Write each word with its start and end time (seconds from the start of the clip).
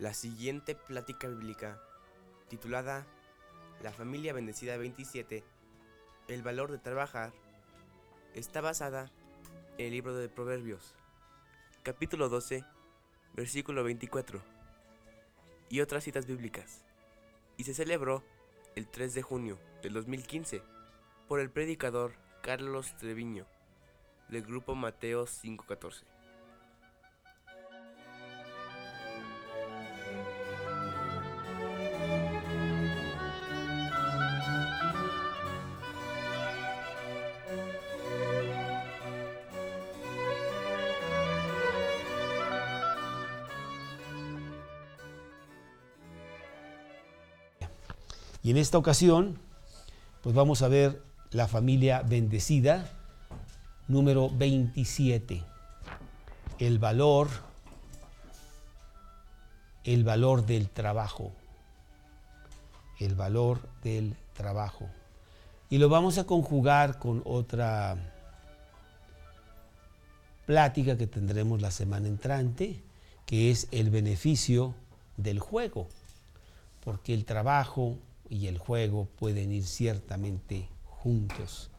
La 0.00 0.14
siguiente 0.14 0.74
plática 0.74 1.28
bíblica, 1.28 1.78
titulada 2.48 3.06
La 3.82 3.92
familia 3.92 4.32
bendecida 4.32 4.78
27, 4.78 5.44
el 6.28 6.42
valor 6.42 6.72
de 6.72 6.78
trabajar, 6.78 7.34
está 8.34 8.62
basada 8.62 9.10
en 9.76 9.88
el 9.88 9.92
libro 9.92 10.16
de 10.16 10.30
Proverbios, 10.30 10.94
capítulo 11.82 12.30
12, 12.30 12.64
versículo 13.34 13.84
24, 13.84 14.40
y 15.68 15.82
otras 15.82 16.04
citas 16.04 16.24
bíblicas, 16.24 16.82
y 17.58 17.64
se 17.64 17.74
celebró 17.74 18.24
el 18.76 18.88
3 18.88 19.12
de 19.12 19.20
junio 19.20 19.58
del 19.82 19.92
2015 19.92 20.62
por 21.28 21.40
el 21.40 21.50
predicador 21.50 22.14
Carlos 22.42 22.96
Treviño 22.96 23.44
del 24.30 24.44
grupo 24.44 24.74
Mateo 24.74 25.26
514. 25.26 26.09
En 48.50 48.56
esta 48.56 48.78
ocasión, 48.78 49.38
pues 50.24 50.34
vamos 50.34 50.62
a 50.62 50.66
ver 50.66 51.00
la 51.30 51.46
familia 51.46 52.02
bendecida 52.02 52.90
número 53.86 54.28
27. 54.28 55.44
El 56.58 56.80
valor, 56.80 57.28
el 59.84 60.02
valor 60.02 60.46
del 60.46 60.68
trabajo. 60.68 61.30
El 62.98 63.14
valor 63.14 63.60
del 63.84 64.16
trabajo. 64.32 64.88
Y 65.68 65.78
lo 65.78 65.88
vamos 65.88 66.18
a 66.18 66.26
conjugar 66.26 66.98
con 66.98 67.22
otra 67.26 67.98
plática 70.46 70.98
que 70.98 71.06
tendremos 71.06 71.62
la 71.62 71.70
semana 71.70 72.08
entrante, 72.08 72.82
que 73.26 73.52
es 73.52 73.68
el 73.70 73.90
beneficio 73.90 74.74
del 75.16 75.38
juego. 75.38 75.86
Porque 76.82 77.14
el 77.14 77.24
trabajo 77.24 77.96
y 78.30 78.46
el 78.46 78.58
juego 78.58 79.08
pueden 79.18 79.52
ir 79.52 79.66
ciertamente 79.66 80.68
juntos. 80.84 81.70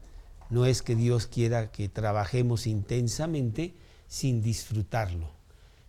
No 0.49 0.65
es 0.65 0.81
que 0.81 0.95
Dios 0.95 1.25
quiera 1.25 1.71
que 1.71 1.87
trabajemos 1.87 2.67
intensamente 2.67 3.73
sin 4.07 4.41
disfrutarlo, 4.41 5.31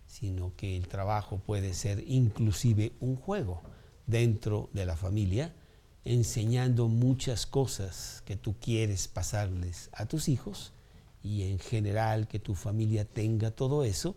sino 0.07 0.55
que 0.55 0.77
el 0.77 0.87
trabajo 0.87 1.37
puede 1.37 1.73
ser 1.73 2.01
inclusive 2.07 2.93
un 3.01 3.17
juego 3.17 3.61
dentro 4.07 4.69
de 4.71 4.85
la 4.85 4.95
familia, 4.95 5.53
enseñando 6.05 6.87
muchas 6.87 7.45
cosas 7.45 8.23
que 8.25 8.37
tú 8.37 8.55
quieres 8.59 9.09
pasarles 9.09 9.89
a 9.91 10.05
tus 10.05 10.29
hijos 10.29 10.71
y 11.21 11.43
en 11.43 11.59
general 11.59 12.27
que 12.29 12.39
tu 12.39 12.55
familia 12.55 13.03
tenga 13.03 13.51
todo 13.51 13.83
eso 13.83 14.15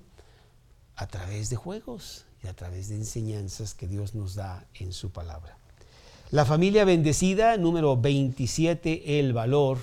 a 0.95 1.09
través 1.09 1.51
de 1.51 1.57
juegos 1.57 2.25
y 2.43 2.47
a 2.47 2.55
través 2.55 2.89
de 2.89 2.97
enseñanzas 2.97 3.75
que 3.75 3.89
Dios 3.89 4.15
nos 4.15 4.37
da 4.37 4.67
en 4.75 4.93
su 4.93 5.11
palabra. 5.11 5.59
La 6.33 6.45
familia 6.45 6.85
bendecida, 6.85 7.57
número 7.57 7.97
27, 7.97 9.21
el 9.21 9.33
valor 9.33 9.79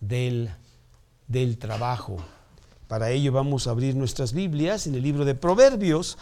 del, 0.00 0.50
del 1.28 1.56
trabajo. 1.56 2.18
Para 2.88 3.10
ello 3.10 3.32
vamos 3.32 3.66
a 3.66 3.70
abrir 3.70 3.96
nuestras 3.96 4.34
Biblias 4.34 4.86
en 4.86 4.96
el 4.96 5.02
libro 5.02 5.24
de 5.24 5.34
Proverbios, 5.34 6.18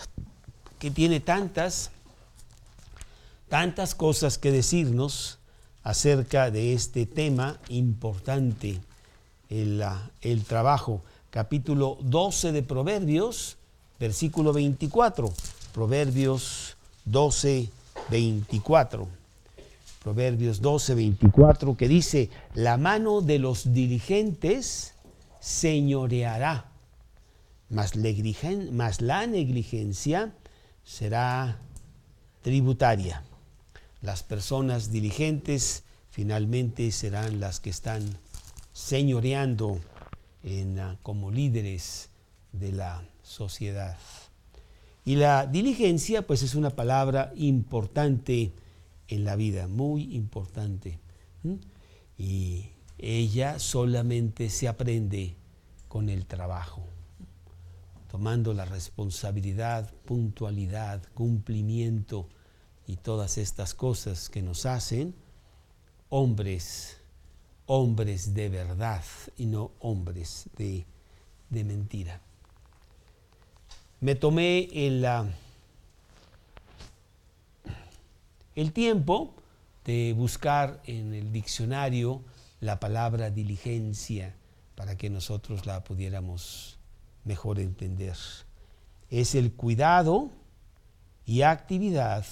que 0.78 0.92
tiene 0.92 1.18
tantas, 1.18 1.90
tantas 3.48 3.96
cosas 3.96 4.38
que 4.38 4.52
decirnos 4.52 5.40
acerca 5.82 6.52
de 6.52 6.72
este 6.72 7.04
tema 7.04 7.58
importante, 7.70 8.78
el, 9.48 9.82
el 10.20 10.44
trabajo. 10.44 11.02
Capítulo 11.30 11.98
12 12.02 12.52
de 12.52 12.62
Proverbios, 12.62 13.56
versículo 13.98 14.52
24. 14.52 15.32
Proverbios 15.72 16.76
12, 17.04 17.68
24. 18.10 19.19
Proverbios 20.00 20.62
12, 20.62 20.94
24, 20.94 21.76
que 21.76 21.86
dice, 21.86 22.30
la 22.54 22.78
mano 22.78 23.20
de 23.20 23.38
los 23.38 23.74
diligentes 23.74 24.94
señoreará, 25.40 26.70
mas, 27.68 27.94
la 29.02 29.26
negligencia 29.26 30.34
será 30.84 31.60
tributaria. 32.40 33.22
Las 34.00 34.22
personas 34.22 34.90
diligentes 34.90 35.84
finalmente 36.10 36.90
serán 36.92 37.38
las 37.38 37.60
que 37.60 37.68
están 37.68 38.02
señoreando 38.72 39.78
en, 40.42 40.80
como 41.02 41.30
líderes 41.30 42.08
de 42.52 42.72
la 42.72 43.02
sociedad. 43.22 43.98
Y 45.04 45.16
la 45.16 45.46
diligencia, 45.46 46.26
pues 46.26 46.42
es 46.42 46.54
una 46.54 46.70
palabra 46.70 47.34
importante 47.36 48.52
en 49.10 49.24
la 49.24 49.36
vida, 49.36 49.66
muy 49.68 50.14
importante. 50.14 50.98
Y 52.16 52.70
ella 52.98 53.58
solamente 53.58 54.48
se 54.50 54.68
aprende 54.68 55.36
con 55.88 56.08
el 56.08 56.26
trabajo, 56.26 56.84
tomando 58.08 58.54
la 58.54 58.64
responsabilidad, 58.64 59.92
puntualidad, 60.04 61.02
cumplimiento 61.14 62.28
y 62.86 62.96
todas 62.96 63.36
estas 63.36 63.74
cosas 63.74 64.28
que 64.28 64.42
nos 64.42 64.64
hacen 64.64 65.14
hombres, 66.08 66.98
hombres 67.66 68.32
de 68.34 68.48
verdad 68.48 69.02
y 69.36 69.46
no 69.46 69.72
hombres 69.80 70.48
de, 70.56 70.86
de 71.50 71.64
mentira. 71.64 72.20
Me 74.00 74.14
tomé 74.14 74.68
en 74.72 75.02
la 75.02 75.26
el 78.60 78.74
tiempo 78.74 79.34
de 79.86 80.12
buscar 80.12 80.82
en 80.84 81.14
el 81.14 81.32
diccionario 81.32 82.22
la 82.60 82.78
palabra 82.78 83.30
diligencia 83.30 84.36
para 84.74 84.98
que 84.98 85.08
nosotros 85.08 85.64
la 85.64 85.82
pudiéramos 85.82 86.78
mejor 87.24 87.58
entender. 87.58 88.16
Es 89.08 89.34
el 89.34 89.54
cuidado 89.54 90.30
y 91.24 91.40
actividad 91.40 92.26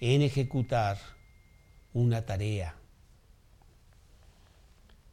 en 0.00 0.22
ejecutar 0.22 0.98
una 1.92 2.26
tarea. 2.26 2.74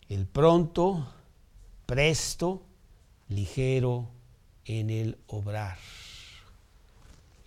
El 0.10 0.26
pronto, 0.26 1.14
presto, 1.86 2.64
ligero 3.30 4.10
en 4.66 4.90
el 4.90 5.20
obrar. 5.28 5.78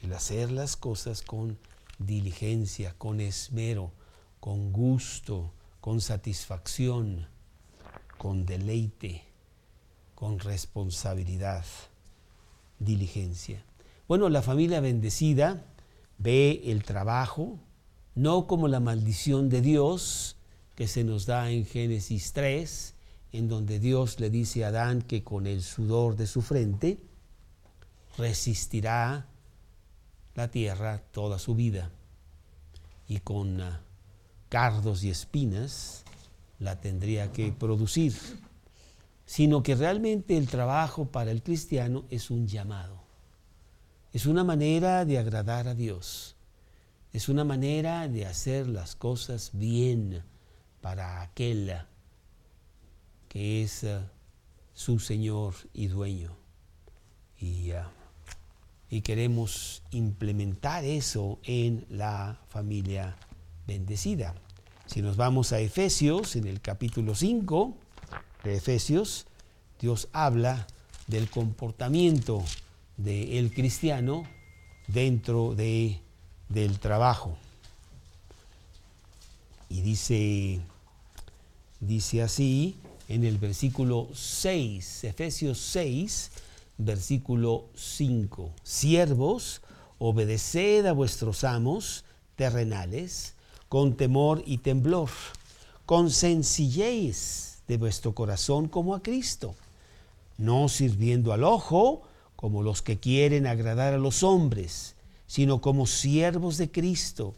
El 0.05 0.13
hacer 0.13 0.53
las 0.53 0.77
cosas 0.77 1.23
con 1.23 1.59
diligencia, 1.99 2.95
con 2.99 3.21
esmero, 3.21 3.93
con 4.41 4.73
gusto, 4.73 5.53
con 5.81 6.01
satisfacción, 6.01 7.27
con 8.19 8.47
deleite, 8.47 9.25
con 10.15 10.39
responsabilidad, 10.39 11.65
diligencia. 12.79 13.63
Bueno, 14.09 14.29
la 14.29 14.43
familia 14.43 14.81
bendecida 14.81 15.65
ve 16.19 16.63
el 16.67 16.85
trabajo 16.85 17.59
no 18.15 18.47
como 18.47 18.67
la 18.67 18.81
maldición 18.81 19.49
de 19.51 19.61
Dios 19.61 20.37
que 20.75 20.89
se 20.89 21.05
nos 21.05 21.27
da 21.27 21.51
en 21.51 21.67
Génesis 21.67 22.33
3, 22.33 22.95
en 23.33 23.49
donde 23.49 23.79
Dios 23.79 24.19
le 24.21 24.31
dice 24.31 24.65
a 24.65 24.69
Adán 24.69 25.03
que 25.03 25.23
con 25.23 25.47
el 25.47 25.63
sudor 25.63 26.17
de 26.17 26.27
su 26.27 26.41
frente 26.43 26.99
resistirá 28.17 29.27
la 30.37 30.51
tierra 30.51 31.03
toda 31.11 31.39
su 31.39 31.55
vida. 31.55 31.91
Y 33.09 33.19
con 33.21 33.61
ah, 33.61 33.81
cardos 34.49 35.03
y 35.03 35.11
espinas 35.11 36.05
la 36.59 36.81
tendría 36.81 37.33
que 37.33 37.53
producir, 37.53 38.15
sino 39.25 39.63
que 39.63 39.75
realmente 39.75 40.37
el 40.37 40.49
trabajo 40.49 41.07
para 41.07 41.31
el 41.31 41.43
cristiano 41.43 42.05
es 42.11 42.31
un 42.31 42.47
llamado, 42.47 43.03
es 44.13 44.27
una 44.27 44.45
manera 44.45 45.05
de 45.05 45.19
agradar 45.19 45.69
a 45.69 45.75
Dios, 45.75 46.37
es 47.13 47.29
una 47.29 47.45
manera 47.45 48.09
de 48.09 48.27
hacer 48.27 48.67
las 48.67 48.95
cosas 48.95 49.51
bien 49.53 50.23
para 50.81 51.23
aquel 51.23 51.75
que 53.29 53.63
es 53.63 53.85
ah, 53.85 54.11
su 54.73 54.99
Señor 54.99 55.55
y 55.73 55.89
dueño. 55.89 56.37
Y 57.39 57.73
uh, 57.73 57.96
y 58.91 59.01
queremos 59.01 59.83
implementar 59.91 60.85
eso 60.85 61.39
en 61.45 61.85
la 61.91 62.39
familia 62.49 63.17
bendecida. 63.67 64.35
Si 64.87 65.03
nos 65.03 65.17
vamos 65.17 65.53
a 65.53 65.59
Efesios, 65.59 66.37
en 66.37 66.47
el 66.47 66.61
capítulo 66.61 67.15
5 67.15 67.75
de 68.45 68.57
Efesios, 68.57 69.27
Dios 69.81 70.09
habla 70.13 70.67
del 71.09 71.29
comportamiento 71.29 72.45
del 72.97 73.53
cristiano 73.53 74.25
dentro 74.87 75.55
de, 75.55 76.01
del 76.49 76.79
trabajo. 76.79 77.37
Y 79.69 79.81
dice, 79.81 80.61
dice 81.81 82.23
así 82.23 82.77
en 83.09 83.25
el 83.25 83.39
versículo 83.39 84.09
6, 84.15 85.05
Efesios 85.05 85.59
6, 85.59 86.31
versículo 86.79 87.67
5. 87.75 88.53
Siervos, 88.63 89.63
obedeced 89.99 90.87
a 90.87 90.93
vuestros 90.93 91.45
amos 91.45 92.05
terrenales 92.37 93.35
con 93.69 93.97
temor 93.97 94.43
y 94.47 94.59
temblor, 94.59 95.11
con 95.87 96.11
sencillez 96.11 97.63
de 97.67 97.79
vuestro 97.79 98.15
corazón 98.15 98.69
como 98.69 98.95
a 98.95 99.03
Cristo, 99.03 99.55
no 100.39 100.69
sirviendo 100.69 101.33
al 101.33 101.45
ojo 101.45 102.03
como 102.37 102.63
los 102.63 102.83
que 102.83 102.99
quieren 102.99 103.47
agradar 103.47 103.95
a 103.95 103.99
los 103.99 104.23
hombres, 104.23 104.95
sino 105.27 105.61
como 105.61 105.87
siervos 105.87 106.59
de 106.59 106.71
Cristo, 106.71 107.35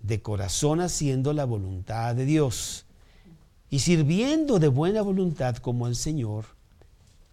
de 0.00 0.20
corazón 0.20 0.80
haciendo 0.80 1.32
la 1.32 1.44
voluntad 1.44 2.14
de 2.14 2.26
Dios 2.26 2.84
y 3.70 3.78
sirviendo 3.78 4.58
de 4.58 4.68
buena 4.68 5.00
voluntad 5.00 5.56
como 5.56 5.86
al 5.86 5.96
Señor 5.96 6.44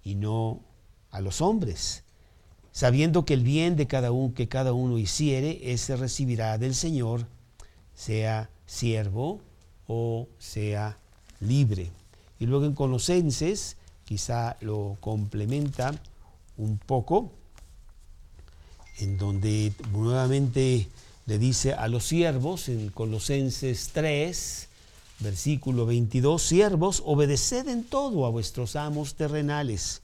y 0.03 0.15
no 0.15 0.61
a 1.11 1.21
los 1.21 1.41
hombres, 1.41 2.03
sabiendo 2.71 3.25
que 3.25 3.33
el 3.33 3.43
bien 3.43 3.75
de 3.75 3.87
cada 3.87 4.11
uno 4.11 4.33
que 4.33 4.47
cada 4.47 4.73
uno 4.73 4.97
hiciere, 4.97 5.73
ese 5.73 5.95
recibirá 5.95 6.57
del 6.57 6.73
Señor, 6.73 7.27
sea 7.93 8.49
siervo 8.65 9.41
o 9.87 10.27
sea 10.39 10.97
libre. 11.41 11.91
Y 12.39 12.45
luego 12.45 12.65
en 12.65 12.73
Colosenses, 12.73 13.77
quizá 14.05 14.55
lo 14.61 14.97
complementa 14.99 15.93
un 16.57 16.77
poco, 16.77 17.31
en 18.99 19.17
donde 19.17 19.73
nuevamente 19.91 20.87
le 21.25 21.37
dice 21.37 21.73
a 21.73 21.87
los 21.87 22.05
siervos, 22.05 22.69
en 22.69 22.89
Colosenses 22.89 23.89
3, 23.93 24.67
versículo 25.19 25.85
22, 25.85 26.41
siervos, 26.41 27.03
obedeced 27.05 27.67
en 27.67 27.83
todo 27.83 28.25
a 28.25 28.29
vuestros 28.29 28.75
amos 28.75 29.15
terrenales 29.15 30.01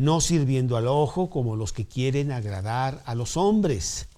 no 0.00 0.22
sirviendo 0.22 0.78
al 0.78 0.88
ojo 0.88 1.28
como 1.28 1.56
los 1.56 1.74
que 1.74 1.84
quieren 1.84 2.32
agradar 2.32 3.02
a 3.04 3.14
los 3.14 3.36
hombres, 3.36 4.08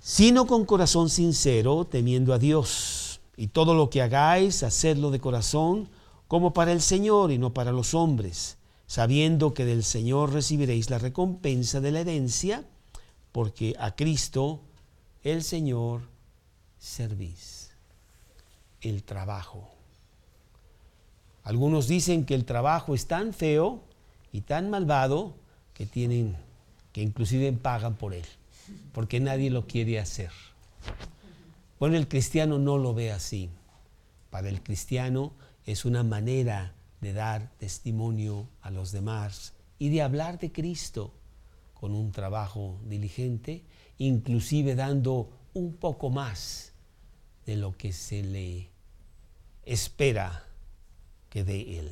sino 0.00 0.48
con 0.48 0.64
corazón 0.64 1.08
sincero, 1.08 1.84
temiendo 1.84 2.34
a 2.34 2.40
Dios. 2.40 3.20
Y 3.36 3.46
todo 3.46 3.72
lo 3.72 3.90
que 3.90 4.02
hagáis, 4.02 4.64
hacedlo 4.64 5.12
de 5.12 5.20
corazón, 5.20 5.88
como 6.26 6.52
para 6.52 6.72
el 6.72 6.82
Señor 6.82 7.30
y 7.30 7.38
no 7.38 7.54
para 7.54 7.70
los 7.70 7.94
hombres, 7.94 8.56
sabiendo 8.88 9.54
que 9.54 9.64
del 9.64 9.84
Señor 9.84 10.32
recibiréis 10.32 10.90
la 10.90 10.98
recompensa 10.98 11.80
de 11.80 11.92
la 11.92 12.00
herencia, 12.00 12.64
porque 13.30 13.76
a 13.78 13.94
Cristo, 13.94 14.60
el 15.22 15.44
Señor, 15.44 16.02
servís. 16.80 17.70
El 18.80 19.04
trabajo. 19.04 19.73
Algunos 21.44 21.88
dicen 21.88 22.24
que 22.24 22.34
el 22.34 22.46
trabajo 22.46 22.94
es 22.94 23.06
tan 23.06 23.34
feo 23.34 23.84
y 24.32 24.40
tan 24.40 24.70
malvado 24.70 25.36
que 25.74 25.84
tienen 25.84 26.36
que 26.92 27.02
inclusive 27.02 27.52
pagan 27.52 27.96
por 27.96 28.14
él, 28.14 28.24
porque 28.92 29.20
nadie 29.20 29.50
lo 29.50 29.66
quiere 29.66 30.00
hacer. 30.00 30.30
Bueno, 31.78 31.96
el 31.96 32.08
cristiano 32.08 32.58
no 32.58 32.78
lo 32.78 32.94
ve 32.94 33.12
así. 33.12 33.50
Para 34.30 34.48
el 34.48 34.62
cristiano 34.62 35.32
es 35.66 35.84
una 35.84 36.02
manera 36.02 36.72
de 37.02 37.12
dar 37.12 37.50
testimonio 37.58 38.48
a 38.62 38.70
los 38.70 38.90
demás 38.90 39.52
y 39.78 39.90
de 39.90 40.00
hablar 40.00 40.38
de 40.38 40.50
Cristo 40.50 41.12
con 41.74 41.94
un 41.94 42.10
trabajo 42.10 42.78
diligente, 42.88 43.62
inclusive 43.98 44.74
dando 44.74 45.28
un 45.52 45.74
poco 45.74 46.08
más 46.08 46.72
de 47.44 47.56
lo 47.56 47.76
que 47.76 47.92
se 47.92 48.22
le 48.22 48.70
espera 49.66 50.44
de 51.42 51.80
Él. 51.80 51.90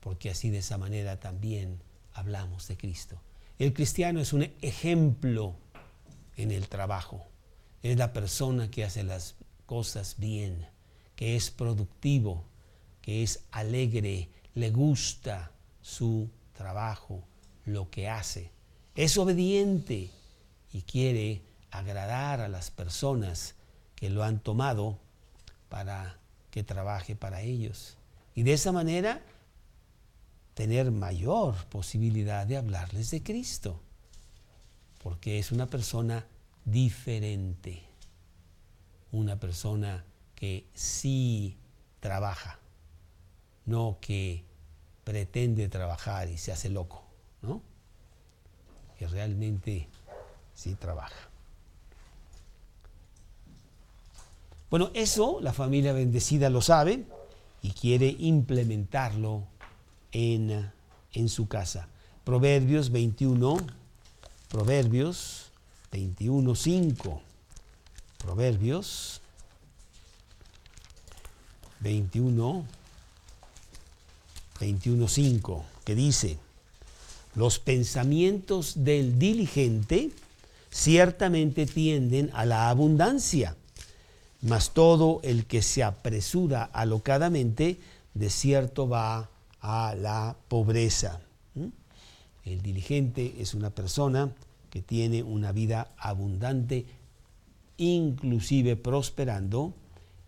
Porque 0.00 0.30
así 0.30 0.48
de 0.48 0.58
esa 0.58 0.78
manera 0.78 1.20
también 1.20 1.82
hablamos 2.14 2.66
de 2.68 2.78
Cristo. 2.78 3.20
El 3.58 3.74
cristiano 3.74 4.20
es 4.20 4.32
un 4.32 4.50
ejemplo 4.62 5.54
en 6.36 6.50
el 6.50 6.68
trabajo. 6.68 7.26
Es 7.82 7.98
la 7.98 8.12
persona 8.12 8.70
que 8.70 8.84
hace 8.84 9.02
las 9.02 9.34
cosas 9.66 10.14
bien, 10.16 10.66
que 11.16 11.36
es 11.36 11.50
productivo, 11.50 12.44
que 13.02 13.22
es 13.22 13.44
alegre, 13.50 14.30
le 14.54 14.70
gusta 14.70 15.52
su 15.82 16.30
trabajo, 16.56 17.22
lo 17.66 17.90
que 17.90 18.08
hace. 18.08 18.50
Es 18.94 19.18
obediente 19.18 20.10
y 20.72 20.82
quiere 20.82 21.42
agradar 21.70 22.40
a 22.40 22.48
las 22.48 22.70
personas 22.70 23.54
que 23.94 24.08
lo 24.08 24.24
han 24.24 24.40
tomado 24.40 24.98
para 25.68 26.18
que 26.50 26.62
trabaje 26.62 27.14
para 27.14 27.42
ellos 27.42 27.97
y 28.38 28.44
de 28.44 28.52
esa 28.52 28.70
manera 28.70 29.20
tener 30.54 30.92
mayor 30.92 31.56
posibilidad 31.64 32.46
de 32.46 32.56
hablarles 32.56 33.10
de 33.10 33.20
Cristo, 33.20 33.80
porque 35.02 35.40
es 35.40 35.50
una 35.50 35.66
persona 35.66 36.24
diferente, 36.64 37.82
una 39.10 39.40
persona 39.40 40.04
que 40.36 40.68
sí 40.72 41.56
trabaja, 41.98 42.60
no 43.66 43.98
que 44.00 44.44
pretende 45.02 45.68
trabajar 45.68 46.28
y 46.28 46.38
se 46.38 46.52
hace 46.52 46.68
loco, 46.68 47.02
¿no? 47.42 47.60
Que 49.00 49.08
realmente 49.08 49.88
sí 50.54 50.76
trabaja. 50.76 51.28
Bueno, 54.70 54.92
eso 54.94 55.40
la 55.40 55.52
familia 55.52 55.92
bendecida 55.92 56.50
lo 56.50 56.60
sabe 56.60 57.17
y 57.62 57.70
quiere 57.70 58.14
implementarlo 58.18 59.44
en, 60.12 60.70
en 61.12 61.28
su 61.28 61.48
casa. 61.48 61.88
Proverbios 62.24 62.90
21, 62.90 63.56
Proverbios 64.48 65.50
21, 65.92 66.54
5. 66.54 67.22
Proverbios 68.18 69.20
21, 71.80 72.66
21, 74.60 75.08
5, 75.08 75.64
que 75.84 75.94
dice, 75.94 76.38
los 77.34 77.58
pensamientos 77.58 78.84
del 78.84 79.18
diligente 79.18 80.10
ciertamente 80.70 81.66
tienden 81.66 82.30
a 82.34 82.44
la 82.44 82.68
abundancia 82.68 83.56
mas 84.40 84.70
todo 84.70 85.20
el 85.22 85.46
que 85.46 85.62
se 85.62 85.82
apresura 85.82 86.64
alocadamente, 86.64 87.78
de 88.14 88.30
cierto 88.30 88.88
va 88.88 89.30
a 89.60 89.94
la 89.94 90.36
pobreza. 90.48 91.20
El 92.44 92.62
diligente 92.62 93.36
es 93.40 93.54
una 93.54 93.70
persona 93.70 94.32
que 94.70 94.80
tiene 94.80 95.22
una 95.22 95.52
vida 95.52 95.90
abundante, 95.98 96.86
inclusive 97.76 98.76
prosperando 98.76 99.74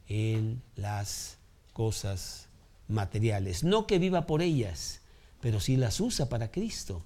en 0.09 0.61
las 0.77 1.39
cosas 1.73 2.49
materiales. 2.89 3.65
No 3.65 3.87
que 3.87 3.99
viva 3.99 4.27
por 4.27 4.43
ellas, 4.43 5.01
pero 5.41 5.61
sí 5.61 5.77
las 5.77 6.01
usa 6.01 6.29
para 6.29 6.51
Cristo. 6.51 7.03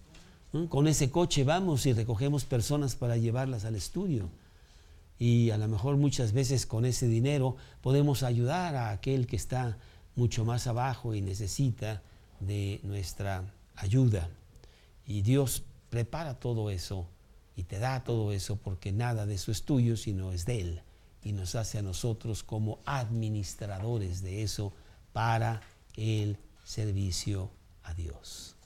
Con 0.68 0.88
ese 0.88 1.10
coche 1.10 1.44
vamos 1.44 1.84
y 1.86 1.92
recogemos 1.92 2.44
personas 2.44 2.94
para 2.94 3.16
llevarlas 3.16 3.64
al 3.64 3.74
estudio 3.74 4.28
y 5.18 5.50
a 5.50 5.58
lo 5.58 5.68
mejor 5.68 5.96
muchas 5.96 6.32
veces 6.32 6.66
con 6.66 6.84
ese 6.84 7.06
dinero 7.06 7.56
podemos 7.80 8.22
ayudar 8.22 8.74
a 8.74 8.90
aquel 8.90 9.26
que 9.26 9.36
está 9.36 9.78
mucho 10.16 10.44
más 10.44 10.66
abajo 10.66 11.14
y 11.14 11.20
necesita 11.20 12.02
de 12.40 12.80
nuestra 12.82 13.52
ayuda. 13.76 14.28
Y 15.06 15.22
Dios 15.22 15.62
prepara 15.90 16.34
todo 16.34 16.70
eso 16.70 17.06
y 17.56 17.64
te 17.64 17.78
da 17.78 18.02
todo 18.02 18.32
eso 18.32 18.56
porque 18.56 18.92
nada 18.92 19.26
de 19.26 19.34
eso 19.34 19.52
es 19.52 19.64
tuyo, 19.64 19.96
sino 19.96 20.32
es 20.32 20.46
de 20.46 20.60
Él. 20.60 20.82
Y 21.22 21.32
nos 21.32 21.54
hace 21.54 21.78
a 21.78 21.82
nosotros 21.82 22.42
como 22.42 22.80
administradores 22.84 24.22
de 24.22 24.42
eso 24.42 24.72
para 25.12 25.62
el 25.96 26.36
servicio 26.64 27.50
a 27.84 27.94
Dios. 27.94 28.56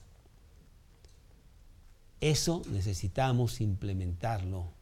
Eso 2.21 2.63
necesitamos 2.69 3.61
implementarlo 3.61 4.78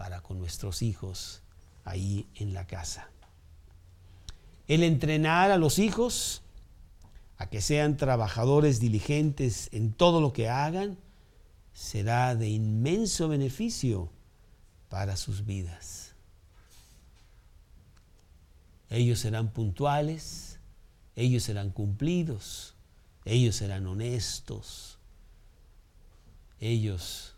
para 0.00 0.22
con 0.22 0.38
nuestros 0.38 0.80
hijos 0.80 1.42
ahí 1.84 2.26
en 2.36 2.54
la 2.54 2.66
casa. 2.66 3.10
El 4.66 4.82
entrenar 4.82 5.50
a 5.50 5.58
los 5.58 5.78
hijos 5.78 6.40
a 7.36 7.50
que 7.50 7.60
sean 7.60 7.98
trabajadores 7.98 8.80
diligentes 8.80 9.68
en 9.72 9.92
todo 9.92 10.22
lo 10.22 10.32
que 10.32 10.48
hagan 10.48 10.96
será 11.74 12.34
de 12.34 12.48
inmenso 12.48 13.28
beneficio 13.28 14.10
para 14.88 15.18
sus 15.18 15.44
vidas. 15.44 16.14
Ellos 18.88 19.18
serán 19.18 19.52
puntuales, 19.52 20.60
ellos 21.14 21.42
serán 21.42 21.72
cumplidos, 21.72 22.74
ellos 23.26 23.54
serán 23.54 23.86
honestos, 23.86 24.98
ellos 26.58 27.34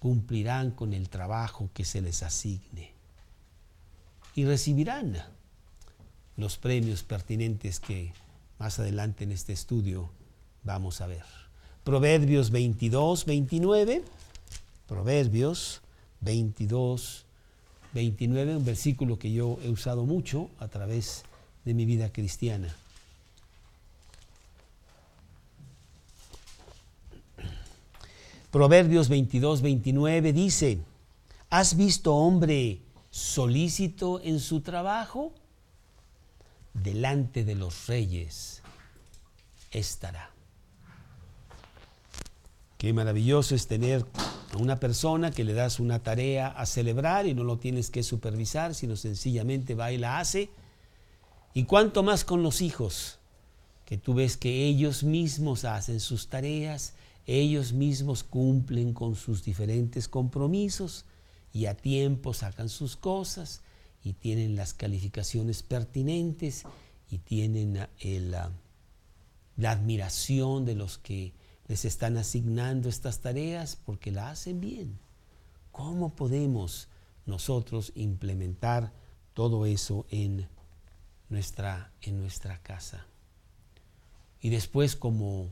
cumplirán 0.00 0.72
con 0.72 0.92
el 0.92 1.08
trabajo 1.08 1.70
que 1.72 1.84
se 1.84 2.00
les 2.00 2.24
asigne 2.24 2.92
y 4.34 4.44
recibirán 4.44 5.22
los 6.36 6.56
premios 6.56 7.02
pertinentes 7.02 7.78
que 7.78 8.12
más 8.58 8.78
adelante 8.78 9.24
en 9.24 9.32
este 9.32 9.52
estudio 9.52 10.10
vamos 10.64 11.00
a 11.00 11.06
ver. 11.06 11.24
Proverbios 11.84 12.50
22, 12.50 13.26
29, 13.26 14.02
Proverbios 14.88 15.82
22, 16.20 17.24
29, 17.92 18.56
un 18.56 18.64
versículo 18.64 19.18
que 19.18 19.32
yo 19.32 19.58
he 19.62 19.68
usado 19.68 20.04
mucho 20.04 20.50
a 20.58 20.68
través 20.68 21.24
de 21.64 21.74
mi 21.74 21.84
vida 21.84 22.10
cristiana. 22.10 22.74
Proverbios 28.50 29.08
22, 29.08 29.62
29 29.62 30.32
dice, 30.32 30.80
¿has 31.50 31.76
visto 31.76 32.16
hombre 32.16 32.80
solícito 33.10 34.20
en 34.22 34.40
su 34.40 34.60
trabajo? 34.60 35.32
Delante 36.74 37.44
de 37.44 37.54
los 37.54 37.86
reyes 37.86 38.62
estará. 39.70 40.30
Qué 42.76 42.92
maravilloso 42.92 43.54
es 43.54 43.68
tener 43.68 44.04
a 44.52 44.56
una 44.56 44.80
persona 44.80 45.30
que 45.30 45.44
le 45.44 45.52
das 45.52 45.78
una 45.78 46.02
tarea 46.02 46.48
a 46.48 46.66
celebrar 46.66 47.26
y 47.26 47.34
no 47.34 47.44
lo 47.44 47.58
tienes 47.58 47.90
que 47.90 48.02
supervisar, 48.02 48.74
sino 48.74 48.96
sencillamente 48.96 49.76
va 49.76 49.92
y 49.92 49.98
la 49.98 50.18
hace. 50.18 50.50
Y 51.54 51.64
cuanto 51.64 52.02
más 52.02 52.24
con 52.24 52.42
los 52.42 52.62
hijos, 52.62 53.18
que 53.84 53.96
tú 53.96 54.14
ves 54.14 54.36
que 54.36 54.64
ellos 54.66 55.04
mismos 55.04 55.64
hacen 55.64 56.00
sus 56.00 56.28
tareas, 56.28 56.94
ellos 57.26 57.72
mismos 57.72 58.24
cumplen 58.24 58.92
con 58.92 59.14
sus 59.14 59.44
diferentes 59.44 60.08
compromisos 60.08 61.04
y 61.52 61.66
a 61.66 61.76
tiempo 61.76 62.34
sacan 62.34 62.68
sus 62.68 62.96
cosas 62.96 63.62
y 64.02 64.14
tienen 64.14 64.56
las 64.56 64.74
calificaciones 64.74 65.62
pertinentes 65.62 66.64
y 67.10 67.18
tienen 67.18 67.74
la, 67.74 68.50
la 69.56 69.70
admiración 69.70 70.64
de 70.64 70.74
los 70.74 70.98
que 70.98 71.32
les 71.68 71.84
están 71.84 72.16
asignando 72.16 72.88
estas 72.88 73.20
tareas 73.20 73.76
porque 73.76 74.10
la 74.10 74.30
hacen 74.30 74.60
bien. 74.60 74.98
¿Cómo 75.70 76.16
podemos 76.16 76.88
nosotros 77.26 77.92
implementar 77.94 78.92
todo 79.34 79.66
eso 79.66 80.06
en 80.10 80.48
nuestra, 81.28 81.92
en 82.00 82.18
nuestra 82.18 82.60
casa? 82.62 83.06
Y 84.40 84.48
después 84.48 84.96
como 84.96 85.48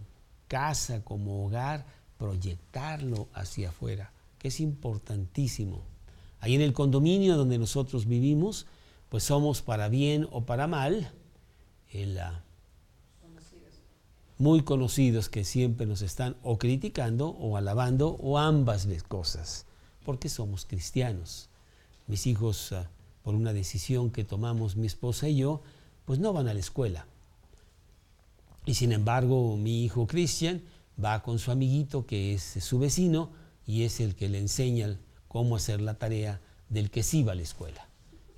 casa, 0.48 1.04
como 1.04 1.46
hogar, 1.46 1.86
proyectarlo 2.18 3.28
hacia 3.32 3.68
afuera, 3.68 4.10
que 4.38 4.48
es 4.48 4.60
importantísimo. 4.60 5.82
Ahí 6.40 6.54
en 6.54 6.62
el 6.62 6.72
condominio 6.72 7.36
donde 7.36 7.58
nosotros 7.58 8.06
vivimos, 8.06 8.66
pues 9.08 9.24
somos 9.24 9.62
para 9.62 9.88
bien 9.88 10.26
o 10.30 10.42
para 10.42 10.66
mal, 10.66 11.12
el, 11.92 12.18
muy 14.38 14.62
conocidos 14.62 15.28
que 15.28 15.44
siempre 15.44 15.84
nos 15.86 16.00
están 16.00 16.36
o 16.42 16.58
criticando 16.58 17.28
o 17.28 17.56
alabando 17.56 18.10
o 18.20 18.38
ambas 18.38 18.86
cosas, 19.08 19.66
porque 20.04 20.28
somos 20.28 20.64
cristianos. 20.64 21.48
Mis 22.06 22.26
hijos, 22.26 22.72
ah, 22.72 22.88
por 23.24 23.34
una 23.34 23.52
decisión 23.52 24.10
que 24.10 24.24
tomamos 24.24 24.76
mi 24.76 24.86
esposa 24.86 25.28
y 25.28 25.38
yo, 25.38 25.62
pues 26.04 26.20
no 26.20 26.32
van 26.32 26.48
a 26.48 26.54
la 26.54 26.60
escuela. 26.60 27.06
Y 28.68 28.74
sin 28.74 28.92
embargo, 28.92 29.56
mi 29.56 29.82
hijo 29.82 30.06
Cristian 30.06 30.60
va 31.02 31.22
con 31.22 31.38
su 31.38 31.50
amiguito, 31.50 32.04
que 32.04 32.34
es 32.34 32.42
su 32.42 32.78
vecino, 32.78 33.30
y 33.66 33.84
es 33.84 33.98
el 33.98 34.14
que 34.14 34.28
le 34.28 34.40
enseña 34.40 34.98
cómo 35.26 35.56
hacer 35.56 35.80
la 35.80 35.94
tarea 35.94 36.42
del 36.68 36.90
que 36.90 37.02
sí 37.02 37.22
va 37.22 37.32
a 37.32 37.34
la 37.34 37.40
escuela. 37.40 37.88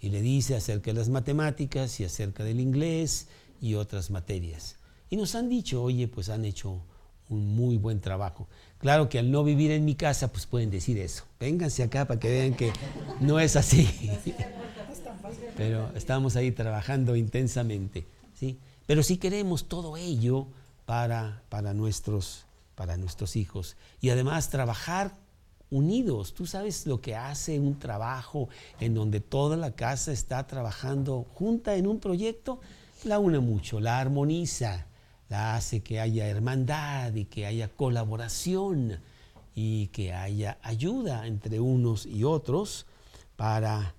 Y 0.00 0.10
le 0.10 0.20
dice 0.20 0.54
acerca 0.54 0.92
de 0.92 0.98
las 1.00 1.08
matemáticas 1.08 1.98
y 1.98 2.04
acerca 2.04 2.44
del 2.44 2.60
inglés 2.60 3.26
y 3.60 3.74
otras 3.74 4.12
materias. 4.12 4.76
Y 5.10 5.16
nos 5.16 5.34
han 5.34 5.48
dicho, 5.48 5.82
oye, 5.82 6.06
pues 6.06 6.28
han 6.28 6.44
hecho 6.44 6.80
un 7.28 7.56
muy 7.56 7.76
buen 7.76 8.00
trabajo. 8.00 8.46
Claro 8.78 9.08
que 9.08 9.18
al 9.18 9.32
no 9.32 9.42
vivir 9.42 9.72
en 9.72 9.84
mi 9.84 9.96
casa, 9.96 10.28
pues 10.30 10.46
pueden 10.46 10.70
decir 10.70 10.96
eso. 10.98 11.24
Vénganse 11.40 11.82
acá 11.82 12.06
para 12.06 12.20
que 12.20 12.28
vean 12.28 12.54
que 12.54 12.72
no 13.18 13.40
es 13.40 13.56
así. 13.56 13.88
Pero 15.56 15.90
estamos 15.96 16.36
ahí 16.36 16.52
trabajando 16.52 17.16
intensamente. 17.16 18.06
¿sí? 18.38 18.60
Pero 18.90 19.04
sí 19.04 19.18
queremos 19.18 19.68
todo 19.68 19.96
ello 19.96 20.48
para, 20.84 21.44
para, 21.48 21.74
nuestros, 21.74 22.44
para 22.74 22.96
nuestros 22.96 23.36
hijos. 23.36 23.76
Y 24.00 24.10
además 24.10 24.50
trabajar 24.50 25.16
unidos. 25.70 26.34
Tú 26.34 26.44
sabes 26.44 26.88
lo 26.88 27.00
que 27.00 27.14
hace 27.14 27.60
un 27.60 27.78
trabajo 27.78 28.48
en 28.80 28.94
donde 28.94 29.20
toda 29.20 29.56
la 29.56 29.76
casa 29.76 30.10
está 30.10 30.44
trabajando 30.48 31.24
junta 31.34 31.76
en 31.76 31.86
un 31.86 32.00
proyecto. 32.00 32.58
La 33.04 33.20
une 33.20 33.38
mucho, 33.38 33.78
la 33.78 34.00
armoniza 34.00 34.88
la 35.28 35.54
hace 35.54 35.84
que 35.84 36.00
haya 36.00 36.26
hermandad 36.26 37.14
y 37.14 37.26
que 37.26 37.46
haya 37.46 37.68
colaboración 37.68 38.98
y 39.54 39.86
que 39.92 40.12
haya 40.14 40.58
ayuda 40.62 41.28
entre 41.28 41.60
unos 41.60 42.06
y 42.06 42.24
otros 42.24 42.86
para 43.36 43.94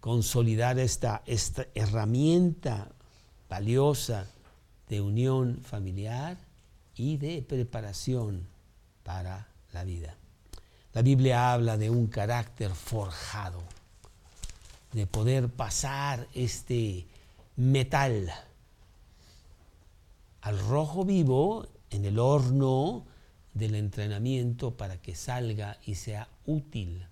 consolidar 0.00 0.78
esta, 0.78 1.22
esta 1.24 1.66
herramienta 1.74 2.90
valiosa 3.48 4.26
de 4.88 5.00
unión 5.00 5.60
familiar 5.62 6.36
y 6.94 7.16
de 7.16 7.42
preparación 7.42 8.46
para 9.02 9.48
la 9.72 9.84
vida. 9.84 10.16
La 10.92 11.02
Biblia 11.02 11.52
habla 11.52 11.76
de 11.76 11.90
un 11.90 12.06
carácter 12.06 12.70
forjado, 12.72 13.62
de 14.92 15.06
poder 15.06 15.48
pasar 15.48 16.26
este 16.32 17.06
metal 17.56 18.32
al 20.40 20.58
rojo 20.58 21.04
vivo 21.04 21.66
en 21.90 22.04
el 22.04 22.18
horno 22.18 23.04
del 23.52 23.74
entrenamiento 23.74 24.76
para 24.76 25.00
que 25.00 25.14
salga 25.14 25.78
y 25.84 25.96
sea 25.96 26.28
útil 26.46 27.06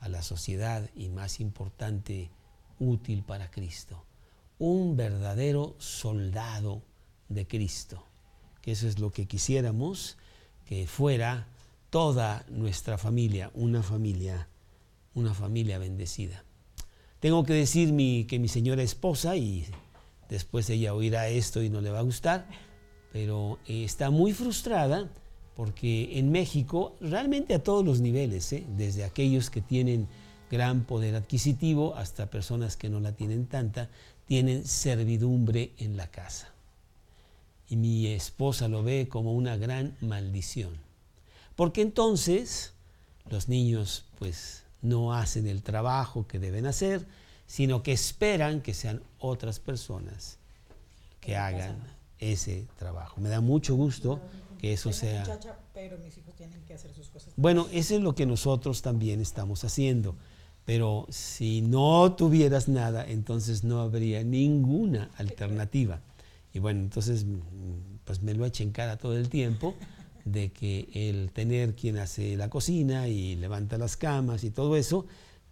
a 0.00 0.08
la 0.08 0.22
sociedad 0.22 0.88
y 0.94 1.08
más 1.08 1.40
importante, 1.40 2.30
útil 2.78 3.22
para 3.22 3.50
Cristo. 3.50 4.04
Un 4.58 4.96
verdadero 4.96 5.74
soldado 5.78 6.82
de 7.28 7.46
Cristo, 7.46 8.04
que 8.62 8.72
eso 8.72 8.86
es 8.86 8.98
lo 8.98 9.10
que 9.10 9.26
quisiéramos 9.26 10.16
que 10.64 10.86
fuera 10.86 11.48
toda 11.90 12.44
nuestra 12.48 12.98
familia, 12.98 13.50
una 13.54 13.82
familia, 13.82 14.48
una 15.14 15.34
familia 15.34 15.78
bendecida. 15.78 16.44
Tengo 17.20 17.44
que 17.44 17.54
decir 17.54 17.88
que 18.26 18.38
mi 18.38 18.48
señora 18.48 18.82
esposa, 18.82 19.36
y 19.36 19.66
después 20.28 20.68
ella 20.70 20.94
oirá 20.94 21.28
esto 21.28 21.62
y 21.62 21.70
no 21.70 21.80
le 21.80 21.90
va 21.90 22.00
a 22.00 22.02
gustar, 22.02 22.48
pero 23.12 23.58
eh, 23.66 23.84
está 23.84 24.10
muy 24.10 24.32
frustrada 24.32 25.08
porque 25.54 26.18
en 26.18 26.32
México, 26.32 26.96
realmente 27.00 27.54
a 27.54 27.62
todos 27.62 27.84
los 27.84 28.00
niveles, 28.00 28.52
¿eh? 28.52 28.66
desde 28.76 29.04
aquellos 29.04 29.50
que 29.50 29.60
tienen 29.60 30.08
gran 30.50 30.84
poder 30.84 31.14
adquisitivo 31.14 31.94
hasta 31.94 32.28
personas 32.28 32.76
que 32.76 32.88
no 32.88 33.00
la 33.00 33.12
tienen 33.12 33.46
tanta, 33.46 33.88
tienen 34.26 34.66
servidumbre 34.66 35.72
en 35.78 35.96
la 35.96 36.08
casa. 36.08 36.48
Y 37.68 37.76
mi 37.76 38.06
esposa 38.08 38.68
lo 38.68 38.82
ve 38.82 39.08
como 39.08 39.32
una 39.32 39.56
gran 39.56 39.96
maldición. 40.00 40.70
Porque 41.56 41.82
entonces 41.82 42.72
los 43.30 43.48
niños 43.48 44.04
pues 44.18 44.64
no 44.82 45.14
hacen 45.14 45.46
el 45.46 45.62
trabajo 45.62 46.26
que 46.26 46.38
deben 46.38 46.66
hacer, 46.66 47.06
sino 47.46 47.82
que 47.82 47.92
esperan 47.92 48.60
que 48.60 48.74
sean 48.74 49.02
otras 49.18 49.60
personas 49.60 50.38
que 51.20 51.36
hagan 51.36 51.76
ese 52.18 52.66
trabajo. 52.78 53.20
Me 53.20 53.28
da 53.28 53.40
mucho 53.40 53.74
gusto 53.74 54.20
que 54.60 54.72
eso 54.72 54.92
sea... 54.92 55.24
pero 55.72 55.98
mis 55.98 56.16
hijos 56.18 56.34
tienen 56.34 56.62
que 56.64 56.74
hacer 56.74 56.92
sus 56.94 57.08
cosas. 57.08 57.32
Bueno, 57.36 57.66
eso 57.72 57.94
es 57.94 58.00
lo 58.00 58.14
que 58.14 58.26
nosotros 58.26 58.82
también 58.82 59.20
estamos 59.20 59.64
haciendo. 59.64 60.14
Pero 60.64 61.06
si 61.10 61.60
no 61.60 62.12
tuvieras 62.14 62.68
nada, 62.68 63.06
entonces 63.06 63.64
no 63.64 63.80
habría 63.80 64.24
ninguna 64.24 65.10
alternativa. 65.16 66.00
Y 66.52 66.58
bueno, 66.58 66.80
entonces 66.80 67.26
pues 68.04 68.22
me 68.22 68.34
lo 68.34 68.46
echen 68.46 68.70
cara 68.70 68.96
todo 68.96 69.16
el 69.16 69.28
tiempo 69.28 69.74
de 70.24 70.52
que 70.52 70.88
el 70.94 71.30
tener 71.32 71.74
quien 71.74 71.98
hace 71.98 72.36
la 72.36 72.48
cocina 72.48 73.08
y 73.08 73.36
levanta 73.36 73.76
las 73.76 73.96
camas 73.96 74.44
y 74.44 74.50
todo 74.50 74.76
eso 74.76 75.06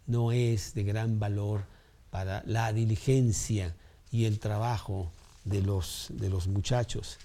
no 0.07 0.33
es 0.33 0.75
de 0.75 0.85
gran 0.85 1.19
valor 1.19 1.65
para 2.11 2.43
la 2.47 2.73
diligencia 2.73 3.75
y 4.11 4.25
el 4.25 4.39
trabajo 4.39 5.11
de 5.45 5.63
los, 5.63 6.09
de 6.11 6.31
los 6.31 6.47
muchachos. 6.47 7.19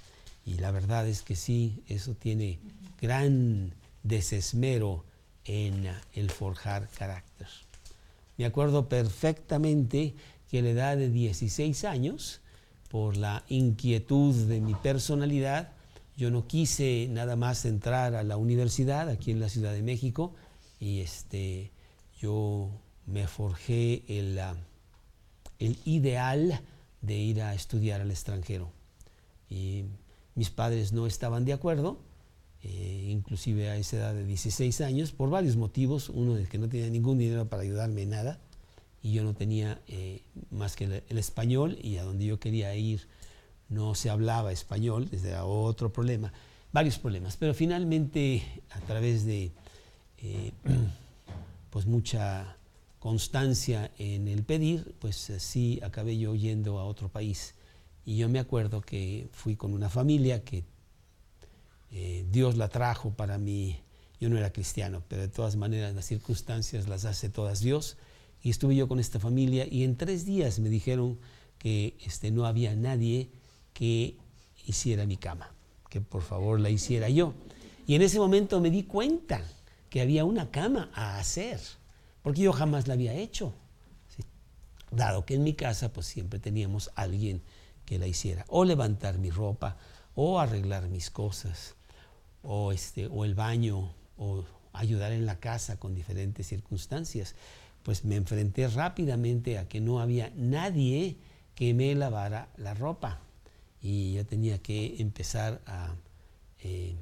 Y 0.46 0.56
la 0.56 0.72
verdad 0.72 1.08
es 1.08 1.22
que 1.22 1.36
sí, 1.36 1.84
eso 1.88 2.16
tiene 2.16 2.60
gran 3.02 3.74
desesmero 4.04 5.04
en 5.46 5.90
el 6.14 6.30
forjar 6.30 6.88
carácter. 6.98 7.48
Me 8.38 8.46
acuerdo 8.46 8.88
perfectamente 8.88 10.16
que 10.50 10.60
a 10.60 10.62
la 10.62 10.70
edad 10.70 10.98
de 10.98 11.10
16 11.10 11.84
años, 11.86 12.42
por 12.90 13.18
la 13.18 13.44
inquietud 13.50 14.34
de 14.46 14.62
mi 14.62 14.76
personalidad, 14.76 15.72
yo 16.16 16.32
no 16.32 16.48
quise 16.48 17.08
nada 17.10 17.36
más 17.36 17.66
entrar 17.66 18.16
a 18.16 18.24
la 18.24 18.38
universidad 18.38 19.10
aquí 19.10 19.32
en 19.32 19.40
la 19.40 19.50
Ciudad 19.50 19.74
de 19.74 19.82
México, 19.82 20.34
y 20.80 21.02
este, 21.02 21.72
yo 22.20 22.70
me 23.06 23.28
forjé 23.28 24.04
el, 24.08 24.40
el 25.60 25.78
ideal 25.86 26.62
de 27.02 27.16
ir 27.16 27.42
a 27.42 27.54
estudiar 27.56 28.02
al 28.02 28.12
extranjero. 28.12 28.72
Y 29.50 29.86
mis 30.36 30.50
padres 30.50 30.94
no 30.94 31.08
estaban 31.08 31.46
de 31.46 31.54
acuerdo, 31.54 32.00
eh, 32.70 33.08
inclusive 33.10 33.70
a 33.70 33.78
esa 33.78 33.96
edad 33.98 34.14
de 34.14 34.26
16 34.26 34.82
años, 34.82 35.14
por 35.14 35.30
varios 35.30 35.56
motivos. 35.56 36.10
Uno 36.10 36.36
de 36.36 36.46
que 36.46 36.58
no 36.58 36.68
tenía 36.68 36.90
ningún 36.90 37.18
dinero 37.18 37.48
para 37.48 37.64
ayudarme 37.64 38.02
en 38.02 38.10
nada 38.10 38.40
y 39.02 39.14
yo 39.14 39.24
no 39.24 39.34
tenía 39.34 39.82
eh, 39.88 40.22
más 40.52 40.76
que 40.76 40.84
el, 41.08 41.18
español 41.18 41.78
y 41.82 41.96
a 41.96 42.04
donde 42.04 42.26
yo 42.26 42.40
quería 42.40 42.76
ir 42.76 43.08
no 43.70 43.96
se 43.96 44.10
hablaba 44.10 44.52
español, 44.52 45.10
desde 45.10 45.38
otro 45.38 45.94
problema, 45.94 46.34
varios 46.74 47.00
problemas. 47.00 47.38
Pero 47.38 47.54
finalmente, 47.54 48.44
a 48.72 48.80
través 48.82 49.26
de 49.26 49.52
eh, 50.18 50.52
pues 51.70 51.86
mucha 51.86 52.58
constancia 53.00 53.92
en 53.98 54.28
el 54.28 54.44
pedir, 54.44 54.94
pues 55.00 55.32
sí 55.38 55.80
acabé 55.84 56.18
yo 56.18 56.36
yendo 56.36 56.80
a 56.80 56.86
otro 56.86 57.08
país. 57.08 57.56
Y 58.06 58.18
yo 58.18 58.28
me 58.28 58.40
acuerdo 58.40 58.82
que 58.82 59.30
fui 59.32 59.56
con 59.56 59.74
una 59.74 59.90
familia 59.90 60.44
que 60.44 60.64
eh, 61.92 62.26
Dios 62.30 62.58
la 62.58 62.70
trajo 62.70 63.12
para 63.12 63.38
mí. 63.38 63.80
Yo 64.20 64.30
no 64.30 64.38
era 64.38 64.52
cristiano, 64.52 65.04
pero 65.08 65.22
de 65.22 65.28
todas 65.28 65.56
maneras 65.56 65.94
las 65.94 66.06
circunstancias 66.06 66.88
las 66.88 67.06
hace 67.06 67.30
todas 67.30 67.60
Dios. 67.60 67.98
Y 68.42 68.50
estuve 68.50 68.76
yo 68.76 68.88
con 68.88 69.00
esta 69.00 69.20
familia 69.20 69.68
y 69.70 69.84
en 69.84 69.96
tres 69.96 70.26
días 70.26 70.60
me 70.60 70.70
dijeron 70.70 71.20
que 71.58 71.98
este, 72.06 72.32
no 72.32 72.46
había 72.46 72.76
nadie 72.76 73.30
que 73.74 74.18
hiciera 74.66 75.06
mi 75.06 75.18
cama, 75.18 75.52
que 75.90 76.02
por 76.02 76.22
favor 76.22 76.60
la 76.60 76.70
hiciera 76.70 77.10
yo. 77.10 77.34
Y 77.86 77.96
en 77.96 78.02
ese 78.02 78.20
momento 78.20 78.60
me 78.60 78.70
di 78.70 78.84
cuenta 78.84 79.42
que 79.90 80.02
había 80.02 80.26
una 80.26 80.52
cama 80.52 80.92
a 80.94 81.20
hacer, 81.20 81.60
porque 82.22 82.42
yo 82.42 82.54
jamás 82.54 82.88
la 82.88 82.94
había 82.94 83.14
hecho. 83.14 83.54
Dado 84.92 85.26
que 85.26 85.36
en 85.36 85.44
mi 85.44 85.54
casa 85.54 85.92
pues 85.92 86.08
siempre 86.08 86.40
teníamos 86.40 86.92
alguien 86.96 87.42
que 87.86 88.00
la 88.00 88.08
hiciera, 88.08 88.46
o 88.50 88.66
levantar 88.66 89.18
mi 89.18 89.30
ropa, 89.30 89.78
o 90.16 90.40
arreglar 90.40 90.90
mis 90.90 91.10
cosas, 91.10 91.76
o, 92.50 92.72
este, 92.72 93.08
o 93.08 93.26
el 93.26 93.36
baño, 93.36 93.94
o 94.18 94.46
ayudar 94.72 95.12
en 95.12 95.26
la 95.26 95.40
casa 95.40 95.78
con 95.78 95.94
diferentes 95.94 96.48
circunstancias, 96.48 97.36
pues 97.84 98.06
me 98.06 98.16
enfrenté 98.16 98.68
rápidamente 98.70 99.58
a 99.58 99.68
que 99.68 99.82
no 99.82 100.00
había 100.00 100.32
nadie 100.36 101.18
que 101.56 101.74
me 101.74 101.94
lavara 101.94 102.50
la 102.56 102.74
ropa. 102.74 103.20
Y 103.82 104.14
yo 104.14 104.26
tenía 104.26 104.60
que 104.60 104.96
empezar 105.00 105.62
a 105.66 105.96
eh, 106.64 106.96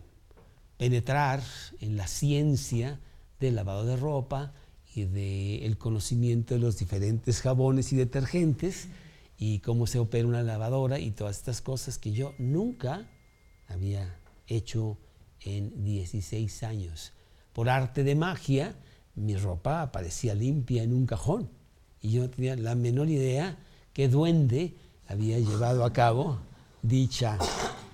penetrar 0.77 1.43
en 1.79 1.95
la 1.95 2.07
ciencia 2.07 2.99
del 3.39 3.55
lavado 3.55 3.85
de 3.85 3.97
ropa 3.97 4.51
y 4.95 5.03
del 5.03 5.77
conocimiento 5.77 6.55
de 6.55 6.59
los 6.59 6.79
diferentes 6.79 7.41
jabones 7.41 7.93
y 7.93 7.97
detergentes 7.97 8.87
y 9.37 9.59
cómo 9.59 9.85
se 9.85 9.99
opera 9.99 10.27
una 10.27 10.41
lavadora 10.41 10.97
y 10.97 11.11
todas 11.11 11.37
estas 11.37 11.61
cosas 11.61 11.99
que 11.99 12.13
yo 12.13 12.33
nunca 12.39 13.07
había 13.67 14.17
hecho 14.47 14.97
en 15.45 15.83
16 15.83 16.63
años. 16.63 17.13
Por 17.53 17.69
arte 17.69 18.03
de 18.03 18.15
magia, 18.15 18.75
mi 19.15 19.37
ropa 19.37 19.81
aparecía 19.81 20.35
limpia 20.35 20.83
en 20.83 20.91
un 20.91 21.05
cajón 21.05 21.49
y 22.01 22.11
yo 22.11 22.23
no 22.23 22.29
tenía 22.29 22.55
la 22.57 22.75
menor 22.75 23.09
idea 23.09 23.57
que 23.93 24.09
duende 24.09 24.75
había 25.07 25.39
llevado 25.39 25.85
a 25.85 25.93
cabo 25.93 26.39
dicha, 26.81 27.37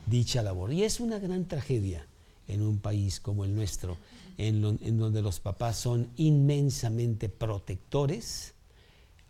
dicha 0.07 0.41
labor. 0.41 0.73
Y 0.73 0.83
es 0.83 0.99
una 0.99 1.19
gran 1.19 1.45
tragedia 1.47 2.07
en 2.47 2.61
un 2.63 2.79
país 2.79 3.19
como 3.19 3.45
el 3.45 3.55
nuestro, 3.55 3.97
en, 4.37 4.79
en 4.81 4.97
donde 4.97 5.21
los 5.21 5.39
papás 5.39 5.77
son 5.77 6.09
inmensamente 6.17 7.29
protectores, 7.29 8.53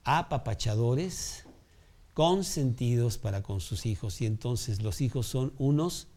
apapachadores, 0.03 1.45
consentidos 2.13 3.17
para 3.17 3.41
con 3.41 3.61
sus 3.61 3.85
hijos 3.85 4.21
y 4.21 4.25
entonces 4.25 4.81
los 4.81 5.01
hijos 5.01 5.27
son 5.27 5.53
unos 5.57 6.07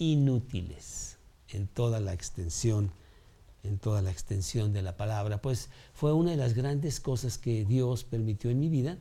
inútiles 0.00 1.18
en 1.48 1.68
toda 1.68 2.00
la 2.00 2.12
extensión 2.12 2.92
en 3.62 3.78
toda 3.78 4.02
la 4.02 4.10
extensión 4.10 4.72
de 4.72 4.82
la 4.82 4.96
palabra, 4.96 5.42
pues 5.42 5.68
fue 5.92 6.12
una 6.12 6.30
de 6.30 6.36
las 6.36 6.54
grandes 6.54 7.00
cosas 7.00 7.38
que 7.38 7.64
Dios 7.64 8.04
permitió 8.04 8.50
en 8.50 8.58
mi 8.58 8.68
vida 8.68 8.96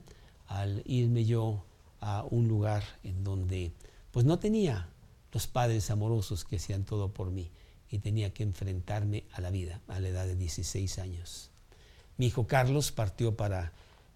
al 0.47 0.83
irme 0.85 1.25
yo 1.25 1.63
a 2.01 2.25
un 2.29 2.47
lugar 2.47 2.83
en 3.03 3.23
donde 3.23 3.71
pues 4.11 4.25
no 4.25 4.39
tenía 4.39 4.89
los 5.31 5.47
padres 5.47 5.89
amorosos 5.91 6.43
que 6.43 6.57
hacían 6.57 6.83
todo 6.83 7.13
por 7.13 7.31
mí 7.31 7.51
y 7.89 7.99
tenía 7.99 8.33
que 8.33 8.43
enfrentarme 8.43 9.25
a 9.31 9.41
la 9.41 9.51
vida 9.51 9.81
a 9.87 9.99
la 9.99 10.09
edad 10.09 10.25
de 10.25 10.35
16 10.35 10.99
años. 10.99 11.51
Mi 12.17 12.27
hijo 12.27 12.47
Carlos 12.47 12.91
partió 12.91 13.37
para 13.37 13.71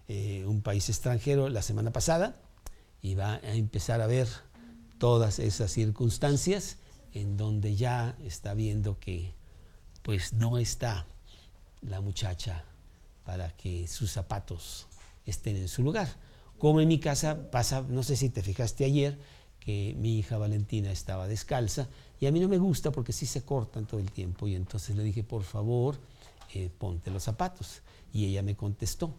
eh, 0.08 0.44
un 0.46 0.60
país 0.60 0.88
extranjero 0.88 1.48
la 1.48 1.62
semana 1.62 1.92
pasada 1.92 2.36
y 3.00 3.14
va 3.14 3.36
a 3.36 3.54
empezar 3.54 4.00
a 4.00 4.06
ver 4.06 4.28
todas 4.98 5.38
esas 5.38 5.70
circunstancias 5.70 6.78
en 7.12 7.36
donde 7.36 7.76
ya 7.76 8.16
está 8.24 8.54
viendo 8.54 8.98
que 8.98 9.32
pues 10.02 10.32
no 10.32 10.58
está 10.58 11.06
la 11.82 12.00
muchacha 12.00 12.64
para 13.24 13.56
que 13.56 13.86
sus 13.88 14.10
zapatos 14.10 14.86
estén 15.24 15.56
en 15.56 15.68
su 15.68 15.82
lugar. 15.82 16.08
Como 16.58 16.80
en 16.80 16.88
mi 16.88 16.98
casa 16.98 17.50
pasa, 17.50 17.82
no 17.88 18.02
sé 18.02 18.16
si 18.16 18.28
te 18.28 18.42
fijaste 18.42 18.84
ayer, 18.84 19.18
que 19.60 19.94
mi 19.98 20.18
hija 20.18 20.36
Valentina 20.36 20.92
estaba 20.92 21.26
descalza 21.26 21.88
y 22.20 22.26
a 22.26 22.32
mí 22.32 22.40
no 22.40 22.48
me 22.48 22.58
gusta 22.58 22.90
porque 22.90 23.12
sí 23.12 23.26
se 23.26 23.44
cortan 23.44 23.86
todo 23.86 24.00
el 24.00 24.10
tiempo 24.10 24.46
y 24.46 24.54
entonces 24.54 24.94
le 24.94 25.02
dije, 25.02 25.24
por 25.24 25.42
favor, 25.42 25.98
eh, 26.52 26.70
ponte 26.78 27.10
los 27.10 27.22
zapatos. 27.22 27.80
Y 28.12 28.26
ella 28.26 28.42
me 28.42 28.56
contestó, 28.56 29.14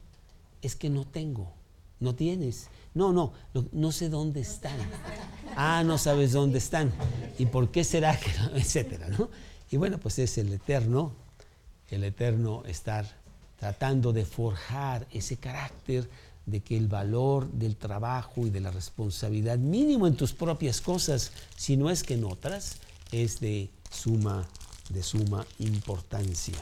es 0.61 0.75
que 0.75 0.89
no 0.89 1.05
tengo. 1.05 1.51
¿No 1.99 2.15
tienes? 2.15 2.67
No, 2.93 3.13
no, 3.13 3.33
no 3.71 3.91
sé 3.91 4.09
dónde 4.09 4.41
están. 4.41 4.77
Ah, 5.55 5.83
no 5.85 5.97
sabes 5.97 6.33
dónde 6.33 6.57
están. 6.57 6.91
¿Y 7.37 7.45
por 7.45 7.71
qué 7.71 7.83
será 7.83 8.19
que 8.19 8.31
etcétera, 8.55 9.07
¿no? 9.09 9.29
Y 9.71 9.77
bueno, 9.77 9.97
pues 9.97 10.19
es 10.19 10.37
el 10.37 10.51
eterno, 10.53 11.13
el 11.89 12.03
eterno 12.03 12.63
estar 12.65 13.05
tratando 13.57 14.13
de 14.13 14.25
forjar 14.25 15.07
ese 15.11 15.37
carácter 15.37 16.09
de 16.45 16.61
que 16.61 16.77
el 16.77 16.87
valor 16.87 17.51
del 17.51 17.75
trabajo 17.75 18.45
y 18.45 18.49
de 18.49 18.59
la 18.59 18.71
responsabilidad, 18.71 19.57
mínimo 19.57 20.05
en 20.05 20.15
tus 20.15 20.33
propias 20.33 20.81
cosas, 20.81 21.31
si 21.55 21.75
no 21.75 21.89
es 21.89 22.03
que 22.03 22.13
en 22.13 22.25
otras, 22.25 22.77
es 23.11 23.39
de 23.39 23.69
suma, 23.89 24.47
de 24.89 25.01
suma 25.01 25.45
importancia. 25.59 26.55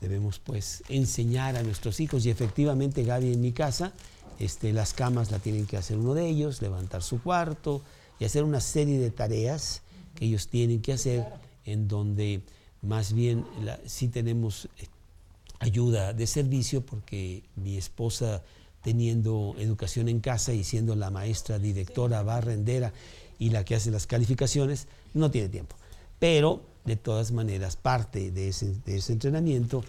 Debemos 0.00 0.38
pues 0.38 0.82
enseñar 0.88 1.56
a 1.56 1.62
nuestros 1.62 2.00
hijos 2.00 2.24
y 2.24 2.30
efectivamente 2.30 3.04
Gaby 3.04 3.34
en 3.34 3.40
mi 3.40 3.52
casa, 3.52 3.92
este, 4.38 4.72
las 4.72 4.94
camas 4.94 5.30
la 5.30 5.38
tienen 5.38 5.66
que 5.66 5.76
hacer 5.76 5.96
uno 5.96 6.14
de 6.14 6.28
ellos, 6.28 6.62
levantar 6.62 7.02
su 7.02 7.22
cuarto 7.22 7.82
y 8.18 8.24
hacer 8.24 8.44
una 8.44 8.60
serie 8.60 8.98
de 8.98 9.10
tareas 9.10 9.82
que 10.14 10.26
ellos 10.26 10.48
tienen 10.48 10.80
que 10.80 10.92
hacer 10.92 11.26
en 11.64 11.88
donde 11.88 12.42
más 12.82 13.12
bien 13.12 13.44
sí 13.86 14.08
tenemos 14.08 14.68
eh, 14.78 14.86
ayuda 15.60 16.12
de 16.12 16.26
servicio 16.26 16.84
porque 16.84 17.42
mi 17.56 17.76
esposa 17.76 18.42
teniendo 18.82 19.54
educación 19.58 20.08
en 20.08 20.20
casa 20.20 20.52
y 20.52 20.62
siendo 20.62 20.94
la 20.94 21.10
maestra, 21.10 21.58
directora, 21.58 22.22
barrendera 22.22 22.92
y 23.38 23.50
la 23.50 23.64
que 23.64 23.74
hace 23.74 23.90
las 23.90 24.06
calificaciones, 24.06 24.86
no 25.14 25.30
tiene 25.30 25.48
tiempo. 25.48 25.74
Pero 26.18 26.60
de 26.84 26.96
todas 26.96 27.32
maneras, 27.32 27.76
parte 27.76 28.30
de 28.30 28.48
ese, 28.48 29.12
entrenamiento 29.12 29.82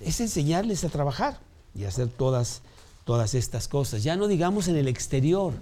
es 0.00 0.20
enseñarles 0.20 0.84
a 0.84 0.88
trabajar 0.88 1.38
y 1.74 1.84
hacer 1.84 2.08
todas, 2.08 2.62
todas 3.08 3.32
estas 3.32 3.68
cosas. 3.68 4.02
Ya 4.02 4.16
no 4.16 4.28
digamos 4.28 4.68
en 4.68 4.76
el 4.76 4.86
exterior, 4.86 5.54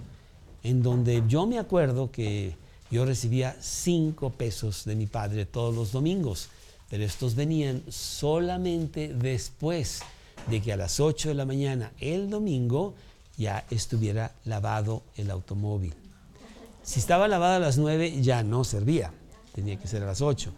en 0.63 0.83
donde 0.83 1.23
yo 1.29 1.47
me 1.47 1.59
acuerdo 1.59 2.11
que 2.11 2.57
yo 2.91 3.05
recibía 3.05 3.55
cinco 3.61 4.31
pesos 4.31 4.83
de 4.83 4.97
mi 4.97 5.07
padre 5.07 5.45
todos 5.45 5.73
los 5.73 5.93
domingos, 5.93 6.49
pero 6.89 7.05
estos 7.05 7.35
venían 7.35 7.83
solamente 7.87 9.13
después 9.13 10.01
de 10.49 10.61
que 10.61 10.73
a 10.73 10.75
las 10.75 10.99
8 10.99 11.29
de 11.29 11.35
la 11.35 11.45
mañana 11.45 11.93
el 12.01 12.29
domingo 12.29 12.95
ya 13.37 13.63
estuviera 13.69 14.33
lavado 14.43 15.03
el 15.15 15.31
automóvil. 15.31 15.93
Si 16.83 16.99
estaba 16.99 17.29
lavado 17.29 17.55
a 17.55 17.59
las 17.59 17.77
9 17.77 18.21
ya 18.21 18.43
no 18.43 18.65
servía 18.65 19.13
tenía 19.55 19.77
que 19.77 19.87
ser 19.87 20.03
a 20.03 20.07
las 20.07 20.21
8. 20.21 20.51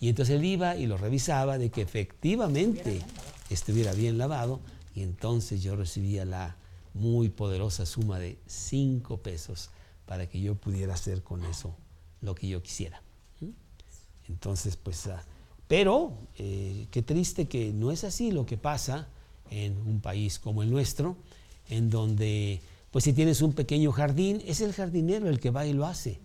Y 0.00 0.08
entonces 0.08 0.34
él 0.34 0.44
iba 0.44 0.74
y 0.74 0.88
lo 0.88 0.98
revisaba 0.98 1.56
de 1.56 1.70
que 1.70 1.82
efectivamente 1.82 3.00
estuviera 3.48 3.92
bien 3.92 4.18
lavado 4.18 4.58
y 4.94 5.02
entonces 5.02 5.62
yo 5.62 5.76
recibía 5.76 6.24
la 6.24 6.56
muy 6.94 7.28
poderosa 7.28 7.86
suma 7.86 8.18
de 8.18 8.38
5 8.46 9.18
pesos 9.18 9.70
para 10.06 10.28
que 10.28 10.40
yo 10.40 10.54
pudiera 10.54 10.94
hacer 10.94 11.22
con 11.22 11.44
eso 11.44 11.74
lo 12.20 12.34
que 12.34 12.48
yo 12.48 12.62
quisiera. 12.62 13.02
Entonces, 14.28 14.76
pues, 14.76 15.06
ah, 15.08 15.22
pero 15.66 16.12
eh, 16.36 16.86
qué 16.90 17.02
triste 17.02 17.48
que 17.48 17.72
no 17.72 17.90
es 17.90 18.04
así 18.04 18.30
lo 18.30 18.46
que 18.46 18.56
pasa 18.56 19.08
en 19.50 19.76
un 19.86 20.00
país 20.00 20.38
como 20.38 20.62
el 20.62 20.70
nuestro, 20.70 21.16
en 21.68 21.90
donde, 21.90 22.60
pues 22.90 23.04
si 23.04 23.12
tienes 23.12 23.42
un 23.42 23.52
pequeño 23.52 23.92
jardín, 23.92 24.42
es 24.46 24.60
el 24.60 24.72
jardinero 24.72 25.28
el 25.28 25.40
que 25.40 25.50
va 25.50 25.66
y 25.66 25.72
lo 25.72 25.86
hace 25.86 26.20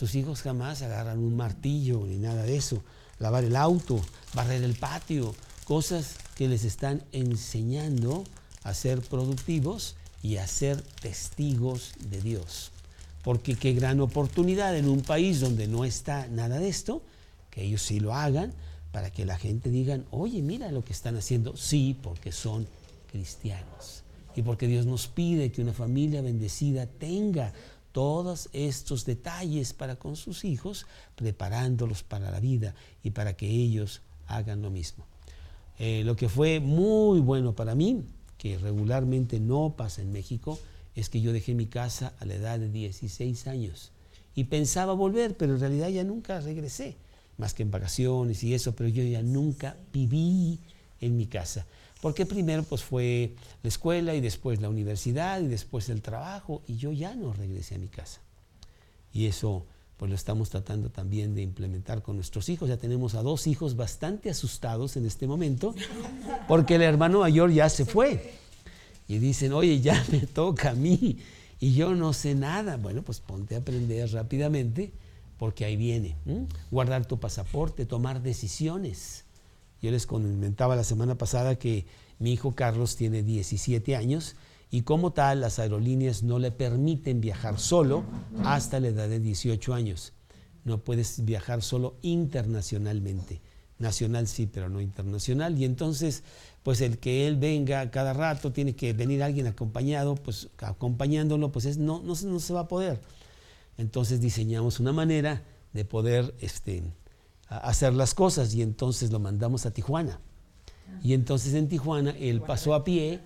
tus 0.00 0.14
hijos 0.14 0.40
jamás 0.40 0.80
agarran 0.80 1.18
un 1.18 1.36
martillo 1.36 2.06
ni 2.06 2.16
nada 2.16 2.44
de 2.44 2.56
eso. 2.56 2.82
lavar 3.18 3.44
el 3.44 3.54
auto, 3.54 4.00
barrer 4.32 4.64
el 4.64 4.74
patio, 4.74 5.34
cosas 5.66 6.14
que 6.40 6.48
les 6.48 6.64
están 6.64 7.02
enseñando 7.12 8.24
a 8.62 8.72
ser 8.72 9.02
productivos 9.02 9.94
y 10.22 10.38
a 10.38 10.46
ser 10.46 10.80
testigos 10.80 11.92
de 12.08 12.22
Dios. 12.22 12.70
Porque 13.22 13.56
qué 13.56 13.74
gran 13.74 14.00
oportunidad 14.00 14.74
en 14.74 14.88
un 14.88 15.02
país 15.02 15.40
donde 15.40 15.68
no 15.68 15.84
está 15.84 16.28
nada 16.28 16.58
de 16.58 16.70
esto, 16.70 17.02
que 17.50 17.64
ellos 17.64 17.82
sí 17.82 18.00
lo 18.00 18.14
hagan, 18.14 18.54
para 18.90 19.10
que 19.10 19.26
la 19.26 19.36
gente 19.36 19.68
diga, 19.68 20.00
oye, 20.10 20.40
mira 20.40 20.72
lo 20.72 20.82
que 20.82 20.94
están 20.94 21.14
haciendo. 21.18 21.58
Sí, 21.58 21.94
porque 22.02 22.32
son 22.32 22.66
cristianos. 23.12 24.02
Y 24.34 24.40
porque 24.40 24.66
Dios 24.66 24.86
nos 24.86 25.08
pide 25.08 25.52
que 25.52 25.60
una 25.60 25.74
familia 25.74 26.22
bendecida 26.22 26.86
tenga 26.86 27.52
todos 27.92 28.48
estos 28.54 29.04
detalles 29.04 29.74
para 29.74 29.96
con 29.96 30.16
sus 30.16 30.46
hijos, 30.46 30.86
preparándolos 31.16 32.02
para 32.02 32.30
la 32.30 32.40
vida 32.40 32.74
y 33.02 33.10
para 33.10 33.34
que 33.34 33.46
ellos 33.46 34.00
hagan 34.26 34.62
lo 34.62 34.70
mismo. 34.70 35.09
Eh, 35.82 36.02
lo 36.04 36.14
que 36.14 36.28
fue 36.28 36.60
muy 36.60 37.20
bueno 37.20 37.54
para 37.54 37.74
mí, 37.74 38.04
que 38.36 38.58
regularmente 38.58 39.40
no 39.40 39.76
pasa 39.78 40.02
en 40.02 40.12
México, 40.12 40.58
es 40.94 41.08
que 41.08 41.22
yo 41.22 41.32
dejé 41.32 41.54
mi 41.54 41.64
casa 41.64 42.12
a 42.20 42.26
la 42.26 42.34
edad 42.34 42.58
de 42.58 42.68
16 42.68 43.46
años 43.46 43.90
y 44.34 44.44
pensaba 44.44 44.92
volver, 44.92 45.38
pero 45.38 45.54
en 45.54 45.60
realidad 45.60 45.88
ya 45.88 46.04
nunca 46.04 46.38
regresé, 46.40 46.96
más 47.38 47.54
que 47.54 47.62
en 47.62 47.70
vacaciones 47.70 48.44
y 48.44 48.52
eso, 48.52 48.74
pero 48.74 48.90
yo 48.90 49.02
ya 49.04 49.22
nunca 49.22 49.74
viví 49.90 50.58
en 51.00 51.16
mi 51.16 51.24
casa. 51.24 51.64
Porque 52.02 52.26
primero 52.26 52.62
pues 52.62 52.82
fue 52.82 53.34
la 53.62 53.68
escuela 53.70 54.14
y 54.14 54.20
después 54.20 54.60
la 54.60 54.68
universidad 54.68 55.40
y 55.40 55.46
después 55.46 55.88
el 55.88 56.02
trabajo 56.02 56.60
y 56.68 56.76
yo 56.76 56.92
ya 56.92 57.14
no 57.14 57.32
regresé 57.32 57.76
a 57.76 57.78
mi 57.78 57.88
casa. 57.88 58.20
Y 59.14 59.24
eso 59.24 59.64
pues 60.00 60.08
lo 60.08 60.16
estamos 60.16 60.48
tratando 60.48 60.88
también 60.88 61.36
de 61.36 61.42
implementar 61.42 62.02
con 62.02 62.16
nuestros 62.16 62.48
hijos. 62.48 62.68
Ya 62.68 62.78
tenemos 62.78 63.14
a 63.14 63.22
dos 63.22 63.46
hijos 63.46 63.76
bastante 63.76 64.30
asustados 64.30 64.96
en 64.96 65.04
este 65.04 65.26
momento 65.26 65.74
porque 66.48 66.76
el 66.76 66.82
hermano 66.82 67.20
mayor 67.20 67.52
ya 67.52 67.68
se 67.68 67.84
fue. 67.84 68.32
Y 69.06 69.18
dicen, 69.18 69.52
oye, 69.52 69.80
ya 69.80 70.02
me 70.10 70.20
toca 70.20 70.70
a 70.70 70.74
mí 70.74 71.18
y 71.60 71.74
yo 71.74 71.94
no 71.94 72.14
sé 72.14 72.34
nada. 72.34 72.78
Bueno, 72.78 73.02
pues 73.02 73.20
ponte 73.20 73.54
a 73.54 73.58
aprender 73.58 74.10
rápidamente 74.10 74.90
porque 75.38 75.66
ahí 75.66 75.76
viene. 75.76 76.16
Guardar 76.70 77.04
tu 77.04 77.20
pasaporte, 77.20 77.84
tomar 77.84 78.22
decisiones 78.22 79.24
yo 79.82 79.90
les 79.90 80.06
comentaba 80.06 80.76
la 80.76 80.84
semana 80.84 81.16
pasada 81.16 81.56
que 81.56 81.86
mi 82.18 82.32
hijo 82.32 82.54
Carlos 82.54 82.96
tiene 82.96 83.22
17 83.22 83.96
años 83.96 84.36
y 84.70 84.82
como 84.82 85.12
tal 85.12 85.40
las 85.40 85.58
aerolíneas 85.58 86.22
no 86.22 86.38
le 86.38 86.52
permiten 86.52 87.20
viajar 87.20 87.58
solo 87.58 88.04
hasta 88.44 88.78
la 88.78 88.88
edad 88.88 89.08
de 89.08 89.18
18 89.18 89.74
años. 89.74 90.12
No 90.64 90.78
puedes 90.78 91.24
viajar 91.24 91.62
solo 91.62 91.96
internacionalmente. 92.02 93.40
Nacional 93.78 94.28
sí, 94.28 94.46
pero 94.46 94.68
no 94.68 94.80
internacional. 94.80 95.58
Y 95.58 95.64
entonces, 95.64 96.22
pues 96.62 96.82
el 96.82 96.98
que 96.98 97.26
él 97.26 97.36
venga 97.36 97.90
cada 97.90 98.12
rato, 98.12 98.52
tiene 98.52 98.76
que 98.76 98.92
venir 98.92 99.22
alguien 99.22 99.46
acompañado, 99.46 100.14
pues 100.14 100.48
acompañándolo, 100.58 101.50
pues 101.50 101.64
es, 101.64 101.78
no, 101.78 102.00
no, 102.02 102.14
no 102.14 102.40
se 102.40 102.52
va 102.52 102.60
a 102.60 102.68
poder. 102.68 103.00
Entonces 103.78 104.20
diseñamos 104.20 104.78
una 104.78 104.92
manera 104.92 105.42
de 105.72 105.84
poder 105.84 106.34
este, 106.40 106.82
hacer 107.48 107.94
las 107.94 108.14
cosas 108.14 108.54
y 108.54 108.62
entonces 108.62 109.10
lo 109.10 109.18
mandamos 109.18 109.66
a 109.66 109.72
Tijuana. 109.72 110.20
Y 111.02 111.14
entonces 111.14 111.54
en 111.54 111.68
Tijuana 111.68 112.10
él 112.10 112.42
pasó 112.42 112.74
a 112.74 112.84
pie 112.84 113.20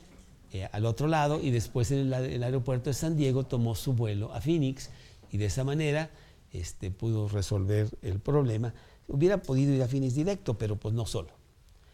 eh, 0.55 0.69
al 0.71 0.87
otro 0.87 1.09
lado 1.09 1.41
y 1.43 1.51
después 1.51 1.91
en 1.91 2.13
el, 2.15 2.43
aeropuerto 2.45 2.89
de 2.89 2.95
San 2.95 3.17
Diego 3.17 3.43
tomó 3.43 3.75
su 3.75 3.93
vuelo 3.93 4.33
a 4.33 4.41
Phoenix 4.41 4.89
y 5.33 5.37
de 5.37 5.47
esa 5.47 5.65
manera 5.65 6.11
este, 6.53 6.93
pudo 6.93 7.27
resolver 7.27 7.89
el 8.03 8.21
problema. 8.21 8.73
Hubiera 9.09 9.43
podido 9.43 9.75
ir 9.75 9.83
a 9.83 9.89
Phoenix 9.89 10.15
directo, 10.15 10.57
pero 10.57 10.77
pues 10.77 10.95
no 10.95 11.07
solo. 11.07 11.31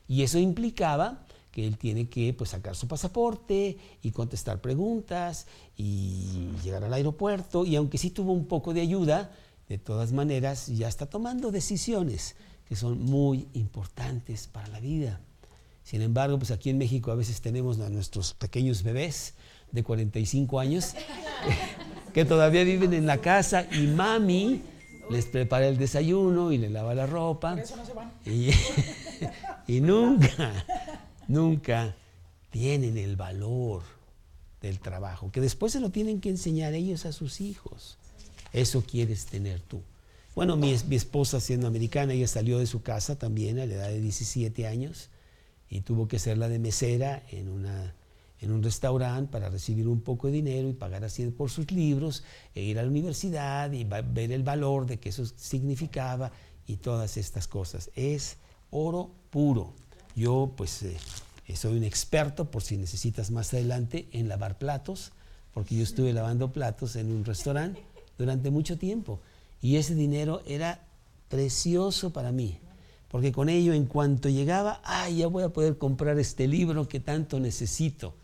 Y 0.06 0.24
eso 0.24 0.38
implicaba 0.38 1.24
que 1.50 1.66
él 1.66 1.78
tiene 1.78 2.10
que 2.10 2.34
pues, 2.34 2.50
sacar 2.50 2.76
su 2.76 2.86
pasaporte 2.86 3.78
y 4.02 4.10
contestar 4.10 4.60
preguntas 4.60 5.46
y 5.74 6.50
llegar 6.62 6.84
al 6.84 6.92
aeropuerto. 6.92 7.64
Y 7.64 7.76
aunque 7.76 7.96
sí 7.96 8.10
tuvo 8.10 8.34
un 8.34 8.44
poco 8.44 8.74
de 8.74 8.82
ayuda, 8.82 9.32
de 9.70 9.78
todas 9.78 10.12
maneras 10.12 10.66
ya 10.66 10.86
está 10.86 11.06
tomando 11.06 11.50
decisiones 11.50 12.36
que 12.68 12.76
son 12.76 13.00
muy 13.00 13.48
importantes 13.54 14.48
para 14.48 14.68
la 14.68 14.80
vida. 14.80 15.18
Sin 15.90 16.02
embargo, 16.02 16.38
pues 16.38 16.52
aquí 16.52 16.70
en 16.70 16.78
México 16.78 17.10
a 17.10 17.16
veces 17.16 17.40
tenemos 17.40 17.80
a 17.80 17.88
nuestros 17.90 18.34
pequeños 18.34 18.84
bebés 18.84 19.34
de 19.72 19.82
45 19.82 20.60
años 20.60 20.94
que 22.14 22.24
todavía 22.24 22.62
viven 22.62 22.94
en 22.94 23.06
la 23.06 23.18
casa 23.18 23.66
y 23.72 23.88
mami 23.88 24.62
les 25.10 25.26
prepara 25.26 25.66
el 25.66 25.78
desayuno 25.78 26.52
y 26.52 26.58
le 26.58 26.70
lava 26.70 26.94
la 26.94 27.06
ropa. 27.06 27.56
Y, 28.24 28.50
y 29.66 29.80
nunca, 29.80 30.64
nunca 31.26 31.96
tienen 32.50 32.96
el 32.96 33.16
valor 33.16 33.82
del 34.62 34.78
trabajo, 34.78 35.32
que 35.32 35.40
después 35.40 35.72
se 35.72 35.80
lo 35.80 35.90
tienen 35.90 36.20
que 36.20 36.28
enseñar 36.28 36.72
ellos 36.74 37.04
a 37.04 37.10
sus 37.10 37.40
hijos. 37.40 37.98
Eso 38.52 38.84
quieres 38.88 39.26
tener 39.26 39.58
tú. 39.60 39.82
Bueno, 40.36 40.56
mi, 40.56 40.70
esposa 40.70 41.40
siendo 41.40 41.66
americana, 41.66 42.12
ella 42.12 42.28
salió 42.28 42.60
de 42.60 42.68
su 42.68 42.80
casa 42.80 43.18
también 43.18 43.58
a 43.58 43.66
la 43.66 43.74
edad 43.74 43.88
de 43.88 44.00
17 44.00 44.68
años 44.68 45.08
y 45.70 45.82
tuvo 45.82 46.08
que 46.08 46.18
ser 46.18 46.36
la 46.36 46.48
de 46.48 46.58
mesera 46.58 47.22
en, 47.30 47.48
una, 47.48 47.94
en 48.40 48.50
un 48.50 48.62
restaurante 48.62 49.30
para 49.30 49.48
recibir 49.48 49.86
un 49.86 50.00
poco 50.00 50.26
de 50.26 50.34
dinero 50.34 50.68
y 50.68 50.72
pagar 50.72 51.04
así 51.04 51.24
por 51.28 51.48
sus 51.48 51.70
libros 51.70 52.24
e 52.54 52.62
ir 52.62 52.78
a 52.78 52.82
la 52.82 52.88
universidad 52.88 53.70
y 53.70 53.84
ver 53.84 54.32
el 54.32 54.42
valor 54.42 54.86
de 54.86 54.98
que 54.98 55.10
eso 55.10 55.24
significaba 55.36 56.32
y 56.66 56.76
todas 56.76 57.16
estas 57.16 57.46
cosas. 57.46 57.90
Es 57.94 58.36
oro 58.70 59.10
puro. 59.30 59.72
Yo 60.16 60.52
pues 60.56 60.82
eh, 60.82 60.96
soy 61.54 61.76
un 61.76 61.84
experto 61.84 62.50
por 62.50 62.62
si 62.62 62.76
necesitas 62.76 63.30
más 63.30 63.54
adelante 63.54 64.08
en 64.12 64.28
lavar 64.28 64.58
platos, 64.58 65.12
porque 65.54 65.76
yo 65.76 65.84
estuve 65.84 66.12
lavando 66.12 66.52
platos 66.52 66.96
en 66.96 67.12
un 67.12 67.24
restaurante 67.24 67.80
durante 68.18 68.50
mucho 68.50 68.76
tiempo. 68.76 69.20
Y 69.62 69.76
ese 69.76 69.94
dinero 69.94 70.42
era 70.46 70.84
precioso 71.28 72.12
para 72.12 72.32
mí, 72.32 72.58
porque 73.10 73.32
con 73.32 73.48
ello 73.48 73.72
en 73.72 73.86
cuanto 73.86 74.28
llegaba, 74.28 74.80
ay, 74.84 75.18
ya 75.18 75.26
voy 75.26 75.42
a 75.42 75.48
poder 75.48 75.78
comprar 75.78 76.18
este 76.18 76.46
libro 76.46 76.88
que 76.88 77.00
tanto 77.00 77.40
necesito. 77.40 78.14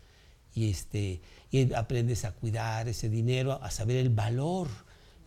Y, 0.55 0.69
este, 0.69 1.21
y 1.51 1.73
aprendes 1.73 2.25
a 2.25 2.31
cuidar 2.31 2.87
ese 2.87 3.09
dinero, 3.09 3.59
a 3.61 3.69
saber 3.69 3.97
el 3.97 4.09
valor. 4.09 4.67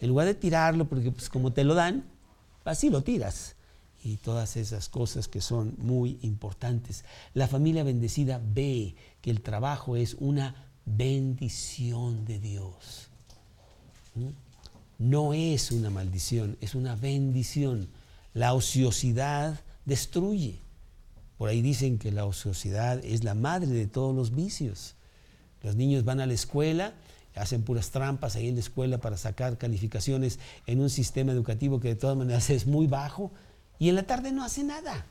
En 0.00 0.08
lugar 0.08 0.26
de 0.26 0.34
tirarlo, 0.34 0.88
porque 0.88 1.10
pues 1.10 1.28
como 1.28 1.52
te 1.52 1.64
lo 1.64 1.74
dan, 1.74 2.04
así 2.64 2.88
lo 2.88 3.02
tiras. 3.02 3.56
Y 4.02 4.16
todas 4.16 4.56
esas 4.56 4.88
cosas 4.88 5.28
que 5.28 5.42
son 5.42 5.74
muy 5.76 6.18
importantes. 6.22 7.04
La 7.34 7.46
familia 7.46 7.84
bendecida 7.84 8.40
ve 8.42 8.94
que 9.20 9.30
el 9.30 9.42
trabajo 9.42 9.96
es 9.96 10.16
una 10.18 10.70
bendición 10.86 12.24
de 12.24 12.38
Dios. 12.38 13.08
¿Mm? 14.14 14.28
no 15.00 15.32
es 15.32 15.72
una 15.72 15.88
maldición, 15.88 16.58
es 16.60 16.74
una 16.74 16.94
bendición. 16.94 17.88
La 18.34 18.54
ociosidad 18.54 19.60
destruye. 19.84 20.60
Por 21.36 21.48
ahí 21.48 21.62
dicen 21.62 21.98
que 21.98 22.12
la 22.12 22.26
ociosidad 22.26 23.04
es 23.04 23.24
la 23.24 23.34
madre 23.34 23.68
de 23.68 23.86
todos 23.86 24.14
los 24.14 24.34
vicios. 24.34 24.94
Los 25.62 25.76
niños 25.76 26.04
van 26.04 26.20
a 26.20 26.26
la 26.26 26.34
escuela, 26.34 26.94
hacen 27.34 27.62
puras 27.62 27.90
trampas 27.90 28.36
ahí 28.36 28.48
en 28.48 28.54
la 28.54 28.60
escuela 28.60 28.98
para 28.98 29.16
sacar 29.16 29.58
calificaciones 29.58 30.38
en 30.66 30.80
un 30.80 30.90
sistema 30.90 31.32
educativo 31.32 31.80
que 31.80 31.88
de 31.88 31.94
todas 31.96 32.16
maneras 32.16 32.50
es 32.50 32.66
muy 32.66 32.86
bajo 32.86 33.30
y 33.78 33.88
en 33.88 33.94
la 33.94 34.02
tarde 34.04 34.32
no 34.32 34.44
hace 34.44 34.64
nada. 34.64 35.06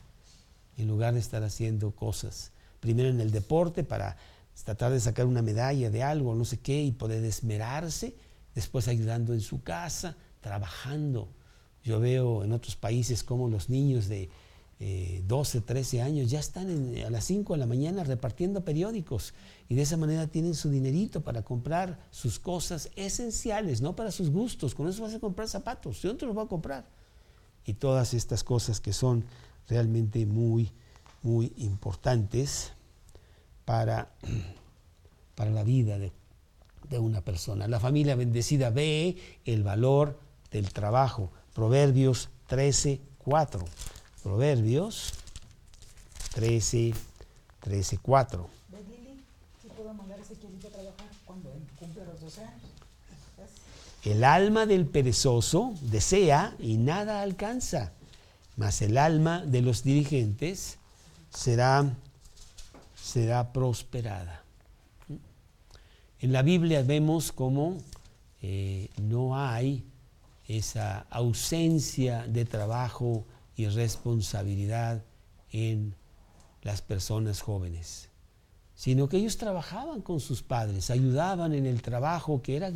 En 0.77 0.87
lugar 0.87 1.13
de 1.13 1.19
estar 1.19 1.43
haciendo 1.43 1.91
cosas, 1.91 2.51
primero 2.79 3.09
en 3.09 3.19
el 3.19 3.31
deporte 3.31 3.83
para 3.83 4.17
tratar 4.63 4.91
de 4.91 4.99
sacar 4.99 5.25
una 5.25 5.41
medalla 5.41 5.89
de 5.89 6.03
algo, 6.03 6.35
no 6.35 6.45
sé 6.45 6.59
qué, 6.59 6.81
y 6.83 6.91
poder 6.91 7.23
esmerarse 7.25 8.15
después 8.55 8.87
ayudando 8.87 9.33
en 9.33 9.41
su 9.41 9.63
casa, 9.63 10.15
trabajando. 10.41 11.29
Yo 11.89 11.99
veo 11.99 12.43
en 12.43 12.51
otros 12.51 12.75
países 12.75 13.23
como 13.23 13.49
los 13.49 13.67
niños 13.67 14.07
de 14.07 14.29
12, 15.25 15.57
eh, 15.57 15.61
13 15.61 16.03
años 16.03 16.29
ya 16.29 16.39
están 16.39 16.95
a 17.03 17.09
las 17.09 17.25
5 17.25 17.53
de 17.53 17.59
la 17.59 17.65
mañana 17.65 18.03
repartiendo 18.03 18.63
periódicos 18.63 19.33
y 19.67 19.73
de 19.73 19.81
esa 19.81 19.97
manera 19.97 20.27
tienen 20.27 20.53
su 20.53 20.69
dinerito 20.69 21.21
para 21.21 21.41
comprar 21.41 21.99
sus 22.11 22.37
cosas 22.37 22.91
esenciales, 22.95 23.81
no 23.81 23.95
para 23.95 24.11
sus 24.11 24.29
gustos. 24.29 24.75
Con 24.75 24.87
eso 24.87 25.01
vas 25.01 25.15
a 25.15 25.19
comprar 25.19 25.47
zapatos, 25.47 26.03
yo 26.03 26.13
no 26.13 26.27
los 26.27 26.35
voy 26.35 26.45
a 26.45 26.47
comprar. 26.47 26.85
Y 27.65 27.73
todas 27.73 28.13
estas 28.13 28.43
cosas 28.43 28.79
que 28.79 28.93
son 28.93 29.25
realmente 29.67 30.27
muy, 30.27 30.71
muy 31.23 31.53
importantes 31.57 32.73
para, 33.65 34.13
para 35.33 35.49
la 35.49 35.63
vida 35.63 35.97
de 35.97 36.11
de 36.89 36.99
una 36.99 37.21
persona. 37.21 37.67
La 37.67 37.79
familia 37.79 38.15
bendecida 38.15 38.69
ve 38.69 39.17
el 39.45 39.63
valor 39.63 40.19
del 40.51 40.71
trabajo. 40.73 41.31
Proverbios 41.59 42.29
13, 42.47 43.01
4. 43.17 43.65
Proverbios 44.23 45.11
13, 46.33 46.93
13, 47.59 47.97
4. 47.97 48.49
El 54.05 54.23
alma 54.23 54.65
del 54.65 54.85
perezoso 54.85 55.73
desea 55.81 56.55
y 56.59 56.77
nada 56.77 57.21
alcanza, 57.21 57.91
mas 58.55 58.81
el 58.81 58.97
alma 58.97 59.45
de 59.45 59.61
los 59.61 59.83
dirigentes 59.83 60.77
será, 61.29 61.93
será 62.95 63.51
prosperada. 63.51 64.45
En 66.21 66.31
la 66.31 66.41
Biblia 66.41 66.83
vemos 66.83 67.33
cómo 67.33 67.79
eh, 68.41 68.87
no 68.95 69.37
hay 69.37 69.83
esa 70.49 71.05
ausencia 71.11 72.25
de 72.27 72.43
trabajo 72.43 73.23
y 73.55 73.67
responsabilidad 73.67 75.03
en 75.51 75.95
las 76.63 76.81
personas 76.81 77.41
jóvenes, 77.41 78.09
sino 78.73 79.07
que 79.07 79.17
ellos 79.17 79.37
trabajaban 79.37 80.01
con 80.01 80.19
sus 80.19 80.41
padres, 80.41 80.89
ayudaban 80.89 81.53
en 81.53 81.67
el 81.67 81.83
trabajo 81.83 82.41
que 82.41 82.57
era 82.57 82.71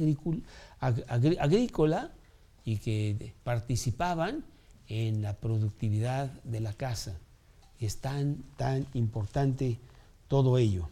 agrícola 0.79 2.11
y 2.63 2.77
que 2.77 3.33
participaban 3.43 4.45
en 4.87 5.23
la 5.23 5.33
productividad 5.33 6.27
de 6.43 6.59
la 6.59 6.73
casa. 6.73 7.17
Es 7.79 7.97
tan, 7.97 8.43
tan 8.55 8.85
importante 8.93 9.79
todo 10.27 10.59
ello, 10.59 10.89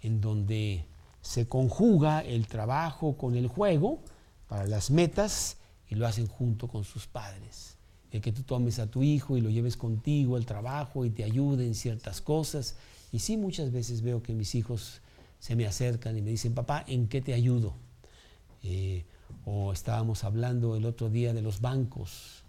en 0.00 0.22
donde 0.22 0.86
se 1.20 1.46
conjuga 1.46 2.20
el 2.20 2.46
trabajo 2.46 3.18
con 3.18 3.36
el 3.36 3.48
juego 3.48 4.00
para 4.48 4.66
las 4.66 4.90
metas 4.90 5.58
y 5.88 5.94
lo 5.94 6.06
hacen 6.06 6.26
junto 6.26 6.68
con 6.68 6.84
sus 6.84 7.06
padres. 7.06 7.76
El 8.10 8.20
que 8.20 8.32
tú 8.32 8.42
tomes 8.42 8.78
a 8.78 8.86
tu 8.86 9.02
hijo 9.02 9.36
y 9.36 9.40
lo 9.40 9.50
lleves 9.50 9.76
contigo 9.76 10.36
al 10.36 10.46
trabajo 10.46 11.04
y 11.04 11.10
te 11.10 11.24
ayude 11.24 11.66
en 11.66 11.74
ciertas 11.74 12.20
cosas. 12.20 12.76
Y 13.12 13.18
sí, 13.18 13.36
muchas 13.36 13.72
veces 13.72 14.02
veo 14.02 14.22
que 14.22 14.32
mis 14.32 14.54
hijos 14.54 15.00
se 15.38 15.56
me 15.56 15.66
acercan 15.66 16.16
y 16.16 16.22
me 16.22 16.30
dicen, 16.30 16.54
papá, 16.54 16.84
¿en 16.86 17.08
qué 17.08 17.20
te 17.20 17.34
ayudo? 17.34 17.74
Eh, 18.62 19.04
o 19.44 19.72
estábamos 19.72 20.24
hablando 20.24 20.76
el 20.76 20.84
otro 20.86 21.08
día 21.08 21.32
de 21.32 21.42
los 21.42 21.60
bancos, 21.60 22.42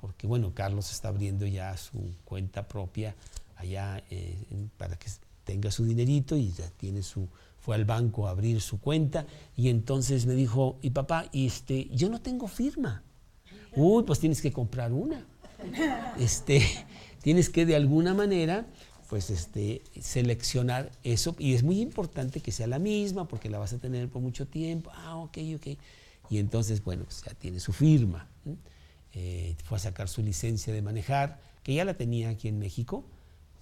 porque 0.00 0.26
bueno, 0.26 0.52
Carlos 0.54 0.92
está 0.92 1.08
abriendo 1.08 1.46
ya 1.46 1.76
su 1.76 2.14
cuenta 2.24 2.68
propia 2.68 3.14
allá 3.56 4.02
eh, 4.10 4.36
para 4.76 4.96
que 4.96 5.10
tenga 5.44 5.70
su 5.70 5.84
dinerito 5.84 6.36
y 6.36 6.52
ya 6.52 6.68
tiene 6.70 7.02
su, 7.02 7.28
fue 7.64 7.76
al 7.76 7.86
banco 7.86 8.28
a 8.28 8.30
abrir 8.30 8.60
su 8.60 8.78
cuenta 8.78 9.26
y 9.56 9.70
entonces 9.70 10.26
me 10.26 10.34
dijo, 10.34 10.78
y 10.82 10.90
papá, 10.90 11.30
este, 11.32 11.88
yo 11.88 12.10
no 12.10 12.20
tengo 12.20 12.46
firma. 12.46 13.02
Uy, 13.74 14.02
pues 14.02 14.20
tienes 14.20 14.42
que 14.42 14.52
comprar 14.52 14.92
una. 14.92 15.26
Este, 16.18 16.62
tienes 17.22 17.48
que 17.48 17.64
de 17.64 17.74
alguna 17.74 18.12
manera, 18.12 18.66
pues 19.08 19.30
este, 19.30 19.80
seleccionar 19.98 20.92
eso 21.04 21.34
y 21.38 21.54
es 21.54 21.62
muy 21.62 21.80
importante 21.80 22.40
que 22.40 22.52
sea 22.52 22.66
la 22.66 22.78
misma 22.78 23.26
porque 23.28 23.48
la 23.48 23.58
vas 23.58 23.72
a 23.72 23.78
tener 23.78 24.10
por 24.10 24.20
mucho 24.20 24.46
tiempo. 24.46 24.90
Ah, 24.96 25.16
ok, 25.16 25.38
ok. 25.56 25.78
Y 26.28 26.38
entonces, 26.38 26.84
bueno, 26.84 27.04
pues 27.04 27.22
ya 27.22 27.32
tiene 27.32 27.60
su 27.60 27.72
firma. 27.72 28.28
Eh, 29.14 29.56
fue 29.64 29.78
a 29.78 29.80
sacar 29.80 30.10
su 30.10 30.22
licencia 30.22 30.70
de 30.70 30.82
manejar, 30.82 31.40
que 31.62 31.72
ya 31.72 31.86
la 31.86 31.94
tenía 31.94 32.28
aquí 32.28 32.48
en 32.48 32.58
México, 32.58 33.06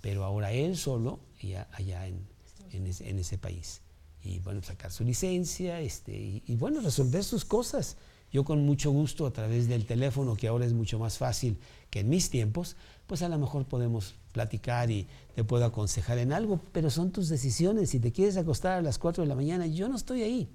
pero 0.01 0.25
ahora 0.25 0.51
él 0.51 0.77
solo, 0.77 1.21
ya, 1.41 1.69
allá 1.71 2.09
en, 2.09 2.27
en 2.73 3.19
ese 3.21 3.39
país 3.39 3.81
y 4.25 4.39
bueno, 4.41 4.63
sacar 4.63 4.91
su 4.91 5.05
licencia 5.05 5.81
este, 5.81 6.43
y, 6.47 6.57
bueno, 6.57 6.81
resolver 6.81 7.25
sus 7.25 7.45
cosas. 7.45 7.97
Yo 8.31 8.45
con 8.45 8.65
mucho 8.65 8.91
gusto 8.91 9.27
a 9.27 9.33
través 9.33 9.69
del 9.69 9.85
teléfono, 9.85 10.37
que 10.37 10.49
ahora 10.49 10.65
es 10.65 10.73
mucho 10.73 10.99
más 10.99 11.19
fácil 11.19 11.59
que 11.91 12.01
en 12.01 12.09
mis 12.09 12.31
tiempos, 12.31 12.77
pues 13.07 13.21
a 13.23 13.29
lo 13.29 13.39
mejor 13.39 13.67
podemos 13.67 14.15
platicar 14.33 14.91
y 14.91 15.07
te 15.35 15.45
puedo 15.45 15.67
aconsejar 15.67 16.17
en 16.17 16.33
algo, 16.33 16.61
pero 16.73 16.89
son 16.89 17.11
tus 17.11 17.29
decisiones. 17.29 17.91
Si 17.91 18.01
te 18.01 18.13
quieres 18.13 18.39
acostar 18.39 18.79
a 18.79 18.83
las 18.83 18.99
4 18.99 19.25
de 19.25 19.29
la 19.29 19.35
mañana, 19.35 19.67
yo 19.67 19.89
no 19.89 19.97
estoy 19.97 20.23
ahí. 20.23 20.49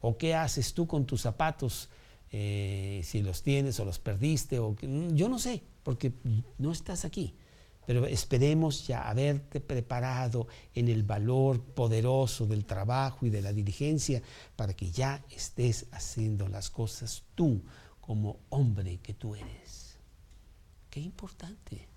¿O 0.00 0.16
qué 0.16 0.34
haces 0.34 0.74
tú 0.74 0.86
con 0.86 1.06
tus 1.06 1.22
zapatos? 1.22 1.88
Eh, 2.30 3.00
si 3.04 3.22
los 3.22 3.42
tienes 3.42 3.80
o 3.80 3.84
los 3.84 3.98
perdiste, 3.98 4.60
o 4.60 4.76
yo 5.12 5.28
no 5.28 5.38
sé, 5.38 5.62
porque 5.82 6.12
no 6.58 6.70
estás 6.70 7.04
aquí 7.04 7.34
pero 7.88 8.04
esperemos 8.04 8.86
ya 8.86 9.08
haberte 9.08 9.60
preparado 9.60 10.46
en 10.74 10.88
el 10.88 11.04
valor 11.04 11.62
poderoso 11.62 12.44
del 12.44 12.66
trabajo 12.66 13.24
y 13.24 13.30
de 13.30 13.40
la 13.40 13.50
diligencia 13.50 14.20
para 14.56 14.74
que 14.74 14.90
ya 14.90 15.24
estés 15.30 15.86
haciendo 15.92 16.48
las 16.48 16.68
cosas 16.68 17.22
tú 17.34 17.62
como 18.02 18.40
hombre 18.50 18.98
que 18.98 19.14
tú 19.14 19.34
eres. 19.34 19.96
Qué 20.90 21.00
importante. 21.00 21.88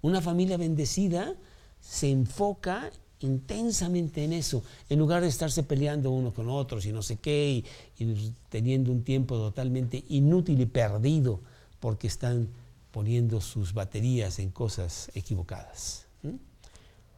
Una 0.00 0.20
familia 0.20 0.56
bendecida 0.56 1.34
se 1.80 2.08
enfoca 2.08 2.92
intensamente 3.18 4.22
en 4.22 4.34
eso, 4.34 4.62
en 4.88 5.00
lugar 5.00 5.22
de 5.22 5.28
estarse 5.28 5.64
peleando 5.64 6.12
uno 6.12 6.32
con 6.32 6.48
otros 6.48 6.86
y 6.86 6.92
no 6.92 7.02
sé 7.02 7.16
qué, 7.16 7.64
y, 7.98 8.04
y 8.04 8.32
teniendo 8.48 8.92
un 8.92 9.02
tiempo 9.02 9.36
totalmente 9.38 10.04
inútil 10.08 10.60
y 10.60 10.66
perdido 10.66 11.40
porque 11.80 12.06
están 12.06 12.48
poniendo 12.92 13.40
sus 13.40 13.72
baterías 13.72 14.38
en 14.38 14.50
cosas 14.50 15.10
equivocadas. 15.14 16.06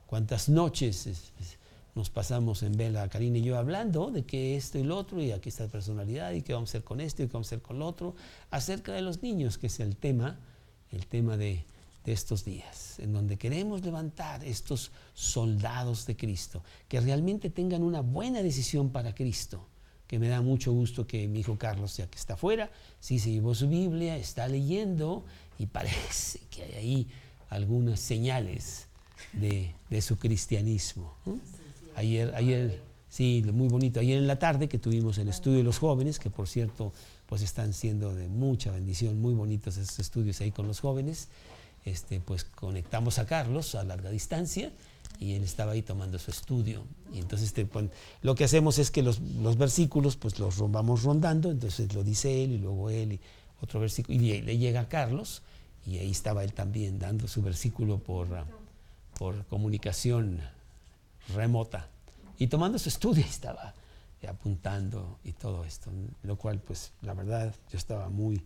¿Cuántas 0.06 0.48
noches 0.48 1.32
nos 1.94 2.10
pasamos 2.10 2.62
en 2.62 2.76
vela, 2.76 3.08
Karina 3.08 3.38
y 3.38 3.42
yo, 3.42 3.56
hablando 3.56 4.10
de 4.10 4.24
que 4.24 4.56
esto 4.56 4.78
y 4.78 4.82
lo 4.82 4.96
otro, 4.96 5.20
y 5.22 5.32
aquí 5.32 5.48
está 5.48 5.64
la 5.64 5.70
personalidad, 5.70 6.32
y 6.32 6.42
qué 6.42 6.52
vamos 6.52 6.70
a 6.70 6.72
hacer 6.72 6.84
con 6.84 7.00
esto, 7.00 7.22
y 7.22 7.26
qué 7.26 7.32
vamos 7.32 7.48
a 7.48 7.50
hacer 7.50 7.62
con 7.62 7.78
lo 7.78 7.86
otro, 7.86 8.14
acerca 8.50 8.92
de 8.92 9.02
los 9.02 9.22
niños, 9.22 9.58
que 9.58 9.68
es 9.68 9.78
el 9.80 9.96
tema, 9.96 10.38
el 10.90 11.06
tema 11.06 11.36
de, 11.36 11.64
de 12.04 12.12
estos 12.12 12.44
días, 12.44 12.98
en 12.98 13.12
donde 13.12 13.36
queremos 13.36 13.84
levantar 13.84 14.44
estos 14.44 14.90
soldados 15.14 16.06
de 16.06 16.16
Cristo, 16.16 16.62
que 16.88 17.00
realmente 17.00 17.48
tengan 17.50 17.82
una 17.82 18.00
buena 18.00 18.42
decisión 18.42 18.90
para 18.90 19.14
Cristo, 19.14 19.66
que 20.06 20.18
me 20.18 20.28
da 20.28 20.42
mucho 20.42 20.72
gusto 20.72 21.06
que 21.06 21.26
mi 21.28 21.40
hijo 21.40 21.56
Carlos, 21.56 21.96
ya 21.96 22.08
que 22.08 22.18
está 22.18 22.34
afuera, 22.34 22.70
sí 23.00 23.18
se 23.18 23.30
llevó 23.30 23.54
su 23.54 23.68
Biblia, 23.68 24.16
está 24.16 24.48
leyendo, 24.48 25.24
y 25.58 25.66
parece 25.66 26.40
que 26.50 26.62
hay 26.62 26.74
ahí 26.74 27.06
algunas 27.50 28.00
señales 28.00 28.86
de, 29.32 29.74
su 30.00 30.16
cristianismo. 30.18 31.14
Ayer, 31.96 32.34
ayer, 32.34 32.82
sí, 33.08 33.44
muy 33.52 33.68
bonito, 33.68 34.00
ayer 34.00 34.18
en 34.18 34.26
la 34.26 34.38
tarde 34.38 34.68
que 34.68 34.78
tuvimos 34.78 35.18
el 35.18 35.28
estudio 35.28 35.58
de 35.58 35.64
los 35.64 35.78
jóvenes, 35.78 36.18
que 36.18 36.30
por 36.30 36.48
cierto, 36.48 36.92
pues 37.26 37.42
están 37.42 37.72
siendo 37.72 38.14
de 38.14 38.28
mucha 38.28 38.72
bendición, 38.72 39.20
muy 39.20 39.34
bonitos 39.34 39.76
esos 39.76 39.98
estudios 39.98 40.40
ahí 40.40 40.50
con 40.50 40.66
los 40.66 40.80
jóvenes, 40.80 41.28
este, 41.84 42.20
pues 42.20 42.44
conectamos 42.44 43.18
a 43.18 43.26
Carlos 43.26 43.74
a 43.74 43.84
larga 43.84 44.10
distancia 44.10 44.72
y 45.20 45.34
él 45.34 45.44
estaba 45.44 45.72
ahí 45.72 45.82
tomando 45.82 46.18
su 46.18 46.30
estudio. 46.30 46.84
Y 47.12 47.18
entonces 47.18 47.48
este, 47.48 47.66
pues, 47.66 47.86
lo 48.22 48.34
que 48.34 48.44
hacemos 48.44 48.78
es 48.78 48.90
que 48.90 49.02
los, 49.02 49.20
los, 49.20 49.56
versículos 49.56 50.16
pues 50.16 50.38
los 50.38 50.58
vamos 50.70 51.02
rondando, 51.02 51.50
entonces 51.50 51.94
lo 51.94 52.02
dice 52.02 52.42
él 52.42 52.52
y 52.52 52.58
luego 52.58 52.90
él 52.90 53.20
otro 53.64 53.80
versículo, 53.80 54.20
y 54.20 54.40
le 54.40 54.58
llega 54.58 54.80
a 54.80 54.88
Carlos, 54.88 55.42
y 55.86 55.98
ahí 55.98 56.10
estaba 56.10 56.44
él 56.44 56.52
también 56.52 56.98
dando 56.98 57.28
su 57.28 57.42
versículo 57.42 57.98
por, 57.98 58.34
ah, 58.34 58.46
por 59.18 59.44
comunicación 59.46 60.40
remota. 61.34 61.88
Y 62.38 62.46
tomando 62.46 62.78
su 62.78 62.88
estudio 62.88 63.24
estaba 63.28 63.74
apuntando 64.28 65.18
y 65.22 65.32
todo 65.32 65.64
esto, 65.64 65.90
lo 66.22 66.36
cual 66.36 66.58
pues 66.58 66.92
la 67.02 67.12
verdad 67.12 67.54
yo 67.70 67.76
estaba 67.76 68.08
muy, 68.08 68.42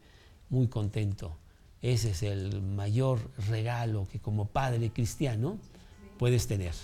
muy 0.50 0.66
contento. 0.66 1.36
Ese 1.82 2.10
es 2.10 2.24
el 2.24 2.60
mayor 2.60 3.20
regalo 3.48 4.08
que 4.10 4.18
como 4.18 4.46
padre 4.46 4.90
cristiano 4.90 5.56
puedes 6.18 6.48
tener. 6.48 6.74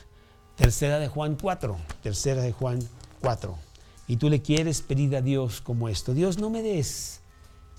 Tercera 0.54 1.00
de 1.00 1.08
Juan 1.08 1.36
4, 1.40 1.76
tercera 2.04 2.42
de 2.42 2.52
Juan 2.52 2.78
4. 3.20 3.58
Y 4.06 4.18
tú 4.18 4.30
le 4.30 4.42
quieres 4.42 4.80
pedir 4.80 5.16
a 5.16 5.22
Dios 5.22 5.60
como 5.60 5.88
esto, 5.88 6.14
Dios 6.14 6.38
no 6.38 6.50
me 6.50 6.62
des 6.62 7.20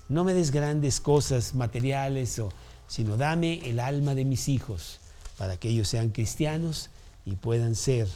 no 0.08 0.24
me 0.24 0.34
des 0.34 0.50
grandes 0.50 1.00
cosas 1.00 1.54
materiales, 1.54 2.40
sino 2.86 3.16
dame 3.16 3.68
el 3.68 3.80
alma 3.80 4.14
de 4.14 4.24
mis 4.24 4.48
hijos 4.48 5.00
para 5.36 5.56
que 5.56 5.68
ellos 5.68 5.88
sean 5.88 6.10
cristianos 6.10 6.90
y 7.24 7.32
puedan 7.32 7.74
ser 7.74 8.08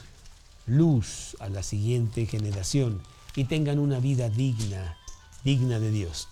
luz 0.66 1.37
a 1.40 1.48
la 1.48 1.62
siguiente 1.62 2.26
generación 2.26 3.03
y 3.35 3.44
tengan 3.44 3.79
una 3.79 3.98
vida 3.98 4.29
digna, 4.29 4.96
digna 5.44 5.81
de 5.81 5.90
Dios. 5.90 6.29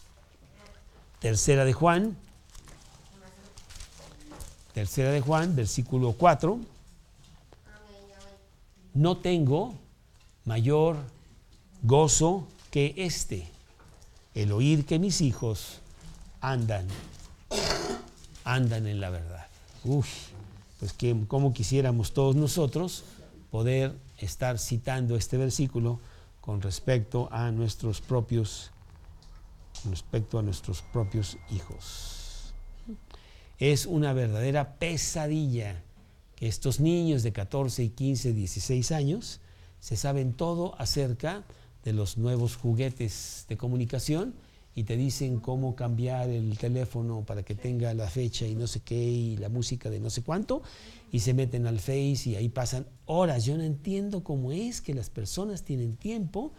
Tercera 1.18 1.64
de 1.64 1.72
Juan, 1.72 2.16
tercera 4.72 5.10
de 5.10 5.20
Juan, 5.20 5.56
versículo 5.56 6.12
4. 6.12 6.60
No 8.94 9.16
tengo 9.16 9.74
mayor 10.44 10.96
gozo 11.82 12.46
que 12.70 12.94
este 12.96 13.48
el 14.38 14.52
oír 14.52 14.86
que 14.86 15.00
mis 15.00 15.20
hijos 15.20 15.80
andan, 16.40 16.86
andan 18.44 18.86
en 18.86 19.00
la 19.00 19.10
verdad. 19.10 19.48
Uf, 19.84 20.06
pues 20.78 20.92
que 20.92 21.16
como 21.26 21.52
quisiéramos 21.52 22.12
todos 22.12 22.36
nosotros 22.36 23.02
poder 23.50 23.96
estar 24.18 24.60
citando 24.60 25.16
este 25.16 25.38
versículo 25.38 25.98
con 26.40 26.62
respecto 26.62 27.28
a 27.32 27.50
nuestros 27.50 28.00
propios 28.00 28.70
con 29.82 29.90
respecto 29.90 30.38
a 30.38 30.42
nuestros 30.42 30.82
propios 30.82 31.36
hijos. 31.50 32.52
Es 33.58 33.86
una 33.86 34.12
verdadera 34.12 34.74
pesadilla 34.74 35.82
que 36.36 36.46
estos 36.46 36.78
niños 36.78 37.24
de 37.24 37.32
14 37.32 37.82
y 37.82 37.88
15, 37.90 38.32
16 38.34 38.92
años 38.92 39.40
se 39.80 39.96
saben 39.96 40.32
todo 40.32 40.76
acerca 40.78 41.38
de 41.38 41.42
los 41.92 42.18
nuevos 42.18 42.56
juguetes 42.56 43.46
de 43.48 43.56
comunicación 43.56 44.34
y 44.74 44.84
te 44.84 44.96
dicen 44.96 45.40
cómo 45.40 45.74
cambiar 45.74 46.30
el 46.30 46.56
teléfono 46.56 47.24
para 47.26 47.42
que 47.42 47.54
tenga 47.54 47.92
la 47.94 48.08
fecha 48.08 48.46
y 48.46 48.54
no 48.54 48.66
sé 48.66 48.80
qué 48.80 49.02
y 49.02 49.36
la 49.36 49.48
música 49.48 49.90
de 49.90 49.98
no 49.98 50.08
sé 50.08 50.22
cuánto 50.22 50.62
y 51.10 51.20
se 51.20 51.34
meten 51.34 51.66
al 51.66 51.80
Face 51.80 52.22
y 52.26 52.36
ahí 52.36 52.48
pasan 52.48 52.86
horas. 53.06 53.44
Yo 53.44 53.56
no 53.56 53.64
entiendo 53.64 54.22
cómo 54.22 54.52
es 54.52 54.80
que 54.80 54.94
las 54.94 55.10
personas 55.10 55.64
tienen 55.64 55.96
tiempo 55.96 56.52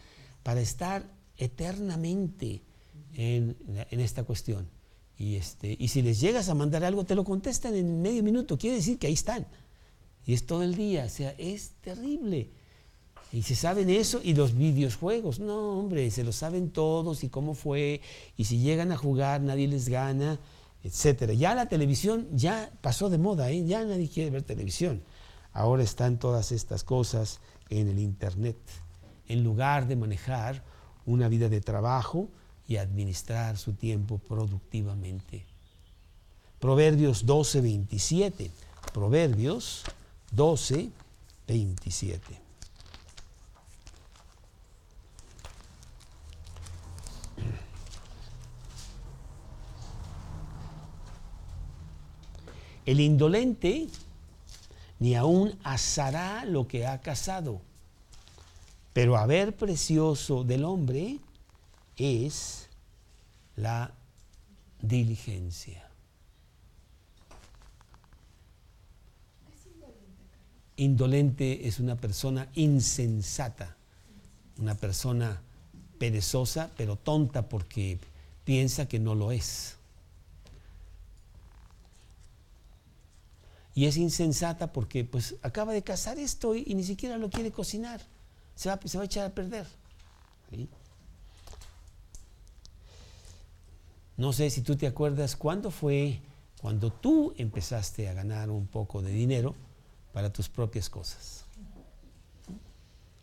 para 0.44 0.62
estar 0.62 1.10
eternamente 1.38 2.62
en, 3.16 3.56
esta 3.92 4.24
cuestión. 4.24 4.68
Y, 5.18 5.36
este, 5.36 5.76
y 5.80 5.90
si 5.90 6.02
les 6.02 6.20
llegas 6.20 6.50
a 6.50 6.56
mandar 6.56 6.84
algo, 6.84 7.06
te 7.06 7.16
lo 7.16 7.24
contestan 7.24 7.76
en 7.76 8.02
medio 8.02 8.24
minuto. 8.24 8.58
Quiere 8.58 8.78
decir 8.78 8.98
que 8.98 9.08
ahí 9.08 9.14
están. 9.14 9.48
Y 10.26 10.34
es 10.34 10.46
todo 10.46 10.64
el 10.64 10.76
día. 10.76 11.06
O 11.06 11.10
sea, 11.10 11.36
es 11.38 11.72
terrible. 11.82 12.50
Y 13.32 13.44
se 13.44 13.56
saben 13.56 13.90
eso 13.90 14.22
y 14.24 14.34
los 14.34 14.56
videojuegos. 14.56 15.40
No, 15.40 15.80
hombre, 15.80 16.10
se 16.12 16.24
lo 16.24 16.32
saben 16.32 16.72
todos 16.72 17.24
y 17.24 17.30
cómo 17.30 17.54
fue. 17.54 18.02
Y 18.38 18.46
si 18.46 18.60
llegan 18.60 18.92
a 18.92 18.98
jugar, 18.98 19.42
nadie 19.42 19.68
les 19.68 19.88
gana, 19.88 20.40
etcétera. 20.84 21.34
Ya 21.34 21.54
la 21.54 21.68
televisión 21.68 22.28
ya 22.34 22.72
pasó 22.82 23.10
de 23.10 23.18
moda, 23.18 23.52
¿eh? 23.52 23.66
ya 23.66 23.84
nadie 23.86 24.10
quiere 24.10 24.32
ver 24.32 24.44
televisión. 24.44 25.04
Ahora 25.54 25.84
están 25.84 26.18
todas 26.18 26.52
estas 26.52 26.84
cosas 26.84 27.40
en 27.70 27.88
el 27.88 28.00
Internet. 28.00 28.58
En 29.28 29.44
lugar 29.44 29.88
de 29.88 29.96
manejar 29.96 30.64
una 31.06 31.28
vida 31.28 31.50
de 31.50 31.62
trabajo, 31.62 32.30
y 32.70 32.78
administrar 32.78 33.58
su 33.58 33.74
tiempo 33.74 34.20
productivamente. 34.20 35.44
Proverbios 36.60 37.26
12, 37.26 37.62
27. 37.62 38.52
Proverbios 38.94 39.84
12, 40.32 40.90
27. 41.48 42.49
El 52.90 53.02
indolente 53.02 53.88
ni 54.98 55.14
aún 55.14 55.56
asará 55.64 56.44
lo 56.46 56.68
que 56.68 56.88
ha 56.88 57.00
cazado, 57.02 57.62
pero 58.94 59.16
haber 59.16 59.56
precioso 59.56 60.44
del 60.44 60.64
hombre 60.64 61.20
es 61.98 62.68
la 63.56 63.92
diligencia. 64.82 65.88
Indolente 70.76 71.68
es 71.68 71.80
una 71.80 71.96
persona 71.96 72.50
insensata, 72.56 73.78
una 74.58 74.74
persona 74.74 75.40
perezosa, 76.00 76.72
pero 76.76 76.96
tonta 76.96 77.50
porque 77.50 78.00
piensa 78.46 78.88
que 78.88 78.98
no 78.98 79.14
lo 79.14 79.32
es. 79.32 79.79
Y 83.80 83.86
es 83.86 83.96
insensata 83.96 84.74
porque 84.74 85.06
pues 85.06 85.38
acaba 85.42 85.72
de 85.72 85.82
cazar 85.84 86.20
esto 86.20 86.54
y, 86.54 86.66
ni 86.76 86.84
siquiera 86.84 87.16
lo 87.16 87.30
quiere 87.30 87.50
cocinar. 87.50 88.02
Se 88.54 88.68
va, 88.68 88.78
se 88.84 88.98
va 88.98 89.04
a 89.04 89.06
echar 89.06 89.26
a 89.26 89.34
perder. 89.34 89.66
No 94.18 94.34
sé 94.34 94.50
si 94.50 94.64
tú 94.64 94.76
te 94.76 94.86
acuerdas 94.86 95.38
cuándo 95.38 95.72
fue 95.72 96.20
cuando 96.62 96.92
tú 96.92 97.34
empezaste 97.38 98.10
a 98.10 98.14
ganar 98.14 98.50
un 98.50 98.68
poco 98.68 99.02
de 99.02 99.14
dinero 99.14 99.56
para 100.12 100.34
tus 100.34 100.50
propias 100.50 100.90
cosas. 100.90 101.46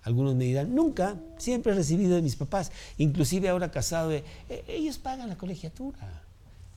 Algunos 0.05 0.37
me 0.37 0.45
dirán, 0.45 0.75
nunca, 0.75 1.21
siempre 1.37 1.73
he 1.73 1.75
recibido 1.75 2.17
de 2.17 2.23
mis 2.23 2.37
papás, 2.37 2.73
inclusive 2.97 3.51
ahora 3.51 3.71
casado, 3.71 4.11
eh, 4.11 4.25
ellos 4.69 4.97
pagan 4.97 5.29
la 5.29 5.37
colegiatura, 5.37 5.99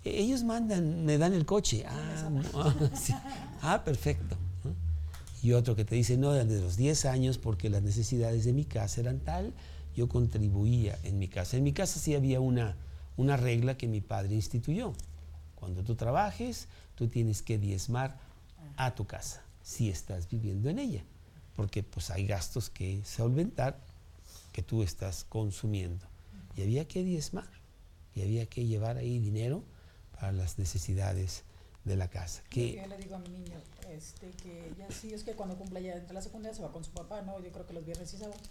ellos 0.04 0.44
mandan, 0.44 1.06
me 1.06 1.18
dan 1.18 1.34
el 1.34 1.46
coche. 1.46 1.86
Ah, 1.88 2.30
ah 3.62 3.84
perfecto. 3.84 4.38
Y 5.42 5.54
otro 5.54 5.76
que 5.76 5.86
te 5.86 5.96
dice, 5.96 6.18
no, 6.18 6.34
desde 6.34 6.62
los 6.62 6.76
10 6.76 7.06
años, 7.06 7.38
porque 7.38 7.70
las 7.70 7.82
necesidades 7.82 8.44
de 8.44 8.54
mi 8.54 8.66
casa 8.66 9.02
eran 9.02 9.20
tal, 9.20 9.54
yo 9.96 10.10
contribuía 10.10 10.98
en 11.04 11.18
mi 11.18 11.28
casa. 11.28 11.58
En 11.58 11.64
mi 11.64 11.74
casa 11.74 12.00
sí 12.00 12.16
había 12.16 12.40
una, 12.40 12.76
una 13.16 13.38
regla 13.38 13.78
que 13.78 13.88
mi 13.88 14.02
padre 14.02 14.36
instituyó. 14.36 14.94
Cuando 15.56 15.84
tú 15.84 15.96
trabajes, 15.96 16.68
tú 16.96 17.08
tienes 17.08 17.42
que 17.42 17.58
diezmar 17.58 18.18
a 18.76 18.96
tu 18.96 19.06
casa, 19.06 19.42
si 19.62 19.90
estás 19.90 20.30
viviendo 20.30 20.70
en 20.70 20.80
ella, 20.80 21.04
porque 21.56 21.84
pues 21.84 22.10
hay 22.12 22.26
gastos 22.26 22.70
que 22.70 23.02
solventar 23.04 23.78
que 24.52 24.62
tú 24.62 24.84
estás 24.84 25.26
consumiendo. 25.28 26.06
Y 26.56 26.64
había 26.64 26.88
que 26.88 27.04
diezmar, 27.04 27.50
y 28.16 28.22
había 28.22 28.46
que 28.46 28.66
llevar 28.66 28.98
ahí 28.98 29.20
dinero 29.20 29.64
para 30.20 30.32
las 30.32 30.60
necesidades 30.60 31.44
de 31.86 31.96
la 31.96 32.10
casa. 32.10 32.44
Que, 32.50 32.74
yo 32.74 32.88
le 32.88 32.98
digo 32.98 33.16
a 33.16 33.20
mi 33.20 33.30
niño, 33.30 33.58
este, 33.90 34.32
que 34.32 34.74
ya 34.78 34.90
sí, 34.92 35.14
es 35.14 35.24
que 35.24 35.34
cuando 35.34 35.58
cumpla 35.58 35.80
ya 35.80 35.96
entre 35.96 36.14
la 36.14 36.22
secundaria 36.22 36.56
se 36.56 36.62
va 36.62 36.72
con 36.72 36.84
su 36.84 36.92
papá, 36.92 37.22
¿no? 37.22 37.40
Yo 37.40 37.52
creo 37.52 37.66
que 37.66 37.74
los 37.74 37.86
viernes 37.86 38.14
y 38.14 38.18
sábados 38.18 38.42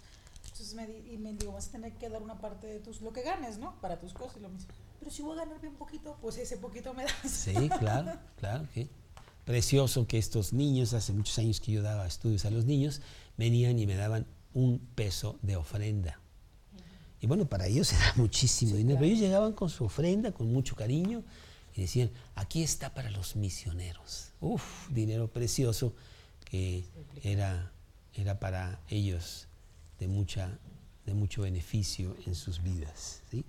entonces 0.59 0.73
me, 0.73 1.13
y 1.13 1.17
me 1.17 1.33
digo, 1.33 1.53
vas 1.53 1.69
a 1.69 1.71
tener 1.71 1.93
que 1.93 2.09
dar 2.09 2.21
una 2.21 2.37
parte 2.39 2.67
de 2.67 2.79
tus, 2.79 3.01
lo 3.01 3.13
que 3.13 3.21
ganes, 3.21 3.59
¿no? 3.59 3.79
Para 3.79 3.97
tus 3.99 4.13
cosas 4.13 4.37
y 4.37 4.39
lo 4.41 4.49
mismo. 4.49 4.67
Pero 4.99 5.09
si 5.09 5.21
voy 5.21 5.37
a 5.37 5.45
ganar 5.45 5.61
bien 5.61 5.75
poquito, 5.75 6.17
pues 6.21 6.37
ese 6.37 6.57
poquito 6.57 6.93
me 6.93 7.03
das. 7.03 7.13
Sí, 7.23 7.53
claro, 7.79 8.19
claro. 8.37 8.67
¿sí? 8.73 8.89
Precioso 9.45 10.05
que 10.05 10.17
estos 10.17 10.51
niños, 10.51 10.93
hace 10.93 11.13
muchos 11.13 11.37
años 11.39 11.61
que 11.61 11.71
yo 11.71 11.81
daba 11.81 12.05
estudios 12.05 12.43
a 12.43 12.49
los 12.49 12.65
niños, 12.65 13.01
venían 13.37 13.79
y 13.79 13.87
me 13.87 13.95
daban 13.95 14.27
un 14.53 14.79
peso 14.95 15.39
de 15.41 15.55
ofrenda. 15.55 16.19
Y 17.21 17.27
bueno, 17.27 17.45
para 17.47 17.67
ellos 17.67 17.93
era 17.93 18.13
muchísimo 18.17 18.75
dinero. 18.75 18.99
Pero 18.99 19.07
ellos 19.07 19.19
llegaban 19.19 19.53
con 19.53 19.69
su 19.69 19.85
ofrenda, 19.85 20.33
con 20.33 20.51
mucho 20.51 20.75
cariño, 20.75 21.23
y 21.79 21.83
decían, 21.83 22.11
aquí 22.35 22.61
está 22.61 22.93
para 22.93 23.09
los 23.09 23.37
misioneros. 23.37 24.33
Uf, 24.41 24.89
dinero 24.89 25.29
precioso 25.29 25.93
que 26.43 26.83
era, 27.23 27.71
era 28.13 28.37
para 28.37 28.81
ellos 28.89 29.47
de, 29.97 30.09
mucha, 30.09 30.59
de 31.05 31.13
mucho 31.13 31.43
beneficio 31.43 32.17
en 32.25 32.35
sus 32.35 32.61
vidas. 32.61 33.21
¿sí? 33.31 33.45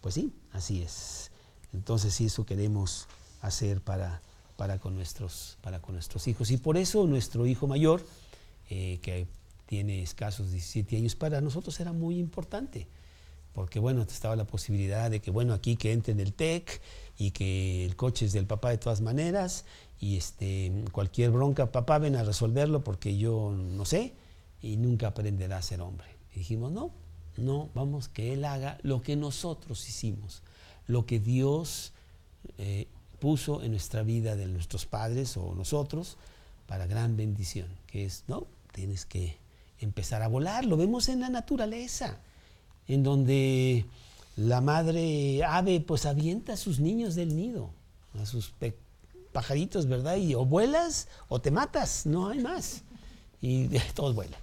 Pues 0.00 0.14
sí, 0.14 0.32
así 0.52 0.80
es. 0.80 1.32
Entonces 1.72 2.14
sí, 2.14 2.26
eso 2.26 2.46
queremos 2.46 3.08
hacer 3.40 3.80
para, 3.80 4.22
para, 4.56 4.78
con, 4.78 4.94
nuestros, 4.94 5.58
para 5.60 5.82
con 5.82 5.96
nuestros 5.96 6.28
hijos. 6.28 6.52
Y 6.52 6.58
por 6.58 6.76
eso 6.76 7.04
nuestro 7.08 7.46
hijo 7.46 7.66
mayor, 7.66 8.06
eh, 8.70 9.00
que 9.02 9.26
tiene 9.66 10.04
escasos 10.04 10.52
17 10.52 10.98
años, 10.98 11.16
para 11.16 11.40
nosotros 11.40 11.80
era 11.80 11.92
muy 11.92 12.20
importante. 12.20 12.86
Porque 13.52 13.78
bueno, 13.78 14.02
estaba 14.02 14.36
la 14.36 14.46
posibilidad 14.46 15.10
de 15.10 15.20
que, 15.20 15.30
bueno, 15.30 15.52
aquí 15.52 15.76
que 15.76 15.92
entre 15.92 16.12
en 16.12 16.20
el 16.20 16.32
TEC 16.32 16.80
y 17.18 17.32
que 17.32 17.84
el 17.84 17.96
coche 17.96 18.26
es 18.26 18.32
del 18.32 18.46
papá 18.46 18.70
de 18.70 18.78
todas 18.78 19.00
maneras 19.00 19.64
y 20.00 20.16
este, 20.16 20.72
cualquier 20.90 21.30
bronca, 21.30 21.70
papá, 21.70 21.98
ven 21.98 22.16
a 22.16 22.24
resolverlo 22.24 22.82
porque 22.82 23.16
yo 23.16 23.52
no 23.52 23.84
sé 23.84 24.14
y 24.62 24.76
nunca 24.76 25.08
aprenderá 25.08 25.58
a 25.58 25.62
ser 25.62 25.80
hombre. 25.80 26.06
Y 26.34 26.38
dijimos, 26.38 26.72
no, 26.72 26.92
no, 27.36 27.68
vamos 27.74 28.08
que 28.08 28.32
Él 28.32 28.44
haga 28.44 28.78
lo 28.82 29.02
que 29.02 29.16
nosotros 29.16 29.88
hicimos, 29.88 30.42
lo 30.86 31.06
que 31.06 31.20
Dios 31.20 31.92
eh, 32.58 32.88
puso 33.20 33.62
en 33.62 33.72
nuestra 33.72 34.02
vida 34.02 34.34
de 34.34 34.46
nuestros 34.46 34.86
padres 34.86 35.36
o 35.36 35.54
nosotros 35.54 36.16
para 36.66 36.86
gran 36.86 37.16
bendición, 37.16 37.68
que 37.86 38.04
es, 38.04 38.24
no, 38.26 38.46
tienes 38.72 39.04
que 39.04 39.36
empezar 39.78 40.22
a 40.22 40.28
volar, 40.28 40.64
lo 40.64 40.76
vemos 40.76 41.08
en 41.08 41.20
la 41.20 41.28
naturaleza, 41.28 42.18
en 42.94 43.02
donde 43.02 43.86
la 44.36 44.60
madre 44.60 45.44
ave 45.44 45.80
pues 45.80 46.06
avienta 46.06 46.54
a 46.54 46.56
sus 46.56 46.80
niños 46.80 47.14
del 47.14 47.36
nido, 47.36 47.70
a 48.20 48.26
sus 48.26 48.52
pajaritos, 49.32 49.86
¿verdad? 49.86 50.16
Y 50.16 50.34
o 50.34 50.44
vuelas 50.44 51.08
o 51.28 51.40
te 51.40 51.50
matas, 51.50 52.06
no 52.06 52.28
hay 52.28 52.40
más. 52.40 52.82
Y 53.40 53.68
todos 53.94 54.14
vuelan 54.14 54.40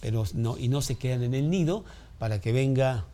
pero 0.00 0.24
no, 0.34 0.58
y 0.58 0.68
no 0.68 0.82
se 0.82 0.96
quedan 0.96 1.22
en 1.22 1.34
el 1.34 1.50
nido 1.50 1.84
para 2.18 2.40
que 2.40 2.52
venga 2.52 3.06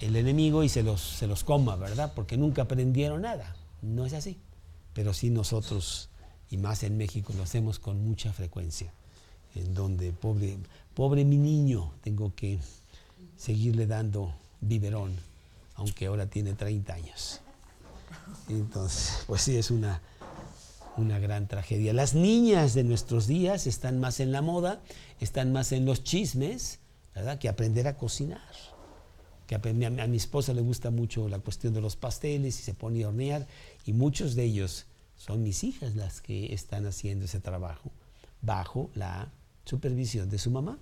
el 0.00 0.16
enemigo 0.16 0.64
y 0.64 0.68
se 0.68 0.82
los, 0.82 1.00
se 1.00 1.26
los 1.26 1.44
coma, 1.44 1.76
¿verdad? 1.76 2.12
Porque 2.14 2.36
nunca 2.36 2.62
aprendieron 2.62 3.22
nada. 3.22 3.54
No 3.82 4.06
es 4.06 4.12
así. 4.12 4.38
Pero 4.94 5.14
sí 5.14 5.30
nosotros, 5.30 6.08
y 6.50 6.56
más 6.56 6.82
en 6.82 6.96
México, 6.96 7.32
lo 7.36 7.44
hacemos 7.44 7.78
con 7.78 8.04
mucha 8.04 8.32
frecuencia. 8.32 8.92
En 9.54 9.74
donde, 9.74 10.12
pobre, 10.12 10.58
pobre 10.94 11.24
mi 11.24 11.36
niño, 11.36 11.92
tengo 12.02 12.34
que 12.34 12.58
seguirle 13.36 13.86
dando 13.86 14.34
biberón, 14.60 15.14
aunque 15.74 16.06
ahora 16.06 16.26
tiene 16.26 16.54
30 16.54 16.94
años. 16.94 17.40
Entonces, 18.48 19.24
pues 19.26 19.42
sí, 19.42 19.56
es 19.56 19.70
una, 19.70 20.00
una 20.96 21.18
gran 21.18 21.48
tragedia. 21.48 21.92
Las 21.92 22.14
niñas 22.14 22.74
de 22.74 22.84
nuestros 22.84 23.26
días 23.26 23.66
están 23.66 24.00
más 24.00 24.20
en 24.20 24.32
la 24.32 24.42
moda, 24.42 24.80
están 25.20 25.52
más 25.52 25.72
en 25.72 25.84
los 25.84 26.04
chismes, 26.04 26.78
¿verdad? 27.14 27.38
Que 27.38 27.48
aprender 27.48 27.86
a 27.88 27.96
cocinar. 27.96 28.40
Que 29.46 29.56
a, 29.56 30.06
mi 30.06 30.16
esposa 30.16 30.54
le 30.54 30.62
gusta 30.62 30.90
mucho 30.90 31.28
la 31.28 31.38
cuestión 31.38 31.74
de 31.74 31.80
los 31.80 31.96
pasteles 31.96 32.58
y 32.58 32.62
se 32.62 32.74
pone 32.74 33.04
a 33.04 33.08
hornear 33.08 33.46
y 33.84 33.92
muchos 33.92 34.34
de 34.34 34.44
ellos 34.44 34.86
son 35.16 35.42
mis 35.42 35.62
hijas 35.62 35.94
las 35.94 36.20
que 36.20 36.54
están 36.54 36.86
haciendo 36.86 37.26
ese 37.26 37.38
trabajo 37.38 37.90
bajo 38.40 38.90
la 38.94 39.30
supervisión 39.64 40.30
de 40.30 40.38
su 40.38 40.50
mamá. 40.50 40.78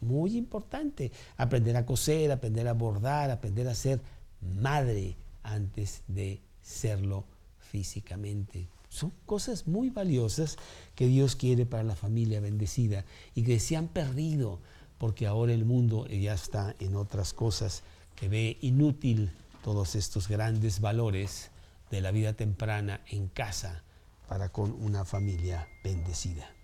Muy 0.00 0.36
importante. 0.36 1.12
Aprender 1.36 1.76
a 1.76 1.86
coser, 1.86 2.32
aprender 2.32 2.68
a 2.68 2.72
bordar, 2.72 3.30
aprender 3.30 3.68
a 3.68 3.74
ser 3.74 4.00
madre, 4.40 5.16
antes 5.46 6.02
de 6.08 6.40
serlo 6.60 7.24
físicamente. 7.58 8.68
Son 8.88 9.12
cosas 9.24 9.66
muy 9.66 9.90
valiosas 9.90 10.56
que 10.94 11.06
Dios 11.06 11.36
quiere 11.36 11.66
para 11.66 11.82
la 11.82 11.96
familia 11.96 12.40
bendecida 12.40 13.04
y 13.34 13.42
que 13.42 13.60
se 13.60 13.76
han 13.76 13.88
perdido 13.88 14.60
porque 14.98 15.26
ahora 15.26 15.52
el 15.52 15.64
mundo 15.64 16.06
ya 16.06 16.34
está 16.34 16.74
en 16.78 16.96
otras 16.96 17.32
cosas 17.32 17.82
que 18.14 18.28
ve 18.28 18.58
inútil 18.62 19.30
todos 19.62 19.94
estos 19.94 20.28
grandes 20.28 20.80
valores 20.80 21.50
de 21.90 22.00
la 22.00 22.10
vida 22.10 22.32
temprana 22.32 23.02
en 23.08 23.28
casa 23.28 23.84
para 24.28 24.48
con 24.48 24.72
una 24.72 25.04
familia 25.04 25.68
bendecida. 25.84 26.55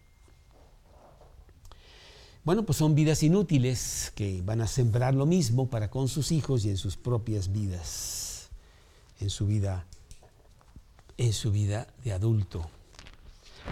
Bueno, 2.44 2.64
pues 2.64 2.78
son 2.78 2.96
vidas 2.96 3.22
inútiles 3.22 4.12
que 4.16 4.42
van 4.42 4.60
a 4.62 4.66
sembrar 4.66 5.14
lo 5.14 5.26
mismo 5.26 5.70
para 5.70 5.90
con 5.90 6.08
sus 6.08 6.32
hijos 6.32 6.64
y 6.64 6.70
en 6.70 6.76
sus 6.76 6.96
propias 6.96 7.52
vidas, 7.52 8.48
en 9.20 9.30
su 9.30 9.46
vida, 9.46 9.86
en 11.18 11.32
su 11.32 11.52
vida 11.52 11.86
de 12.02 12.12
adulto. 12.12 12.68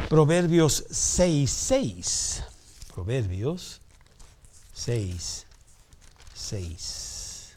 Proverbios 0.08 0.86
6:6. 0.88 2.44
Proverbios 2.94 3.80
6, 4.72 5.46
6. 6.32 7.56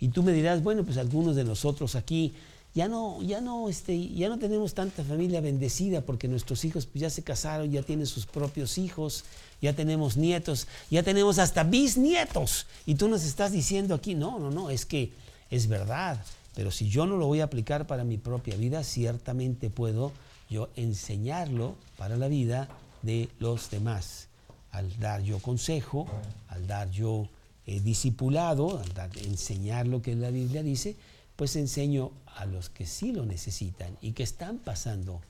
Y 0.00 0.08
tú 0.08 0.22
me 0.22 0.32
dirás, 0.32 0.62
bueno, 0.62 0.82
pues 0.82 0.96
algunos 0.96 1.36
de 1.36 1.44
nosotros 1.44 1.94
aquí 1.94 2.34
ya 2.78 2.86
no, 2.86 3.20
ya 3.22 3.40
no, 3.40 3.68
este, 3.68 4.08
ya 4.10 4.28
no 4.28 4.38
tenemos 4.38 4.72
tanta 4.72 5.02
familia 5.02 5.40
bendecida 5.40 6.00
porque 6.00 6.28
nuestros 6.28 6.64
hijos 6.64 6.86
pues, 6.86 7.00
ya 7.00 7.10
se 7.10 7.24
casaron, 7.24 7.72
ya 7.72 7.82
tienen 7.82 8.06
sus 8.06 8.24
propios 8.24 8.78
hijos, 8.78 9.24
ya 9.60 9.72
tenemos 9.72 10.16
nietos, 10.16 10.68
ya 10.88 11.02
tenemos 11.02 11.40
hasta 11.40 11.64
bisnietos. 11.64 12.68
Y 12.86 12.94
tú 12.94 13.08
nos 13.08 13.24
estás 13.24 13.50
diciendo 13.50 13.96
aquí, 13.96 14.14
no, 14.14 14.38
no, 14.38 14.52
no, 14.52 14.70
es 14.70 14.86
que 14.86 15.10
es 15.50 15.66
verdad, 15.66 16.24
pero 16.54 16.70
si 16.70 16.88
yo 16.88 17.04
no 17.04 17.16
lo 17.16 17.26
voy 17.26 17.40
a 17.40 17.46
aplicar 17.46 17.88
para 17.88 18.04
mi 18.04 18.16
propia 18.16 18.54
vida, 18.54 18.84
ciertamente 18.84 19.70
puedo 19.70 20.12
yo 20.48 20.68
enseñarlo 20.76 21.74
para 21.96 22.16
la 22.16 22.28
vida 22.28 22.68
de 23.02 23.28
los 23.40 23.70
demás 23.70 24.28
al 24.70 24.96
dar 25.00 25.20
yo 25.24 25.40
consejo, 25.40 26.06
al 26.46 26.68
dar 26.68 26.88
yo 26.92 27.28
eh, 27.66 27.80
discipulado, 27.80 28.78
al 28.78 28.94
dar, 28.94 29.10
enseñar 29.18 29.88
lo 29.88 30.00
que 30.00 30.14
la 30.14 30.30
Biblia 30.30 30.62
dice, 30.62 30.94
pues 31.34 31.54
enseño 31.54 32.10
a 32.38 32.46
los 32.46 32.70
que 32.70 32.86
sí 32.86 33.12
lo 33.12 33.26
necesitan 33.26 33.98
y 34.00 34.12
que 34.12 34.22
están 34.22 34.58
pasando 34.58 35.20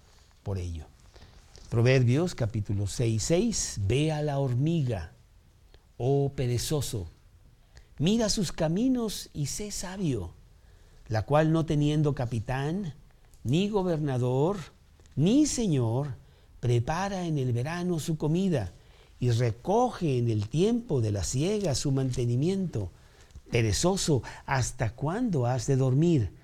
por 0.42 0.58
ello. 0.58 0.84
Proverbios 1.70 2.34
capítulo 2.34 2.86
6, 2.86 3.22
6, 3.22 3.80
ve 3.86 4.12
a 4.12 4.22
la 4.22 4.38
hormiga, 4.38 5.12
oh 5.96 6.32
perezoso, 6.34 7.08
mira 7.98 8.28
sus 8.28 8.52
caminos 8.52 9.30
y 9.32 9.46
sé 9.46 9.70
sabio, 9.70 10.34
la 11.08 11.22
cual 11.22 11.50
no 11.50 11.64
teniendo 11.64 12.14
capitán, 12.14 12.94
ni 13.42 13.70
gobernador, 13.70 14.58
ni 15.16 15.46
señor, 15.46 16.14
prepara 16.60 17.24
en 17.24 17.38
el 17.38 17.52
verano 17.52 18.00
su 18.00 18.18
comida 18.18 18.72
y 19.18 19.30
recoge 19.30 20.18
en 20.18 20.28
el 20.28 20.48
tiempo 20.48 21.00
de 21.00 21.12
la 21.12 21.24
siega 21.24 21.74
su 21.74 21.90
mantenimiento. 21.90 22.90
Perezoso, 23.50 24.22
¿hasta 24.44 24.94
cuándo 24.94 25.46
has 25.46 25.66
de 25.66 25.76
dormir? 25.76 26.37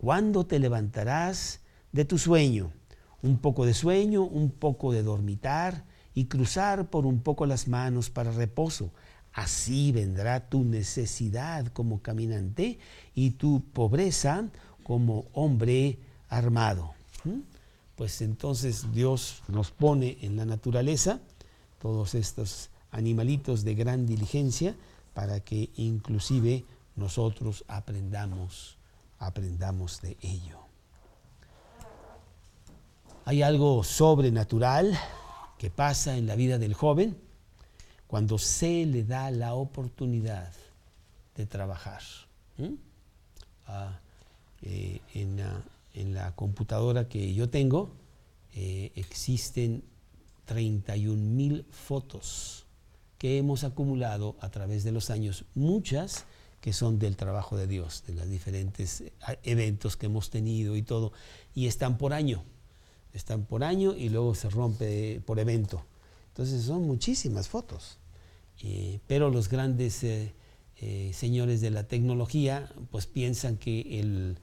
¿Cuándo 0.00 0.46
te 0.46 0.58
levantarás 0.58 1.60
de 1.92 2.06
tu 2.06 2.16
sueño? 2.16 2.72
Un 3.20 3.36
poco 3.36 3.66
de 3.66 3.74
sueño, 3.74 4.22
un 4.22 4.50
poco 4.50 4.92
de 4.92 5.02
dormitar 5.02 5.84
y 6.14 6.24
cruzar 6.24 6.88
por 6.88 7.04
un 7.04 7.20
poco 7.20 7.44
las 7.44 7.68
manos 7.68 8.08
para 8.08 8.32
reposo. 8.32 8.92
Así 9.34 9.92
vendrá 9.92 10.48
tu 10.48 10.64
necesidad 10.64 11.66
como 11.66 12.00
caminante 12.00 12.78
y 13.14 13.32
tu 13.32 13.62
pobreza 13.74 14.48
como 14.84 15.26
hombre 15.34 15.98
armado. 16.30 16.94
¿Mm? 17.24 17.40
Pues 17.94 18.22
entonces 18.22 18.94
Dios 18.94 19.42
nos 19.48 19.70
pone 19.70 20.16
en 20.22 20.34
la 20.38 20.46
naturaleza 20.46 21.20
todos 21.78 22.14
estos 22.14 22.70
animalitos 22.90 23.64
de 23.64 23.74
gran 23.74 24.06
diligencia 24.06 24.74
para 25.12 25.40
que 25.40 25.68
inclusive 25.76 26.64
nosotros 26.96 27.64
aprendamos, 27.68 28.78
aprendamos 29.20 30.00
de 30.00 30.16
ello. 30.22 30.58
Hay 33.26 33.42
algo 33.42 33.84
sobrenatural 33.84 34.98
que 35.58 35.70
pasa 35.70 36.16
en 36.16 36.26
la 36.26 36.34
vida 36.34 36.58
del 36.58 36.74
joven 36.74 37.16
cuando 38.08 38.38
se 38.38 38.86
le 38.86 39.04
da 39.04 39.30
la 39.30 39.54
oportunidad 39.54 40.52
de 41.36 41.46
trabajar. 41.46 42.02
Ah, 43.66 44.00
eh, 44.62 45.00
en, 45.14 46.14
la, 46.14 46.34
computadora 46.34 47.08
que 47.08 47.32
yo 47.34 47.48
tengo 47.48 47.92
eh, 48.54 48.90
existen 48.96 49.84
31 50.46 51.16
mil 51.16 51.64
fotos 51.70 52.66
que 53.16 53.38
hemos 53.38 53.64
acumulado 53.64 54.36
a 54.40 54.48
través 54.48 54.82
de 54.82 54.92
los 54.92 55.10
años, 55.10 55.44
muchas 55.54 56.24
que 56.60 56.72
son 56.72 56.98
del 56.98 57.16
trabajo 57.16 57.56
de 57.56 57.66
Dios, 57.66 58.04
de 58.06 58.14
los 58.14 58.28
diferentes 58.28 59.00
eh, 59.00 59.12
eventos 59.44 59.96
que 59.96 60.06
hemos 60.06 60.30
tenido 60.30 60.76
y 60.76 60.82
todo, 60.82 61.12
y 61.54 61.66
están 61.66 61.98
por 61.98 62.12
año, 62.12 62.44
están 63.12 63.44
por 63.44 63.64
año 63.64 63.94
y 63.96 64.08
luego 64.08 64.34
se 64.34 64.50
rompe 64.50 65.20
por 65.24 65.38
evento. 65.38 65.84
Entonces 66.28 66.62
son 66.62 66.86
muchísimas 66.86 67.48
fotos, 67.48 67.98
eh, 68.62 69.00
pero 69.06 69.30
los 69.30 69.48
grandes 69.48 70.04
eh, 70.04 70.32
señores 71.14 71.60
de 71.60 71.70
la 71.70 71.84
tecnología 71.84 72.70
pues 72.90 73.06
piensan 73.06 73.56
que 73.56 74.36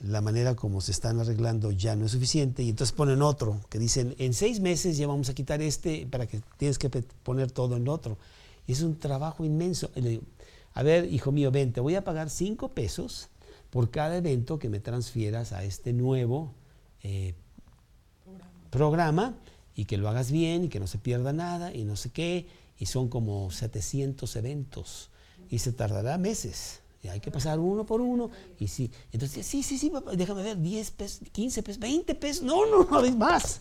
la 0.00 0.20
manera 0.20 0.56
como 0.56 0.80
se 0.80 0.92
están 0.92 1.20
arreglando 1.20 1.70
ya 1.72 1.94
no 1.94 2.06
es 2.06 2.12
suficiente 2.12 2.62
y 2.62 2.70
entonces 2.70 2.92
ponen 2.92 3.20
otro 3.20 3.60
que 3.68 3.78
dicen 3.78 4.14
en 4.18 4.32
seis 4.32 4.60
meses 4.60 4.96
ya 4.96 5.06
vamos 5.06 5.28
a 5.28 5.34
quitar 5.34 5.60
este 5.60 6.06
para 6.06 6.26
que 6.26 6.40
tienes 6.56 6.78
que 6.78 6.88
poner 6.88 7.50
todo 7.50 7.76
en 7.76 7.88
otro. 7.88 8.18
Es 8.66 8.82
un 8.82 8.98
trabajo 8.98 9.44
inmenso. 9.44 9.90
A 10.72 10.82
ver, 10.82 11.12
hijo 11.12 11.32
mío, 11.32 11.50
ven, 11.50 11.72
te 11.72 11.80
voy 11.80 11.94
a 11.94 12.04
pagar 12.04 12.30
cinco 12.30 12.68
pesos 12.70 13.28
por 13.70 13.90
cada 13.90 14.16
evento 14.16 14.58
que 14.58 14.68
me 14.68 14.80
transfieras 14.80 15.52
a 15.52 15.64
este 15.64 15.92
nuevo 15.92 16.52
eh, 17.02 17.34
programa. 18.70 19.36
y 19.74 19.86
que 19.86 19.96
lo 19.96 20.08
hagas 20.08 20.30
bien 20.30 20.64
y 20.64 20.68
que 20.68 20.80
no 20.80 20.86
se 20.86 20.98
pierda 20.98 21.32
nada 21.32 21.72
y 21.72 21.84
no 21.84 21.96
sé 21.96 22.10
qué. 22.10 22.46
Y 22.78 22.86
son 22.86 23.08
como 23.08 23.50
700 23.50 24.36
eventos 24.36 25.10
y 25.48 25.58
se 25.58 25.72
tardará 25.72 26.18
meses 26.18 26.80
hay 27.08 27.20
que 27.20 27.30
pasar 27.30 27.58
uno 27.58 27.86
por 27.86 28.00
uno. 28.00 28.30
Y 28.58 28.68
sí, 28.68 28.90
entonces, 29.12 29.46
sí, 29.46 29.62
sí, 29.62 29.78
sí, 29.78 29.90
déjame 30.16 30.42
ver, 30.42 30.60
10 30.60 30.90
pesos, 30.90 31.20
15 31.32 31.62
pesos, 31.62 31.80
20 31.80 32.14
pesos. 32.16 32.42
No, 32.42 32.66
no, 32.66 32.84
no 32.84 32.98
hay 32.98 33.12
más. 33.12 33.58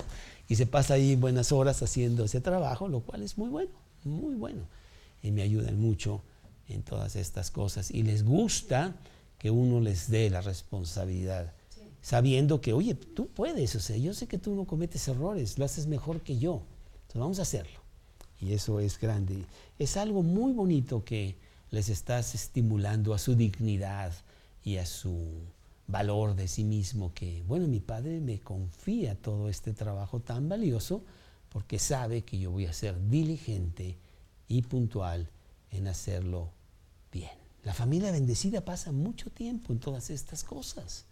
Y 0.50 0.56
se 0.56 0.66
pasa 0.66 0.96
ahí 0.96 1.16
buenas 1.16 1.52
horas 1.52 1.82
haciendo 1.82 2.26
ese 2.26 2.42
trabajo, 2.42 2.88
lo 2.88 3.02
cual 3.02 3.22
es 3.22 3.38
muy 3.38 3.50
bueno, 3.50 3.72
muy 4.04 4.36
bueno. 4.36 4.64
Y 5.22 5.32
me 5.32 5.44
ayudan 5.44 5.80
mucho 5.80 6.22
en 6.70 6.84
todas 6.84 7.16
estas 7.16 7.52
cosas. 7.52 7.92
Y 7.92 8.04
les 8.04 8.24
gusta 8.24 8.96
que 9.38 9.52
uno 9.52 9.80
les 9.80 10.10
dé 10.10 10.30
la 10.30 10.42
responsabilidad, 10.42 11.54
sabiendo 12.02 12.62
que, 12.62 12.74
oye, 12.74 12.96
tú 12.96 13.28
puedes, 13.28 13.76
o 13.76 13.80
sea, 13.80 13.98
yo 13.98 14.14
sé 14.14 14.28
que 14.28 14.38
tú 14.38 14.56
no 14.56 14.66
cometes 14.66 15.08
errores, 15.08 15.58
lo 15.58 15.66
haces 15.66 15.88
mejor 15.88 16.22
que 16.22 16.38
yo. 16.38 16.64
Entonces 17.02 17.20
vamos 17.20 17.40
a 17.40 17.44
hacerlo. 17.44 17.80
Y 18.40 18.54
eso 18.54 18.80
es 18.80 19.00
grande. 19.00 19.46
Es 19.78 19.98
algo 19.98 20.24
muy 20.24 20.54
bonito 20.54 21.04
que 21.04 21.36
les 21.72 21.90
estás 21.90 22.36
estimulando 22.36 23.14
a 23.14 23.20
su 23.20 23.36
dignidad 23.36 24.14
y 24.64 24.78
a 24.78 24.86
su 24.86 25.42
valor 25.88 26.36
de 26.36 26.48
sí 26.48 26.64
mismo, 26.64 27.14
que, 27.14 27.44
bueno, 27.48 27.68
mi 27.68 27.80
padre 27.80 28.20
me 28.20 28.40
confía 28.40 29.16
todo 29.16 29.50
este 29.50 29.74
trabajo 29.74 30.20
tan 30.20 30.48
valioso 30.48 31.04
porque 31.50 31.80
sabe 31.80 32.22
que 32.22 32.38
yo 32.38 32.52
voy 32.52 32.66
a 32.66 32.74
ser 32.74 33.10
diligente 33.10 33.98
y 34.48 34.62
puntual 34.62 35.30
en 35.72 35.88
hacerlo 35.88 36.52
bien. 37.12 37.32
La 37.64 37.74
familia 37.74 38.12
bendecida 38.12 38.64
pasa 38.64 38.92
mucho 38.92 39.30
tiempo 39.30 39.74
en 39.74 39.80
todas 39.80 40.10
estas 40.10 40.44
cosas. 40.44 41.06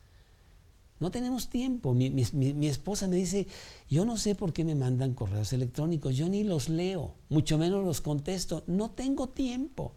No 1.00 1.12
tenemos 1.12 1.50
tiempo. 1.50 1.94
Mi, 1.94 2.10
mi, 2.10 2.68
esposa 2.68 3.08
me 3.08 3.18
dice, 3.18 3.48
yo 3.90 4.06
no 4.06 4.18
sé 4.18 4.34
por 4.34 4.54
qué 4.54 4.66
me 4.66 4.74
mandan 4.74 5.14
correos 5.14 5.54
electrónicos, 5.54 6.16
yo 6.16 6.28
ni 6.28 6.44
los 6.44 6.70
leo, 6.70 7.14
mucho 7.30 7.58
menos 7.58 7.86
los 7.86 8.02
contesto. 8.02 8.64
No 8.66 8.90
tengo 8.90 9.30
tiempo 9.30 9.94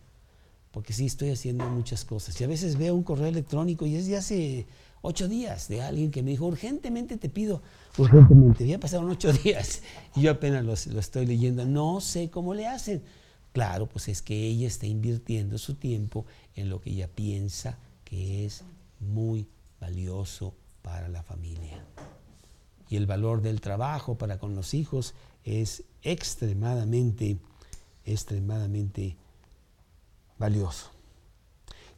porque 0.72 0.92
sí 0.92 1.06
estoy 1.06 1.30
haciendo 1.30 1.68
muchas 1.68 2.04
cosas. 2.04 2.38
Y 2.40 2.44
a 2.44 2.46
veces 2.46 2.76
veo 2.76 2.94
un 2.94 3.02
correo 3.02 3.28
electrónico 3.28 3.86
y 3.86 3.96
es 3.96 4.06
de 4.06 4.16
hace 4.16 4.66
ocho 5.02 5.28
días 5.28 5.68
de 5.68 5.82
alguien 5.82 6.10
que 6.10 6.22
me 6.22 6.32
dijo, 6.32 6.46
urgentemente 6.46 7.16
te 7.16 7.28
pido, 7.28 7.62
urgentemente, 7.96 8.66
ya 8.66 8.78
pasaron 8.78 9.10
ocho 9.10 9.32
días 9.44 9.82
y 10.14 10.22
yo 10.22 10.30
apenas 10.30 10.64
lo, 10.64 10.92
lo 10.92 11.00
estoy 11.00 11.26
leyendo, 11.26 11.64
no 11.64 12.00
sé 12.00 12.30
cómo 12.30 12.54
le 12.54 12.66
hacen. 12.66 13.02
Claro, 13.52 13.88
pues 13.88 14.08
es 14.08 14.22
que 14.22 14.46
ella 14.46 14.66
está 14.66 14.86
invirtiendo 14.86 15.58
su 15.58 15.74
tiempo 15.74 16.24
en 16.54 16.68
lo 16.68 16.80
que 16.80 16.90
ella 16.90 17.08
piensa 17.08 17.78
que 18.04 18.44
es 18.44 18.64
muy 19.00 19.48
valioso 19.80 20.54
para 20.82 21.08
la 21.08 21.22
familia. 21.22 21.84
Y 22.88 22.96
el 22.96 23.06
valor 23.06 23.40
del 23.40 23.60
trabajo 23.60 24.18
para 24.18 24.38
con 24.38 24.54
los 24.54 24.74
hijos 24.74 25.14
es 25.44 25.84
extremadamente, 26.02 27.38
extremadamente 28.04 29.16
valioso. 30.38 30.90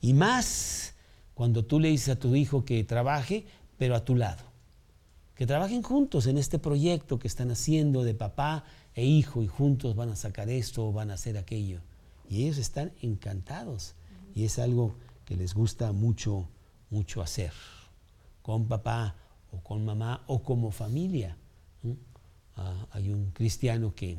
Y 0.01 0.13
más 0.13 0.95
cuando 1.35 1.65
tú 1.65 1.81
le 1.81 1.89
dices 1.89 2.11
a 2.11 2.19
tu 2.19 2.35
hijo 2.35 2.65
que 2.65 2.85
trabaje, 2.85 3.47
pero 3.79 3.97
a 3.97 4.05
tu 4.05 4.15
lado. 4.15 4.43
Que 5.35 5.47
trabajen 5.47 5.83
juntos 5.83 6.27
en 6.27 6.39
este 6.39 6.59
proyecto 6.59 7.19
que 7.19 7.29
están 7.29 7.51
haciendo 7.51 8.05
de 8.05 8.15
papá 8.15 8.65
e 8.95 9.05
hijo 9.05 9.43
y 9.43 9.47
juntos 9.47 9.97
van 9.97 10.11
a 10.11 10.17
sacar 10.17 10.49
esto 10.49 10.87
o 10.87 10.93
van 10.93 11.11
a 11.11 11.15
hacer 11.15 11.39
aquello. 11.39 11.81
Y 12.29 12.43
ellos 12.43 12.59
están 12.59 12.93
encantados 13.01 13.95
y 14.35 14.45
es 14.45 14.59
algo 14.59 14.95
que 15.25 15.37
les 15.37 15.55
gusta 15.55 15.93
mucho, 15.93 16.49
mucho 16.91 17.23
hacer, 17.23 17.53
con 18.43 18.67
papá 18.67 19.17
o 19.51 19.61
con 19.61 19.85
mamá 19.85 20.23
o 20.27 20.43
como 20.43 20.71
familia. 20.71 21.37
Ah, 22.57 22.87
hay 22.91 23.11
un 23.11 23.31
cristiano 23.31 23.95
que 23.95 24.19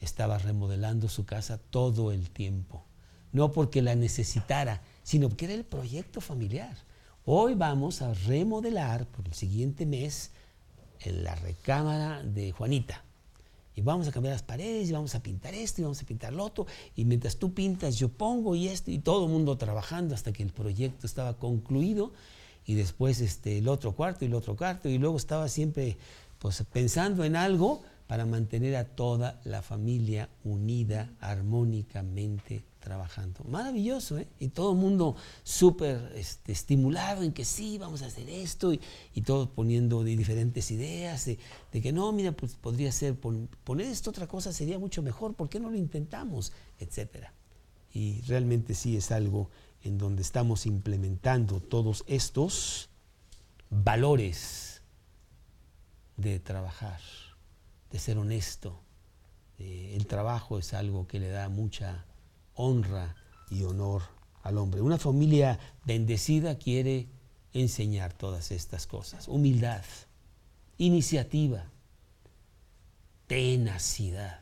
estaba 0.00 0.38
remodelando 0.38 1.08
su 1.08 1.24
casa 1.26 1.58
todo 1.58 2.12
el 2.12 2.30
tiempo, 2.30 2.84
no 3.32 3.52
porque 3.52 3.82
la 3.82 3.94
necesitara, 3.94 4.82
sino 5.02 5.28
porque 5.28 5.46
era 5.46 5.54
el 5.54 5.64
proyecto 5.64 6.20
familiar. 6.20 6.76
Hoy 7.26 7.54
vamos 7.54 8.02
a 8.02 8.12
remodelar 8.12 9.06
por 9.06 9.26
el 9.26 9.34
siguiente 9.34 9.86
mes 9.86 10.30
la 11.04 11.34
recámara 11.34 12.22
de 12.22 12.52
Juanita. 12.52 13.02
Y 13.76 13.82
vamos 13.82 14.06
a 14.06 14.12
cambiar 14.12 14.34
las 14.34 14.42
paredes, 14.42 14.88
y 14.88 14.92
vamos 14.92 15.14
a 15.14 15.22
pintar 15.22 15.54
esto, 15.54 15.80
y 15.80 15.84
vamos 15.84 16.00
a 16.00 16.06
pintar 16.06 16.32
lo 16.32 16.44
otro. 16.44 16.66
Y 16.94 17.04
mientras 17.04 17.36
tú 17.36 17.54
pintas, 17.54 17.96
yo 17.96 18.08
pongo 18.08 18.54
y 18.54 18.68
esto, 18.68 18.90
y 18.90 18.98
todo 18.98 19.26
el 19.26 19.32
mundo 19.32 19.56
trabajando 19.56 20.14
hasta 20.14 20.32
que 20.32 20.42
el 20.42 20.52
proyecto 20.52 21.06
estaba 21.06 21.36
concluido. 21.38 22.12
Y 22.66 22.74
después 22.74 23.20
este, 23.20 23.58
el 23.58 23.68
otro 23.68 23.92
cuarto 23.92 24.24
y 24.24 24.28
el 24.28 24.34
otro 24.34 24.56
cuarto. 24.56 24.88
Y 24.88 24.98
luego 24.98 25.16
estaba 25.16 25.48
siempre 25.48 25.96
pues, 26.38 26.62
pensando 26.72 27.24
en 27.24 27.36
algo 27.36 27.82
para 28.06 28.26
mantener 28.26 28.76
a 28.76 28.84
toda 28.84 29.40
la 29.44 29.62
familia 29.62 30.28
unida 30.44 31.10
armónicamente 31.20 32.64
trabajando. 32.84 33.42
Maravilloso, 33.44 34.18
¿eh? 34.18 34.28
Y 34.38 34.48
todo 34.48 34.72
el 34.72 34.78
mundo 34.78 35.16
súper 35.42 36.12
este, 36.14 36.52
estimulado 36.52 37.22
en 37.22 37.32
que 37.32 37.46
sí, 37.46 37.78
vamos 37.78 38.02
a 38.02 38.06
hacer 38.06 38.28
esto, 38.28 38.74
y, 38.74 38.80
todos 39.22 39.48
poniendo 39.48 40.04
diferentes 40.04 40.70
ideas, 40.70 41.24
de, 41.24 41.38
que 41.72 41.92
no, 41.92 42.12
mira, 42.12 42.32
pues 42.32 42.56
podría 42.56 42.92
ser, 42.92 43.16
poner 43.18 43.86
esto 43.86 44.10
otra 44.10 44.26
cosa 44.26 44.52
sería 44.52 44.78
mucho 44.78 45.02
mejor, 45.02 45.34
¿por 45.34 45.48
qué 45.48 45.58
no 45.58 45.70
lo 45.70 45.78
intentamos? 45.78 46.52
Etcétera. 46.78 47.32
Y 47.94 48.20
realmente 48.22 48.74
sí 48.74 48.98
es 48.98 49.10
algo 49.10 49.48
en 49.82 49.96
donde 49.96 50.20
estamos 50.20 50.66
implementando 50.66 51.60
todos 51.60 52.04
estos 52.06 52.90
valores 53.70 54.82
de 56.18 56.38
trabajar, 56.38 57.00
de 57.90 57.98
ser 57.98 58.18
honesto. 58.18 58.78
el 59.58 60.06
trabajo 60.06 60.58
es 60.58 60.74
algo 60.74 61.06
que 61.06 61.18
le 61.18 61.28
da 61.28 61.48
mucha 61.48 62.04
honra 62.54 63.16
y 63.50 63.64
honor 63.64 64.02
al 64.42 64.58
hombre. 64.58 64.80
Una 64.80 64.98
familia 64.98 65.58
bendecida 65.84 66.58
quiere 66.58 67.08
enseñar 67.52 68.12
todas 68.12 68.50
estas 68.50 68.86
cosas. 68.86 69.28
Humildad, 69.28 69.84
iniciativa, 70.78 71.64
tenacidad, 73.26 74.40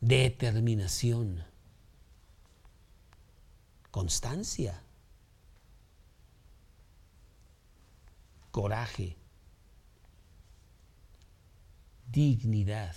determinación, 0.00 1.44
constancia, 3.90 4.80
coraje, 8.50 9.16
dignidad. 12.10 12.94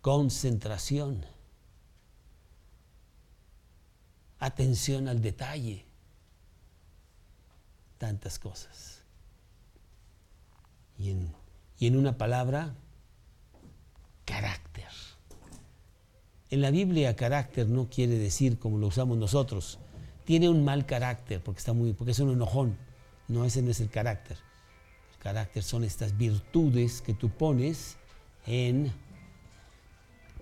Concentración, 0.00 1.24
atención 4.38 5.08
al 5.08 5.20
detalle, 5.20 5.84
tantas 7.98 8.38
cosas. 8.38 9.02
Y 10.98 11.10
en, 11.10 11.32
y 11.78 11.86
en 11.86 11.96
una 11.96 12.16
palabra, 12.16 12.74
carácter. 14.24 14.88
En 16.50 16.62
la 16.62 16.70
Biblia 16.70 17.14
carácter 17.14 17.68
no 17.68 17.88
quiere 17.88 18.18
decir 18.18 18.58
como 18.58 18.78
lo 18.78 18.88
usamos 18.88 19.16
nosotros. 19.18 19.78
Tiene 20.24 20.48
un 20.48 20.64
mal 20.64 20.84
carácter 20.86 21.42
porque 21.42 21.58
está 21.58 21.72
muy 21.72 21.92
porque 21.92 22.12
es 22.12 22.18
un 22.18 22.30
enojón. 22.30 22.76
No, 23.28 23.44
ese 23.44 23.62
no 23.62 23.70
es 23.70 23.80
el 23.80 23.88
carácter. 23.88 24.38
El 25.12 25.18
carácter 25.18 25.62
son 25.62 25.84
estas 25.84 26.16
virtudes 26.16 27.02
que 27.02 27.14
tú 27.14 27.30
pones 27.30 27.96
en 28.46 28.92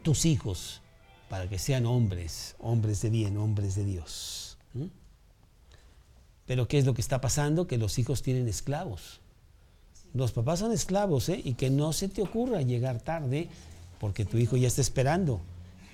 tus 0.02 0.24
hijos 0.24 0.80
para 1.28 1.48
que 1.48 1.58
sean 1.58 1.86
hombres, 1.86 2.56
hombres 2.58 3.02
de 3.02 3.10
bien, 3.10 3.36
hombres 3.36 3.74
de 3.74 3.84
Dios. 3.84 4.56
Pero 6.46 6.66
¿qué 6.66 6.78
es 6.78 6.86
lo 6.86 6.94
que 6.94 7.02
está 7.02 7.20
pasando? 7.20 7.66
Que 7.66 7.76
los 7.76 7.98
hijos 7.98 8.22
tienen 8.22 8.48
esclavos. 8.48 9.20
Los 10.14 10.32
papás 10.32 10.60
son 10.60 10.72
esclavos, 10.72 11.28
¿eh? 11.28 11.40
Y 11.44 11.54
que 11.54 11.68
no 11.68 11.92
se 11.92 12.08
te 12.08 12.22
ocurra 12.22 12.62
llegar 12.62 13.00
tarde 13.00 13.48
porque 14.00 14.24
tu 14.24 14.38
hijo 14.38 14.56
ya 14.56 14.68
está 14.68 14.80
esperando 14.80 15.42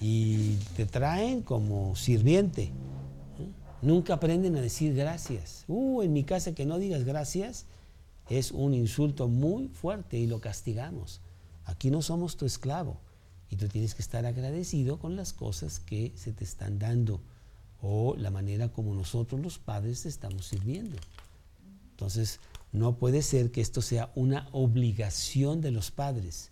y 0.00 0.56
te 0.76 0.86
traen 0.86 1.42
como 1.42 1.96
sirviente. 1.96 2.70
Nunca 3.82 4.14
aprenden 4.14 4.56
a 4.56 4.60
decir 4.60 4.94
gracias. 4.94 5.64
Uh, 5.66 6.02
en 6.02 6.12
mi 6.12 6.22
casa 6.24 6.54
que 6.54 6.66
no 6.66 6.78
digas 6.78 7.04
gracias 7.04 7.66
es 8.28 8.52
un 8.52 8.74
insulto 8.74 9.28
muy 9.28 9.68
fuerte 9.68 10.18
y 10.18 10.26
lo 10.26 10.40
castigamos. 10.40 11.20
Aquí 11.64 11.90
no 11.90 12.00
somos 12.00 12.36
tu 12.36 12.46
esclavo. 12.46 12.98
Y 13.54 13.56
tú 13.56 13.68
tienes 13.68 13.94
que 13.94 14.02
estar 14.02 14.26
agradecido 14.26 14.98
con 14.98 15.14
las 15.14 15.32
cosas 15.32 15.78
que 15.78 16.12
se 16.16 16.32
te 16.32 16.42
están 16.42 16.80
dando 16.80 17.20
o 17.80 18.16
la 18.16 18.32
manera 18.32 18.72
como 18.72 18.96
nosotros 18.96 19.40
los 19.40 19.58
padres 19.58 20.02
te 20.02 20.08
estamos 20.08 20.46
sirviendo. 20.46 20.96
Entonces, 21.92 22.40
no 22.72 22.96
puede 22.96 23.22
ser 23.22 23.52
que 23.52 23.60
esto 23.60 23.80
sea 23.80 24.10
una 24.16 24.48
obligación 24.50 25.60
de 25.60 25.70
los 25.70 25.92
padres, 25.92 26.50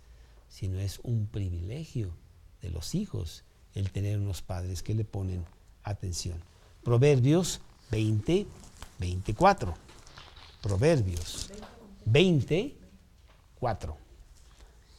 sino 0.49 0.79
es 0.79 1.01
un 1.03 1.27
privilegio 1.27 2.15
de 2.61 2.71
los 2.71 2.95
hijos 2.95 3.43
el 3.75 3.91
tener 3.91 4.21
unos 4.21 4.41
padres 4.41 4.85
que 4.85 4.95
le 4.95 5.05
ponen 5.05 5.45
atención. 5.83 6.39
Proverbios 6.85 7.63
20, 7.91 8.47
24. 9.01 9.75
Proverbios 10.61 11.51
20, 12.05 12.77
4. 13.59 13.97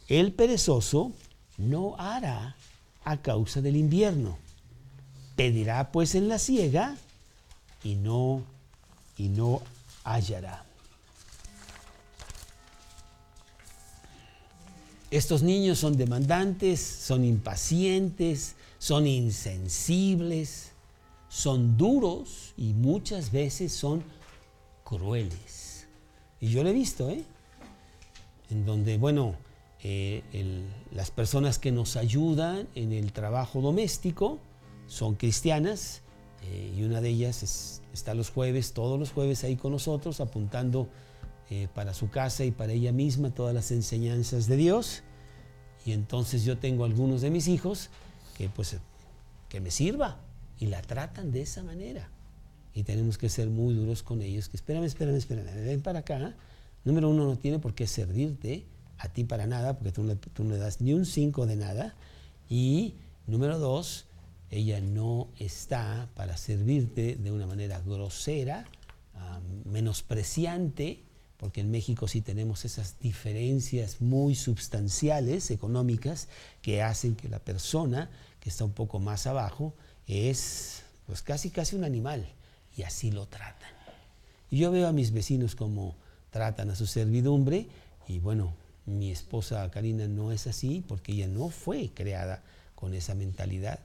El 0.09 0.33
perezoso 0.33 1.13
no 1.57 1.95
hará 1.97 2.55
a 3.03 3.17
causa 3.17 3.61
del 3.61 3.75
invierno. 3.75 4.37
Pedirá 5.35 5.91
pues 5.91 6.15
en 6.15 6.27
la 6.27 6.39
siega 6.39 6.95
y 7.83 7.95
no 7.95 8.43
y 9.17 9.29
no 9.29 9.61
hallará. 10.03 10.65
Estos 15.11 15.43
niños 15.43 15.77
son 15.77 15.95
demandantes, 15.95 16.79
son 16.79 17.23
impacientes, 17.23 18.55
son 18.79 19.05
insensibles, 19.05 20.71
son 21.29 21.77
duros 21.77 22.53
y 22.57 22.73
muchas 22.73 23.31
veces 23.31 23.73
son 23.73 24.03
crueles. 24.83 25.85
Y 26.41 26.49
yo 26.49 26.63
lo 26.63 26.69
he 26.69 26.73
visto, 26.73 27.09
¿eh? 27.09 27.23
En 28.49 28.65
donde, 28.65 28.97
bueno, 28.97 29.35
eh, 29.85 30.23
las 30.93 31.11
personas 31.11 31.59
que 31.59 31.73
nos 31.73 31.97
ayudan 31.97 32.69
en 32.73 32.93
el 32.93 33.11
trabajo 33.11 33.59
doméstico 33.59 34.39
son 34.87 35.15
cristianas 35.15 36.01
eh, 36.43 36.73
y 36.77 36.83
una 36.83 37.01
de 37.01 37.09
ellas 37.09 37.81
está 37.93 38.13
los 38.13 38.29
jueves, 38.29 38.71
todos 38.71 38.97
los 38.97 39.11
jueves 39.11 39.43
ahí 39.43 39.57
con 39.57 39.73
nosotros, 39.73 40.21
apuntando 40.21 40.87
eh, 41.49 41.67
para 41.73 41.93
su 41.93 42.09
casa 42.09 42.45
y 42.45 42.51
para 42.51 42.71
ella 42.71 42.93
misma 42.93 43.31
todas 43.31 43.53
las 43.53 43.71
enseñanzas 43.71 44.47
de 44.47 44.55
Dios. 44.55 45.03
Y 45.85 45.91
entonces 45.91 46.45
yo 46.45 46.57
tengo 46.57 46.85
algunos 46.85 47.19
de 47.21 47.29
mis 47.29 47.49
hijos 47.49 47.89
que 48.37 48.47
pues 48.47 48.77
que 49.49 49.59
me 49.59 49.69
sirva 49.69 50.17
y 50.59 50.67
la 50.67 50.81
tratan 50.81 51.31
de 51.33 51.41
esa 51.41 51.61
manera. 51.61 52.09
Y 52.73 52.83
tenemos 52.83 53.17
que 53.17 53.27
ser 53.27 53.49
muy 53.49 53.73
duros 53.73 54.01
con 54.01 54.21
ellos, 54.21 54.47
que 54.47 54.55
espérame, 54.55 54.85
espérame, 54.85 55.17
espérame, 55.17 55.65
ven 55.65 55.81
para 55.81 55.99
acá. 55.99 56.35
Número 56.85 57.09
uno, 57.09 57.25
no 57.25 57.37
tiene 57.37 57.59
por 57.59 57.75
qué 57.75 57.85
servirte 57.85 58.65
a 59.03 59.09
ti 59.09 59.25
para 59.25 59.47
nada, 59.47 59.77
porque 59.77 59.91
tú, 59.91 60.03
no 60.03 60.49
le 60.49 60.57
das 60.57 60.79
ni 60.79 60.93
un 60.93 61.05
5 61.05 61.45
de 61.45 61.57
nada. 61.57 61.93
Y 62.49 62.95
número 63.27 63.59
dos, 63.59 64.05
ella 64.49 64.79
no 64.79 65.27
está 65.39 66.09
para 66.15 66.37
servirte 66.37 67.17
de 67.17 67.31
una 67.31 67.45
manera 67.45 67.81
grosera, 67.81 68.65
menospreciante, 69.65 71.03
porque 71.37 71.59
en 71.59 71.69
México 71.69 72.07
sí 72.07 72.21
tenemos 72.21 72.63
esas 72.63 72.97
diferencias 73.01 73.99
muy 73.99 74.35
substanciales 74.35 75.51
económicas 75.51 76.29
que 76.61 76.81
hacen 76.81 77.15
que 77.15 77.27
la 77.27 77.39
persona 77.39 78.09
que 78.39 78.49
está 78.49 78.63
un 78.63 78.71
poco 78.71 78.99
más 78.99 79.27
abajo 79.27 79.73
es 80.07 80.83
pues 81.05 81.21
casi 81.21 81.49
casi 81.49 81.75
un 81.75 81.83
animal 81.83 82.25
y 82.77 82.83
así 82.83 83.11
lo 83.11 83.25
tratan. 83.25 83.71
Yo 84.49 84.71
veo 84.71 84.87
a 84.87 84.93
mis 84.93 85.11
vecinos 85.11 85.55
como 85.55 85.95
tratan 86.29 86.69
a 86.69 86.75
su 86.75 86.87
servidumbre 86.87 87.67
y 88.07 88.19
bueno, 88.19 88.53
mi 88.85 89.11
esposa 89.11 89.69
Karina 89.71 90.07
no 90.07 90.31
es 90.31 90.47
así 90.47 90.83
porque 90.87 91.13
ella 91.13 91.27
no 91.27 91.49
fue 91.49 91.91
creada 91.93 92.43
con 92.75 92.93
esa 92.93 93.15
mentalidad 93.15 93.79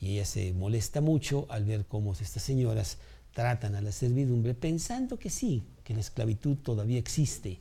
y 0.00 0.12
ella 0.14 0.24
se 0.24 0.52
molesta 0.52 1.00
mucho 1.00 1.46
al 1.48 1.64
ver 1.64 1.86
cómo 1.86 2.12
estas 2.12 2.42
señoras 2.42 2.98
tratan 3.32 3.74
a 3.74 3.80
la 3.80 3.92
servidumbre 3.92 4.54
pensando 4.54 5.18
que 5.18 5.30
sí, 5.30 5.62
que 5.84 5.94
la 5.94 6.00
esclavitud 6.00 6.56
todavía 6.56 6.98
existe 6.98 7.60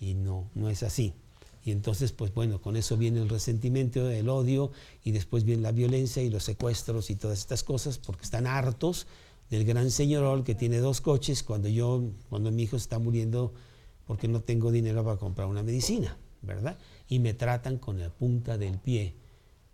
y 0.00 0.14
no, 0.14 0.50
no 0.54 0.68
es 0.68 0.82
así. 0.82 1.14
Y 1.64 1.72
entonces, 1.72 2.12
pues 2.12 2.32
bueno, 2.32 2.60
con 2.60 2.76
eso 2.76 2.96
viene 2.96 3.20
el 3.20 3.28
resentimiento, 3.28 4.08
el 4.08 4.28
odio 4.28 4.70
y 5.02 5.10
después 5.10 5.44
viene 5.44 5.62
la 5.62 5.72
violencia 5.72 6.22
y 6.22 6.30
los 6.30 6.44
secuestros 6.44 7.10
y 7.10 7.16
todas 7.16 7.38
estas 7.38 7.64
cosas 7.64 7.98
porque 7.98 8.22
están 8.22 8.46
hartos 8.46 9.06
del 9.50 9.64
gran 9.64 9.90
señor 9.90 10.44
que 10.44 10.54
tiene 10.54 10.78
dos 10.78 11.00
coches 11.00 11.42
cuando 11.42 11.68
yo, 11.68 12.04
cuando 12.28 12.52
mi 12.52 12.64
hijo 12.64 12.76
está 12.76 12.98
muriendo 12.98 13.52
porque 14.06 14.28
no 14.28 14.40
tengo 14.40 14.70
dinero 14.70 15.04
para 15.04 15.18
comprar 15.18 15.48
una 15.48 15.62
medicina, 15.62 16.16
¿verdad? 16.42 16.78
Y 17.08 17.18
me 17.18 17.34
tratan 17.34 17.78
con 17.78 17.98
la 17.98 18.10
punta 18.10 18.56
del 18.56 18.78
pie 18.78 19.16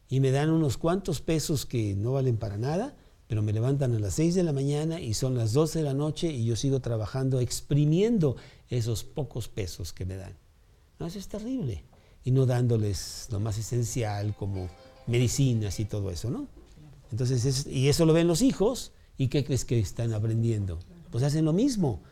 y 0.08 0.20
me 0.20 0.30
dan 0.30 0.50
unos 0.50 0.76
cuantos 0.76 1.20
pesos 1.20 1.64
que 1.64 1.94
no 1.94 2.12
valen 2.12 2.36
para 2.36 2.58
nada, 2.58 2.96
pero 3.28 3.40
me 3.42 3.52
levantan 3.52 3.94
a 3.94 3.98
las 3.98 4.14
6 4.14 4.34
de 4.34 4.42
la 4.42 4.52
mañana 4.52 5.00
y 5.00 5.14
son 5.14 5.36
las 5.36 5.52
12 5.52 5.78
de 5.78 5.84
la 5.84 5.94
noche 5.94 6.30
y 6.30 6.44
yo 6.44 6.56
sigo 6.56 6.80
trabajando 6.80 7.40
exprimiendo 7.40 8.36
esos 8.68 9.04
pocos 9.04 9.48
pesos 9.48 9.92
que 9.92 10.04
me 10.04 10.16
dan. 10.16 10.36
No, 10.98 11.06
eso 11.06 11.18
es 11.18 11.28
terrible. 11.28 11.84
Y 12.24 12.30
no 12.30 12.46
dándoles 12.46 13.28
lo 13.30 13.40
más 13.40 13.58
esencial 13.58 14.36
como 14.36 14.68
medicinas 15.06 15.80
y 15.80 15.84
todo 15.84 16.10
eso, 16.10 16.30
¿no? 16.30 16.46
Entonces, 17.10 17.66
y 17.66 17.88
eso 17.88 18.06
lo 18.06 18.12
ven 18.12 18.28
los 18.28 18.42
hijos, 18.42 18.92
¿y 19.18 19.28
qué 19.28 19.44
crees 19.44 19.64
que 19.64 19.78
están 19.78 20.12
aprendiendo? 20.12 20.78
Pues 21.10 21.24
hacen 21.24 21.44
lo 21.44 21.52
mismo. 21.52 22.02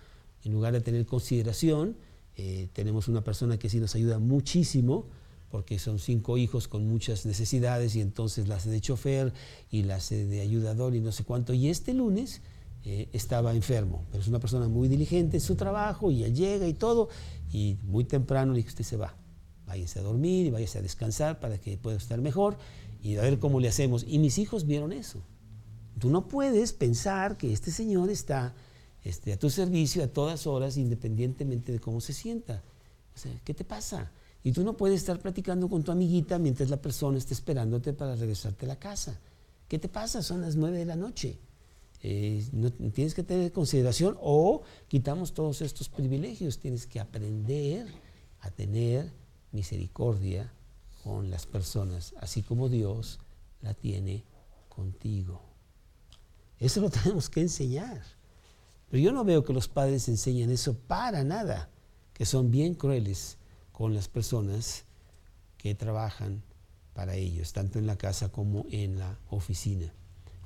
En 0.43 0.53
lugar 0.53 0.73
de 0.73 0.81
tener 0.81 1.07
consideración, 1.07 1.97
eh, 2.43 2.68
tenemos 2.72 3.07
una 3.07 3.22
persona 3.22 3.59
que 3.59 3.68
sí 3.68 3.80
nos 3.80 3.95
ayuda 3.95 4.18
muchísimo, 4.18 5.05
porque 5.51 5.78
son 5.78 5.99
cinco 5.99 6.38
hijos 6.38 6.68
con 6.68 6.88
muchas 6.88 7.26
necesidades 7.26 7.95
y 7.97 8.01
entonces 8.01 8.49
la 8.49 8.57
de 8.57 8.80
chofer 8.80 9.34
y 9.70 9.82
la 9.82 9.99
de 9.99 10.41
ayudador 10.41 10.95
y 10.95 11.01
no 11.01 11.12
sé 11.12 11.24
cuánto. 11.24 11.53
Y 11.53 11.68
este 11.68 11.93
lunes 11.93 12.41
eh, 12.82 13.11
estaba 13.12 13.53
enfermo, 13.53 14.07
pero 14.11 14.22
es 14.22 14.28
una 14.28 14.41
persona 14.41 14.68
muy 14.68 14.88
diligente 14.88 15.36
en 15.36 15.43
su 15.43 15.55
trabajo 15.55 16.11
y 16.11 16.24
él 16.24 16.34
llega 16.34 16.66
y 16.66 16.72
todo. 16.72 17.11
Y 17.53 17.76
muy 17.82 18.05
temprano 18.05 18.53
le 18.53 18.59
dije, 18.59 18.70
usted 18.70 18.84
se 18.84 18.97
va, 18.97 19.14
váyase 19.66 19.99
a 19.99 20.03
dormir 20.03 20.47
y 20.47 20.51
váyase 20.51 20.78
a 20.78 20.82
descansar 20.82 21.41
para 21.41 21.59
que 21.59 21.76
pueda 21.76 21.99
estar 21.99 22.22
mejor 22.22 22.57
y 23.03 23.16
a 23.16 23.22
ver 23.22 23.38
cómo 23.38 23.61
le 23.61 23.68
hacemos. 23.68 24.07
Y 24.09 24.18
mis 24.18 24.38
hijos 24.38 24.66
vieron 24.66 24.95
eso. 24.95 25.22
Tú 25.99 26.09
no 26.09 26.26
puedes 26.26 26.72
pensar 26.72 27.36
que 27.36 27.53
este 27.53 27.70
señor 27.70 28.09
está 28.09 28.55
este, 29.05 29.33
a 29.33 29.39
tu 29.39 29.51
servicio 29.51 30.03
a 30.03 30.09
todas 30.09 30.47
horas 30.47 30.77
independientemente 30.77 31.73
de 31.73 31.81
cómo 31.81 32.01
se 32.01 32.13
sienta. 32.13 32.63
¿qué 33.45 33.53
te 33.53 33.65
pasa? 33.65 34.11
Y 34.43 34.53
tú 34.53 34.65
no 34.65 34.77
puedes 34.77 35.01
estar 35.01 35.19
platicando 35.21 35.69
con 35.69 35.83
tu 35.83 35.93
amiguita 35.93 36.39
mientras 36.39 36.71
la 36.71 36.81
persona 36.81 37.19
está 37.19 37.35
esperándote 37.35 37.93
para 37.93 38.17
regresarte 38.17 38.65
a 38.65 38.69
la 38.69 38.79
casa. 38.79 39.21
¿Qué 39.69 39.79
te 39.79 39.89
pasa? 39.89 40.23
Son 40.23 40.41
las 40.41 40.57
nueve 40.57 40.79
de 40.79 40.87
la 40.87 40.97
noche. 40.97 41.39
Eh, 42.03 42.43
tienes 42.95 43.13
que 43.13 43.23
tener 43.23 43.53
consideración 43.53 44.17
o 44.21 44.63
quitamos 44.89 45.35
todos 45.35 45.61
estos 45.61 45.91
privilegios. 45.91 46.59
Tienes 46.59 46.87
que 46.87 47.01
aprender 47.01 47.87
a 48.41 48.51
tener 48.51 49.13
misericordia 49.53 50.51
con 51.05 51.31
las 51.31 51.47
personas, 51.47 52.15
así 52.19 52.43
como 52.43 52.69
Dios 52.69 53.21
la 53.61 53.75
tiene 53.75 54.25
contigo. 54.69 55.43
Eso 56.59 56.81
lo 56.81 56.91
tenemos 56.91 57.29
que 57.29 57.41
enseñar. 57.41 58.03
Pero 58.91 59.03
yo 59.03 59.12
no 59.12 59.24
veo 59.24 59.45
que 59.45 59.53
los 59.53 59.68
padres 59.68 60.09
enseñen 60.09 60.51
eso 60.51 60.74
para 60.74 61.22
nada, 61.22 61.70
que 62.12 62.26
son 62.26 62.51
bien 62.51 62.74
crueles 62.74 63.38
con 63.72 63.95
las 63.95 64.09
personas 64.09 64.84
que 65.57 65.74
trabajan 65.74 66.43
para 66.93 67.14
ellos, 67.14 67.53
tanto 67.53 67.78
en 67.78 67.86
la 67.86 67.97
casa 67.97 68.30
como 68.30 68.66
en 68.70 68.99
la 68.99 69.16
oficina. 69.30 69.93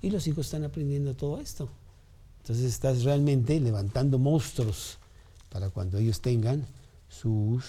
Y 0.03 0.11
los 0.11 0.26
hijos 0.26 0.47
están 0.47 0.64
aprendiendo 0.64 1.14
todo 1.14 1.40
esto. 1.40 1.70
Entonces 2.42 2.66
estás 2.66 3.03
realmente 3.05 3.59
levantando 3.59 4.18
monstruos 4.18 4.99
para 5.49 5.70
cuando 5.70 5.97
ellos 5.97 6.20
tengan 6.20 6.66
sus, 7.09 7.64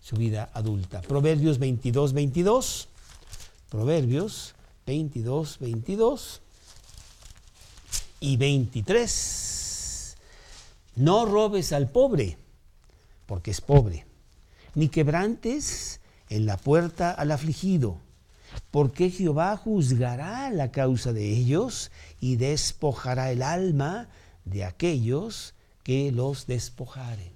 su 0.00 0.14
vida 0.16 0.50
adulta. 0.54 1.02
Proverbios 1.02 1.58
22, 1.58 2.12
22. 2.12 2.88
Proverbios 3.68 4.54
22, 4.86 5.58
22 5.58 6.42
y 8.20 8.36
23. 8.36 10.16
No 10.96 11.26
robes 11.26 11.72
al 11.72 11.90
pobre 11.90 12.38
porque 13.26 13.50
es 13.50 13.60
pobre, 13.60 14.06
ni 14.74 14.88
quebrantes 14.88 16.00
en 16.28 16.46
la 16.46 16.56
puerta 16.56 17.10
al 17.10 17.32
afligido, 17.32 17.98
porque 18.70 19.10
Jehová 19.10 19.56
juzgará 19.56 20.50
la 20.50 20.70
causa 20.70 21.12
de 21.12 21.28
ellos 21.30 21.90
y 22.20 22.36
despojará 22.36 23.30
el 23.30 23.42
alma 23.42 24.08
de 24.44 24.64
aquellos 24.64 25.54
que 25.82 26.12
los 26.12 26.46
despojaren. 26.46 27.34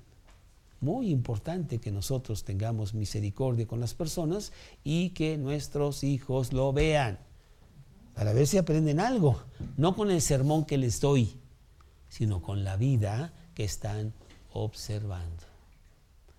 Muy 0.80 1.10
importante 1.10 1.78
que 1.78 1.90
nosotros 1.90 2.44
tengamos 2.44 2.94
misericordia 2.94 3.66
con 3.66 3.80
las 3.80 3.94
personas 3.94 4.52
y 4.82 5.10
que 5.10 5.36
nuestros 5.36 6.04
hijos 6.04 6.52
lo 6.54 6.72
vean, 6.72 7.18
para 8.20 8.34
ver 8.34 8.46
si 8.46 8.58
aprenden 8.58 9.00
algo, 9.00 9.42
no 9.78 9.96
con 9.96 10.10
el 10.10 10.20
sermón 10.20 10.66
que 10.66 10.76
les 10.76 11.00
doy, 11.00 11.38
sino 12.10 12.42
con 12.42 12.64
la 12.64 12.76
vida 12.76 13.32
que 13.54 13.64
están 13.64 14.12
observando. 14.52 15.42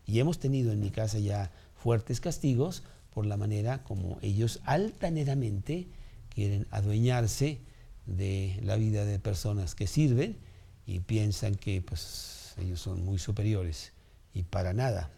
Y 0.05 0.19
hemos 0.19 0.37
tenido 0.37 0.71
en 0.71 0.79
mi 0.79 0.91
casa 0.91 1.17
ya 1.17 1.49
fuertes 1.73 2.21
castigos 2.21 2.83
por 3.15 3.25
la 3.25 3.35
manera 3.35 3.83
como 3.83 4.19
ellos 4.21 4.59
altaneramente 4.65 5.87
quieren 6.29 6.67
adueñarse 6.69 7.57
de 8.05 8.59
la 8.61 8.75
vida 8.75 9.03
de 9.03 9.17
personas 9.17 9.73
que 9.73 9.87
sirven 9.87 10.37
y 10.85 10.99
piensan 10.99 11.55
que 11.55 11.81
pues, 11.81 12.53
ellos 12.59 12.79
son 12.79 13.03
muy 13.03 13.17
superiores. 13.17 13.91
Y 14.35 14.43
para 14.43 14.73
nada. 14.73 15.09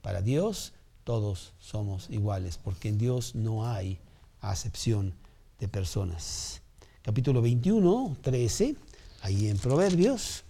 Para 0.00 0.22
Dios 0.22 0.72
todos 1.04 1.52
somos 1.58 2.08
iguales, 2.08 2.56
porque 2.56 2.88
en 2.88 2.96
Dios 2.96 3.34
no 3.34 3.68
hay 3.68 3.98
acepción 4.40 5.12
de 5.60 5.68
personas. 5.68 6.62
Capítulo 7.02 7.40
21, 7.40 8.16
13, 8.20 8.76
ahí 9.22 9.48
en 9.48 9.58
Proverbios, 9.58 10.44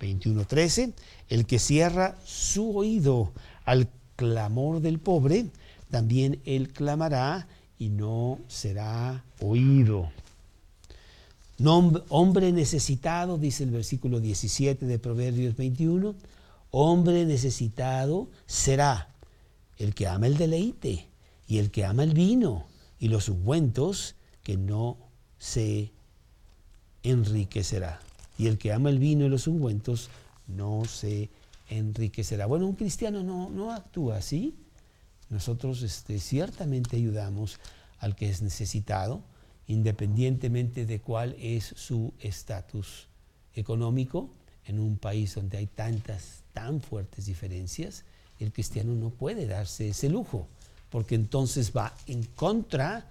21, 0.00 0.46
13, 0.46 0.92
el 1.28 1.46
que 1.46 1.58
cierra 1.58 2.16
su 2.24 2.76
oído 2.76 3.32
al 3.64 3.88
clamor 4.16 4.80
del 4.80 4.98
pobre, 4.98 5.46
también 5.90 6.40
él 6.44 6.70
clamará 6.72 7.46
y 7.78 7.90
no 7.90 8.38
será 8.48 9.24
oído. 9.40 10.10
hombre 12.08 12.52
necesitado, 12.52 13.38
dice 13.38 13.64
el 13.64 13.70
versículo 13.70 14.20
17 14.20 14.86
de 14.86 14.98
Proverbios 14.98 15.56
21, 15.56 16.14
hombre 16.70 17.26
necesitado 17.26 18.28
será 18.46 19.08
el 19.78 19.94
que 19.94 20.06
ama 20.06 20.26
el 20.26 20.36
deleite 20.36 21.06
y 21.46 21.58
el 21.58 21.70
que 21.70 21.84
ama 21.84 22.04
el 22.04 22.14
vino 22.14 22.66
y 22.98 23.08
los 23.08 23.28
ungüentos 23.28 24.14
que 24.42 24.56
no 24.56 24.96
se 25.38 25.90
enriquecerá. 27.02 28.00
Y 28.38 28.46
el 28.46 28.58
que 28.58 28.72
ama 28.72 28.90
el 28.90 28.98
vino 28.98 29.26
y 29.26 29.28
los 29.28 29.46
ungüentos 29.46 30.10
no 30.46 30.84
se 30.84 31.30
enriquecerá. 31.68 32.46
Bueno, 32.46 32.66
un 32.66 32.74
cristiano 32.74 33.22
no, 33.22 33.50
no 33.50 33.72
actúa 33.72 34.16
así. 34.16 34.54
Nosotros 35.28 35.82
este, 35.82 36.18
ciertamente 36.18 36.96
ayudamos 36.96 37.58
al 37.98 38.16
que 38.16 38.28
es 38.28 38.42
necesitado, 38.42 39.22
independientemente 39.66 40.86
de 40.86 41.00
cuál 41.00 41.36
es 41.38 41.74
su 41.76 42.12
estatus 42.20 43.06
económico. 43.54 44.30
En 44.66 44.78
un 44.78 44.96
país 44.98 45.34
donde 45.34 45.58
hay 45.58 45.66
tantas, 45.66 46.42
tan 46.52 46.80
fuertes 46.80 47.26
diferencias, 47.26 48.04
el 48.38 48.52
cristiano 48.52 48.94
no 48.94 49.10
puede 49.10 49.46
darse 49.46 49.88
ese 49.88 50.08
lujo, 50.08 50.46
porque 50.90 51.14
entonces 51.14 51.72
va 51.76 51.94
en 52.06 52.22
contra 52.22 53.08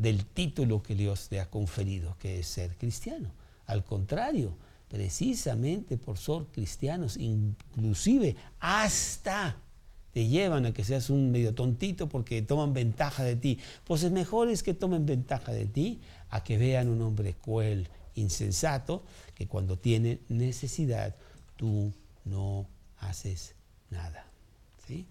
del 0.00 0.24
título 0.24 0.82
que 0.82 0.94
Dios 0.94 1.28
le 1.30 1.40
ha 1.40 1.50
conferido, 1.50 2.16
que 2.18 2.40
es 2.40 2.46
ser 2.46 2.76
cristiano. 2.76 3.30
Al 3.66 3.84
contrario, 3.84 4.56
precisamente 4.88 5.98
por 5.98 6.16
ser 6.16 6.44
cristianos, 6.52 7.18
inclusive 7.18 8.34
hasta 8.60 9.56
te 10.12 10.26
llevan 10.26 10.64
a 10.66 10.72
que 10.72 10.84
seas 10.84 11.10
un 11.10 11.30
medio 11.30 11.54
tontito 11.54 12.08
porque 12.08 12.40
toman 12.40 12.72
ventaja 12.72 13.22
de 13.24 13.36
ti. 13.36 13.58
Pues 13.84 14.02
es 14.02 14.10
mejor 14.10 14.48
es 14.48 14.62
que 14.62 14.72
tomen 14.72 15.04
ventaja 15.04 15.52
de 15.52 15.66
ti 15.66 16.00
a 16.30 16.42
que 16.42 16.56
vean 16.56 16.88
un 16.88 17.02
hombre 17.02 17.34
cruel, 17.34 17.88
insensato, 18.14 19.04
que 19.34 19.46
cuando 19.46 19.78
tiene 19.78 20.20
necesidad 20.28 21.14
tú 21.56 21.92
no 22.24 22.66
haces 22.98 23.54
nada. 23.90 24.24
¿sí? 24.86 25.06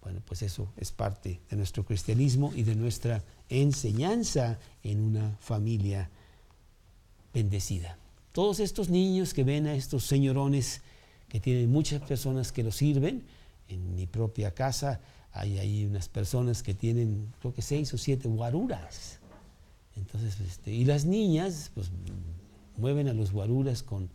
Bueno, 0.00 0.22
pues 0.24 0.42
eso 0.42 0.72
es 0.76 0.92
parte 0.92 1.40
de 1.50 1.56
nuestro 1.56 1.84
cristianismo 1.84 2.52
y 2.54 2.62
de 2.62 2.76
nuestra 2.76 3.22
enseñanza 3.48 4.58
en 4.82 5.00
una 5.00 5.36
familia 5.40 6.10
bendecida. 7.32 7.98
Todos 8.32 8.60
estos 8.60 8.88
niños 8.88 9.34
que 9.34 9.44
ven 9.44 9.66
a 9.66 9.74
estos 9.74 10.04
señorones 10.04 10.82
que 11.28 11.40
tienen 11.40 11.70
muchas 11.70 12.02
personas 12.02 12.52
que 12.52 12.62
los 12.62 12.76
sirven, 12.76 13.24
en 13.68 13.94
mi 13.94 14.06
propia 14.06 14.54
casa 14.54 15.00
hay, 15.32 15.58
hay 15.58 15.84
unas 15.84 16.08
personas 16.08 16.62
que 16.62 16.74
tienen, 16.74 17.32
creo 17.40 17.52
que 17.52 17.62
seis 17.62 17.92
o 17.92 17.98
siete 17.98 18.28
guaruras. 18.28 19.18
Entonces, 19.96 20.40
este, 20.40 20.72
y 20.72 20.84
las 20.84 21.04
niñas, 21.04 21.70
pues 21.74 21.90
mueven 22.76 23.08
a 23.08 23.12
los 23.12 23.32
guaruras 23.32 23.82
con, 23.82 24.08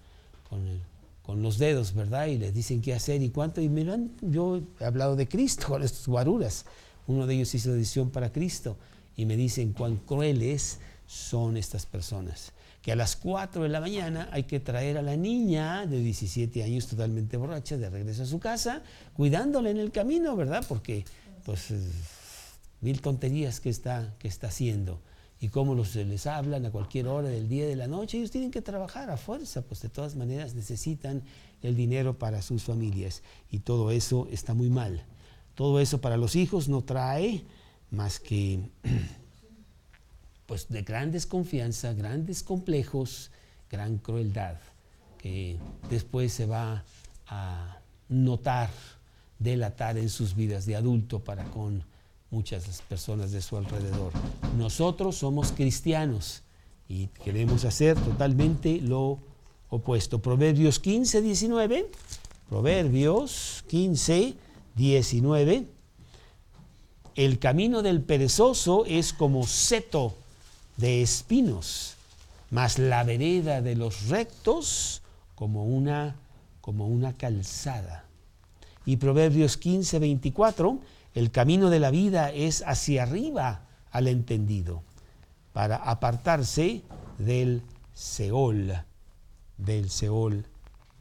con, 0.50 1.42
los 1.42 1.58
dedos, 1.58 1.94
¿verdad? 1.94 2.28
Y 2.28 2.38
les 2.38 2.54
dicen 2.54 2.82
qué 2.82 2.94
hacer 2.94 3.22
y 3.22 3.30
cuánto. 3.30 3.62
Y 3.62 3.70
miran, 3.70 4.12
yo 4.22 4.62
he 4.80 4.86
hablado 4.86 5.16
de 5.16 5.28
Cristo 5.28 5.68
con 5.68 5.84
estos 5.84 6.08
guaruras. 6.08 6.66
Uno 7.08 7.28
de 7.28 7.36
ellos 7.36 7.54
hizo 7.54 7.74
edición 7.74 8.10
para 8.10 8.32
Cristo 8.32 8.78
y 9.16 9.26
me 9.26 9.36
dicen 9.36 9.74
cuán 9.74 9.98
crueles 9.98 10.80
son 11.08 11.58
estas 11.58 11.86
personas. 11.86 12.54
Que 12.82 12.92
a 12.92 12.96
las 12.96 13.16
4 13.16 13.64
de 13.64 13.70
la 13.70 13.80
mañana 13.80 14.28
hay 14.32 14.44
que 14.44 14.60
traer 14.60 14.98
a 14.98 15.02
la 15.02 15.16
niña 15.16 15.86
de 15.86 16.00
17 16.00 16.64
años 16.64 16.88
totalmente 16.88 17.38
borracha 17.38 17.78
de 17.78 17.90
regreso 17.90 18.24
a 18.24 18.26
su 18.26 18.40
casa, 18.40 18.82
cuidándola 19.14 19.70
en 19.70 19.78
el 19.78 19.92
camino, 19.92 20.36
¿verdad? 20.36 20.66
Porque, 20.68 21.06
pues, 21.46 21.70
mil 22.82 23.00
tonterías 23.02 23.60
que 23.60 23.70
está, 23.70 24.14
que 24.20 24.28
está 24.28 24.48
haciendo. 24.48 25.00
Y 25.40 25.50
cómo 25.50 25.76
los, 25.76 25.96
les 25.96 26.26
hablan 26.28 26.66
a 26.66 26.72
cualquier 26.72 27.08
hora 27.08 27.28
del 27.30 27.50
día 27.50 27.66
y 27.66 27.70
de 27.70 27.76
la 27.76 27.88
noche. 27.88 28.18
Ellos 28.18 28.32
tienen 28.32 28.52
que 28.52 28.62
trabajar 28.62 29.10
a 29.10 29.18
fuerza, 29.18 29.62
pues 29.62 29.82
de 29.82 29.90
todas 29.90 30.16
maneras 30.16 30.54
necesitan 30.54 31.24
el 31.62 31.76
dinero 31.76 32.18
para 32.18 32.42
sus 32.42 32.64
familias. 32.64 33.24
Y 33.50 33.60
todo 33.60 33.92
eso 33.92 34.28
está 34.32 34.54
muy 34.54 34.70
mal. 34.70 35.06
Todo 35.56 35.80
eso 35.80 36.02
para 36.02 36.18
los 36.18 36.36
hijos 36.36 36.70
no 36.70 36.84
trae 36.84 37.44
más 37.94 38.20
que 38.20 38.60
pues 40.46 40.68
de 40.68 40.82
gran 40.82 41.12
desconfianza, 41.12 41.94
grandes 41.94 42.44
complejos, 42.44 43.32
gran 43.70 43.98
crueldad, 43.98 44.58
que 45.20 45.58
después 45.90 46.34
se 46.34 46.46
va 46.46 46.84
a 47.28 47.78
notar, 48.10 48.70
delatar 49.40 49.98
en 49.98 50.10
sus 50.10 50.36
vidas 50.36 50.66
de 50.66 50.76
adulto 50.76 51.24
para 51.24 51.46
con 51.46 51.84
muchas 52.32 52.82
personas 52.82 53.32
de 53.32 53.42
su 53.42 53.58
alrededor. 53.58 54.12
Nosotros 54.58 55.16
somos 55.18 55.52
cristianos 55.52 56.42
y 56.90 57.08
queremos 57.24 57.64
hacer 57.64 57.96
totalmente 57.96 58.82
lo 58.82 59.20
opuesto. 59.70 60.20
Proverbios 60.20 60.80
15, 60.80 61.22
19. 61.22 61.92
Proverbios 62.50 63.64
15, 63.68 64.34
19. 64.76 65.73
El 67.16 67.38
camino 67.38 67.84
del 67.84 68.02
perezoso 68.02 68.86
es 68.88 69.14
como 69.14 69.46
seto 69.46 70.16
de 70.78 71.04
espinos, 71.04 71.94
mas 72.50 72.80
la 72.80 73.04
vereda 73.04 73.62
de 73.62 73.76
los 73.76 74.08
rectos 74.08 75.04
como 75.36 75.66
una, 75.66 76.16
como 76.62 76.88
una 76.88 77.14
calzada. 77.14 78.06
Y 78.86 78.98
Proverbios 78.98 79.58
15, 79.58 80.00
24, 80.00 80.80
el 81.14 81.30
camino 81.30 81.70
de 81.70 81.80
la 81.80 81.92
vida 81.92 82.32
es 82.32 82.64
hacia 82.66 83.04
arriba 83.04 83.62
al 83.92 84.08
entendido, 84.08 84.82
para 85.54 85.76
apartarse 85.76 86.82
del 87.20 87.62
Seol, 87.94 88.74
del 89.60 89.92
Seol 89.92 90.48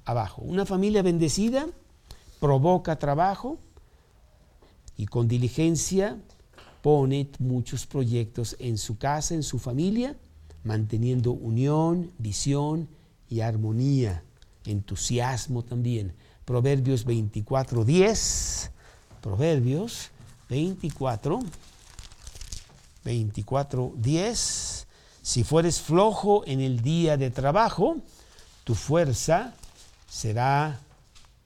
abajo. 0.04 0.42
Una 0.42 0.66
familia 0.66 1.00
bendecida 1.00 1.66
provoca 2.38 2.96
trabajo, 2.96 3.56
y 4.96 5.06
con 5.06 5.28
diligencia 5.28 6.18
pone 6.82 7.28
muchos 7.38 7.86
proyectos 7.86 8.56
en 8.58 8.76
su 8.78 8.98
casa, 8.98 9.34
en 9.34 9.42
su 9.42 9.58
familia, 9.58 10.16
manteniendo 10.64 11.32
unión, 11.32 12.10
visión 12.18 12.88
y 13.28 13.40
armonía, 13.40 14.22
entusiasmo 14.64 15.62
también. 15.62 16.12
Proverbios 16.44 17.04
24, 17.04 17.84
10, 17.84 18.70
Proverbios 19.20 20.10
24, 20.48 21.40
24, 23.04 23.92
10. 23.96 24.86
Si 25.22 25.44
fueres 25.44 25.80
flojo 25.80 26.42
en 26.46 26.60
el 26.60 26.82
día 26.82 27.16
de 27.16 27.30
trabajo, 27.30 27.96
tu 28.64 28.74
fuerza 28.74 29.54
será 30.08 30.80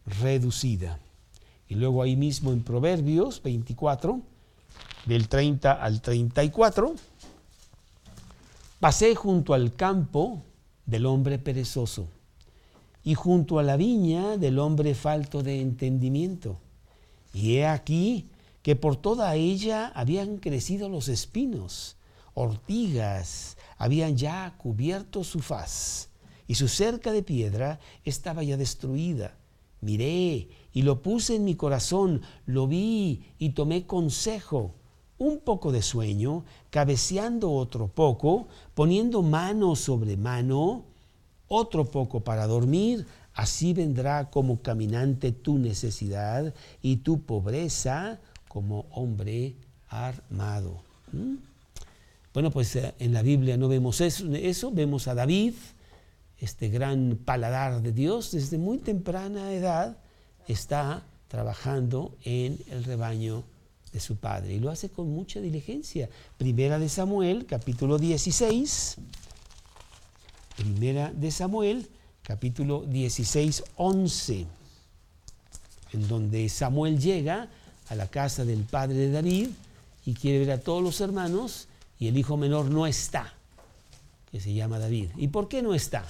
reducida. 0.07 0.99
Y 1.69 1.75
luego 1.75 2.03
ahí 2.03 2.17
mismo 2.17 2.53
en 2.53 2.63
Proverbios 2.63 3.43
24, 3.43 4.21
del 5.07 5.29
30 5.29 5.73
al 5.73 6.01
34, 6.01 6.95
pasé 8.81 9.15
junto 9.15 9.55
al 9.55 9.75
campo 9.75 10.43
del 10.85 11.07
hombre 11.07 11.39
perezoso 11.39 12.09
y 13.03 13.15
junto 13.15 13.59
a 13.59 13.63
la 13.63 13.77
viña 13.77 14.37
del 14.37 14.59
hombre 14.59 14.95
falto 14.95 15.43
de 15.43 15.61
entendimiento. 15.61 16.59
Y 17.33 17.57
he 17.57 17.67
aquí 17.67 18.29
que 18.63 18.75
por 18.75 18.97
toda 18.97 19.35
ella 19.37 19.93
habían 19.95 20.39
crecido 20.39 20.89
los 20.89 21.09
espinos, 21.09 21.97
ortigas 22.35 23.57
habían 23.79 24.17
ya 24.17 24.55
cubierto 24.59 25.23
su 25.23 25.39
faz, 25.39 26.09
y 26.49 26.57
su 26.57 26.67
cerca 26.67 27.13
de 27.13 27.23
piedra 27.23 27.79
estaba 28.05 28.43
ya 28.43 28.57
destruida. 28.57 29.37
Miré 29.81 30.49
y 30.77 30.83
lo 30.83 31.01
puse 31.01 31.37
en 31.37 31.45
mi 31.45 31.55
corazón, 31.55 32.21
lo 32.45 32.69
vi 32.69 33.23
y 33.39 33.53
tomé 33.53 33.87
consejo. 33.87 34.75
Un 35.17 35.39
poco 35.39 35.73
de 35.73 35.81
sueño, 35.81 36.45
cabeceando 36.69 37.51
otro 37.51 37.89
poco, 37.89 38.49
poniendo 38.75 39.23
mano 39.23 39.75
sobre 39.75 40.19
mano, 40.19 40.85
otro 41.49 41.87
poco 41.87 42.21
para 42.21 42.47
dormir, 42.47 43.07
así 43.33 43.73
vendrá 43.73 44.29
como 44.29 44.61
caminante 44.61 45.33
tu 45.33 45.57
necesidad 45.57 46.53
y 46.83 46.97
tu 46.97 47.23
pobreza 47.23 48.21
como 48.47 48.85
hombre 48.91 49.55
armado. 49.89 50.83
Bueno, 52.35 52.51
pues 52.51 52.77
eh, 52.77 52.95
en 52.99 53.15
la 53.15 53.23
Biblia 53.23 53.57
no 53.57 53.69
vemos 53.69 54.03
eso, 54.03 54.27
eso, 54.35 54.71
vemos 54.73 55.09
a 55.09 55.15
David, 55.15 55.55
este 56.39 56.69
gran 56.69 57.19
paladar 57.25 57.81
de 57.81 57.93
Dios, 57.93 58.33
desde 58.33 58.59
muy 58.59 58.77
temprana 58.77 59.55
edad, 59.55 59.97
está 60.47 61.03
trabajando 61.29 62.15
en 62.25 62.59
el 62.71 62.85
rebaño 62.85 63.45
de 63.93 64.01
su 64.01 64.17
padre 64.17 64.55
y 64.55 64.61
lo 64.61 64.71
hace 64.71 64.91
con 64.91 65.11
mucha 65.11 65.41
diligencia. 65.41 66.09
Primera 66.39 66.79
de 66.79 66.89
Samuel, 66.89 67.47
capítulo 67.47 67.99
16. 67.99 68.97
Primera 70.57 71.13
de 71.13 71.31
Samuel, 71.31 71.89
capítulo 72.23 72.83
16, 72.87 73.65
11, 73.77 74.47
en 75.93 76.09
donde 76.09 76.49
Samuel 76.49 76.99
llega 76.99 77.49
a 77.89 77.95
la 77.95 78.09
casa 78.09 78.45
del 78.45 78.65
padre 78.65 78.97
de 78.97 79.11
David 79.11 79.49
y 80.05 80.15
quiere 80.15 80.41
ver 80.41 80.53
a 80.53 80.61
todos 80.61 80.83
los 80.83 81.01
hermanos 81.01 81.69
y 81.99 82.09
el 82.09 82.17
hijo 82.17 82.37
menor 82.37 82.71
no 82.71 82.87
está, 82.87 83.35
que 84.31 84.41
se 84.41 84.55
llama 84.55 84.79
David. 84.79 85.11
¿Y 85.17 85.29
por 85.29 85.49
qué 85.49 85.63
no 85.63 85.75
está? 85.75 86.07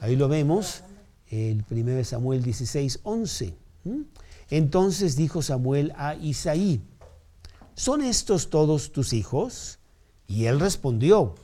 Ahí 0.00 0.16
lo 0.16 0.28
vemos, 0.28 0.82
el 1.30 1.64
1 1.70 2.04
Samuel 2.04 2.42
16, 2.42 3.00
11. 3.02 3.54
¿Mm? 3.84 4.02
Entonces 4.50 5.16
dijo 5.16 5.42
Samuel 5.42 5.92
a 5.96 6.14
Isaí, 6.16 6.80
¿son 7.74 8.02
estos 8.02 8.50
todos 8.50 8.92
tus 8.92 9.12
hijos? 9.12 9.78
Y 10.26 10.46
él 10.46 10.60
respondió, 10.60 11.34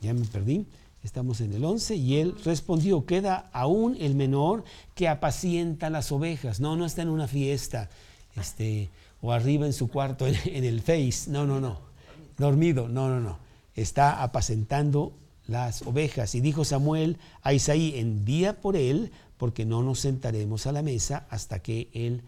ya 0.00 0.14
me 0.14 0.24
perdí, 0.26 0.66
estamos 1.02 1.40
en 1.40 1.52
el 1.52 1.64
11, 1.64 1.96
y 1.96 2.16
él 2.16 2.34
respondió, 2.44 3.04
queda 3.06 3.48
aún 3.52 3.96
el 3.98 4.14
menor 4.14 4.64
que 4.94 5.08
apacienta 5.08 5.90
las 5.90 6.12
ovejas, 6.12 6.60
no, 6.60 6.76
no 6.76 6.86
está 6.86 7.02
en 7.02 7.08
una 7.08 7.28
fiesta, 7.28 7.88
este, 8.36 8.90
o 9.20 9.32
arriba 9.32 9.66
en 9.66 9.72
su 9.72 9.88
cuarto 9.88 10.26
en, 10.26 10.64
el 10.64 10.80
Face, 10.80 11.30
no, 11.30 11.46
no, 11.46 11.60
no, 11.60 11.80
dormido, 12.36 12.88
no, 12.88 13.08
no, 13.08 13.20
no, 13.20 13.38
está 13.74 14.22
apacentando 14.22 15.12
las 15.48 15.82
ovejas. 15.82 16.36
Y 16.36 16.40
dijo 16.40 16.64
Samuel 16.64 17.16
a 17.42 17.52
Isaí, 17.52 17.94
envía 17.96 18.60
por 18.60 18.76
él, 18.76 19.10
porque 19.36 19.64
no 19.64 19.82
nos 19.82 20.00
sentaremos 20.00 20.66
a 20.66 20.72
la 20.72 20.82
mesa 20.82 21.26
hasta 21.30 21.58
que 21.58 21.88
él 21.92 22.22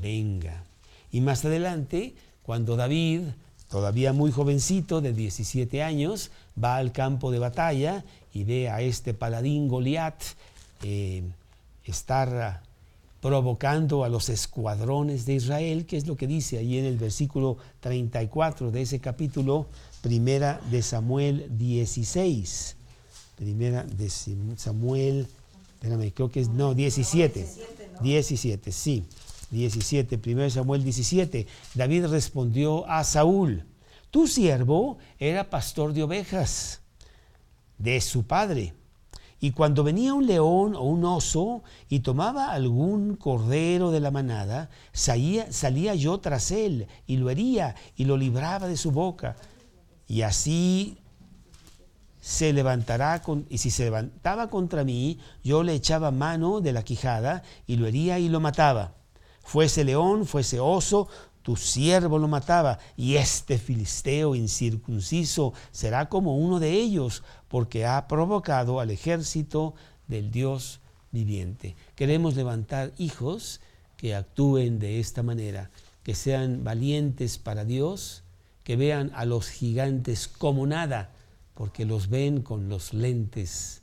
venga. 0.00 0.64
Y 1.12 1.20
más 1.20 1.44
adelante, 1.44 2.14
cuando 2.42 2.74
David, 2.74 3.20
todavía 3.68 4.12
muy 4.12 4.32
jovencito, 4.32 5.00
de 5.00 5.12
17 5.12 5.82
años, 5.82 6.30
va 6.62 6.76
al 6.76 6.92
campo 6.92 7.30
de 7.30 7.38
batalla 7.38 8.04
y 8.32 8.44
ve 8.44 8.70
a 8.70 8.80
este 8.80 9.14
paladín 9.14 9.68
Goliat 9.68 10.20
eh, 10.82 11.22
estar 11.84 12.62
provocando 13.20 14.02
a 14.02 14.08
los 14.08 14.28
escuadrones 14.30 15.26
de 15.26 15.34
Israel, 15.34 15.86
que 15.86 15.96
es 15.96 16.06
lo 16.06 16.16
que 16.16 16.26
dice 16.26 16.58
ahí 16.58 16.78
en 16.78 16.86
el 16.86 16.96
versículo 16.96 17.56
34 17.80 18.72
de 18.72 18.82
ese 18.82 18.98
capítulo 18.98 19.66
Primera 20.02 20.60
de 20.70 20.82
Samuel 20.82 21.46
16. 21.56 22.76
Primera 23.36 23.84
de 23.84 24.10
Samuel, 24.56 25.26
espérame, 25.74 26.12
creo 26.12 26.30
que 26.30 26.40
es, 26.40 26.48
no, 26.48 26.74
17. 26.74 27.48
17, 28.02 28.72
sí. 28.72 29.04
17, 29.52 30.18
primera 30.18 30.44
de 30.44 30.50
Samuel 30.50 30.82
17. 30.82 31.46
David 31.74 32.06
respondió 32.06 32.88
a 32.88 33.04
Saúl, 33.04 33.64
tu 34.10 34.26
siervo 34.26 34.98
era 35.18 35.48
pastor 35.48 35.92
de 35.92 36.02
ovejas 36.02 36.80
de 37.78 38.00
su 38.00 38.24
padre, 38.24 38.74
Y 39.40 39.50
cuando 39.50 39.82
venía 39.82 40.14
un 40.14 40.26
león 40.26 40.76
o 40.76 40.82
un 40.82 41.04
oso 41.04 41.64
y 41.88 42.00
tomaba 42.00 42.52
algún 42.52 43.16
cordero 43.16 43.90
de 43.90 43.98
la 43.98 44.12
manada, 44.12 44.70
salía, 44.92 45.50
salía 45.50 45.96
yo 45.96 46.20
tras 46.20 46.52
él 46.52 46.86
y 47.08 47.16
lo 47.16 47.28
hería 47.28 47.74
y 47.96 48.04
lo 48.04 48.16
libraba 48.16 48.68
de 48.68 48.76
su 48.76 48.92
boca. 48.92 49.36
Y 50.12 50.20
así 50.20 50.98
se 52.20 52.52
levantará 52.52 53.22
con, 53.22 53.46
y 53.48 53.56
si 53.56 53.70
se 53.70 53.84
levantaba 53.84 54.50
contra 54.50 54.84
mí, 54.84 55.18
yo 55.42 55.62
le 55.62 55.72
echaba 55.72 56.10
mano 56.10 56.60
de 56.60 56.74
la 56.74 56.82
quijada 56.82 57.42
y 57.66 57.76
lo 57.76 57.86
hería 57.86 58.18
y 58.18 58.28
lo 58.28 58.38
mataba. 58.38 58.92
Fuese 59.42 59.84
león, 59.84 60.26
fuese 60.26 60.60
oso, 60.60 61.08
tu 61.40 61.56
siervo 61.56 62.18
lo 62.18 62.28
mataba, 62.28 62.78
y 62.94 63.14
este 63.16 63.56
filisteo 63.56 64.34
incircunciso 64.34 65.54
será 65.70 66.10
como 66.10 66.36
uno 66.36 66.60
de 66.60 66.72
ellos, 66.72 67.22
porque 67.48 67.86
ha 67.86 68.06
provocado 68.06 68.80
al 68.80 68.90
ejército 68.90 69.74
del 70.08 70.30
Dios 70.30 70.80
viviente. 71.10 71.74
Queremos 71.94 72.36
levantar 72.36 72.92
hijos 72.98 73.62
que 73.96 74.14
actúen 74.14 74.78
de 74.78 75.00
esta 75.00 75.22
manera, 75.22 75.70
que 76.02 76.14
sean 76.14 76.64
valientes 76.64 77.38
para 77.38 77.64
Dios, 77.64 78.21
que 78.64 78.76
vean 78.76 79.10
a 79.14 79.24
los 79.24 79.48
gigantes 79.48 80.28
como 80.28 80.66
nada, 80.66 81.12
porque 81.54 81.84
los 81.84 82.08
ven 82.08 82.42
con 82.42 82.68
los 82.68 82.94
lentes 82.94 83.82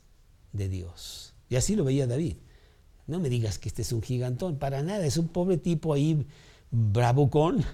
de 0.52 0.68
Dios. 0.68 1.34
Y 1.48 1.56
así 1.56 1.76
lo 1.76 1.84
veía 1.84 2.06
David. 2.06 2.36
No 3.06 3.18
me 3.18 3.28
digas 3.28 3.58
que 3.58 3.68
este 3.68 3.82
es 3.82 3.92
un 3.92 4.02
gigantón, 4.02 4.58
para 4.58 4.82
nada, 4.82 5.04
es 5.04 5.16
un 5.16 5.28
pobre 5.28 5.56
tipo 5.56 5.92
ahí 5.92 6.26
bravucón 6.70 7.64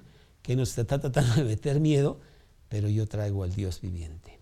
que 0.43 0.57
nos 0.57 0.79
está 0.79 1.01
tratando 1.01 1.35
de 1.35 1.45
meter 1.45 1.81
miedo, 1.81 2.21
pero 2.69 2.89
yo 2.89 3.07
traigo 3.07 3.45
al 3.45 3.55
Dios 3.55 3.81
viviente. 3.81 4.39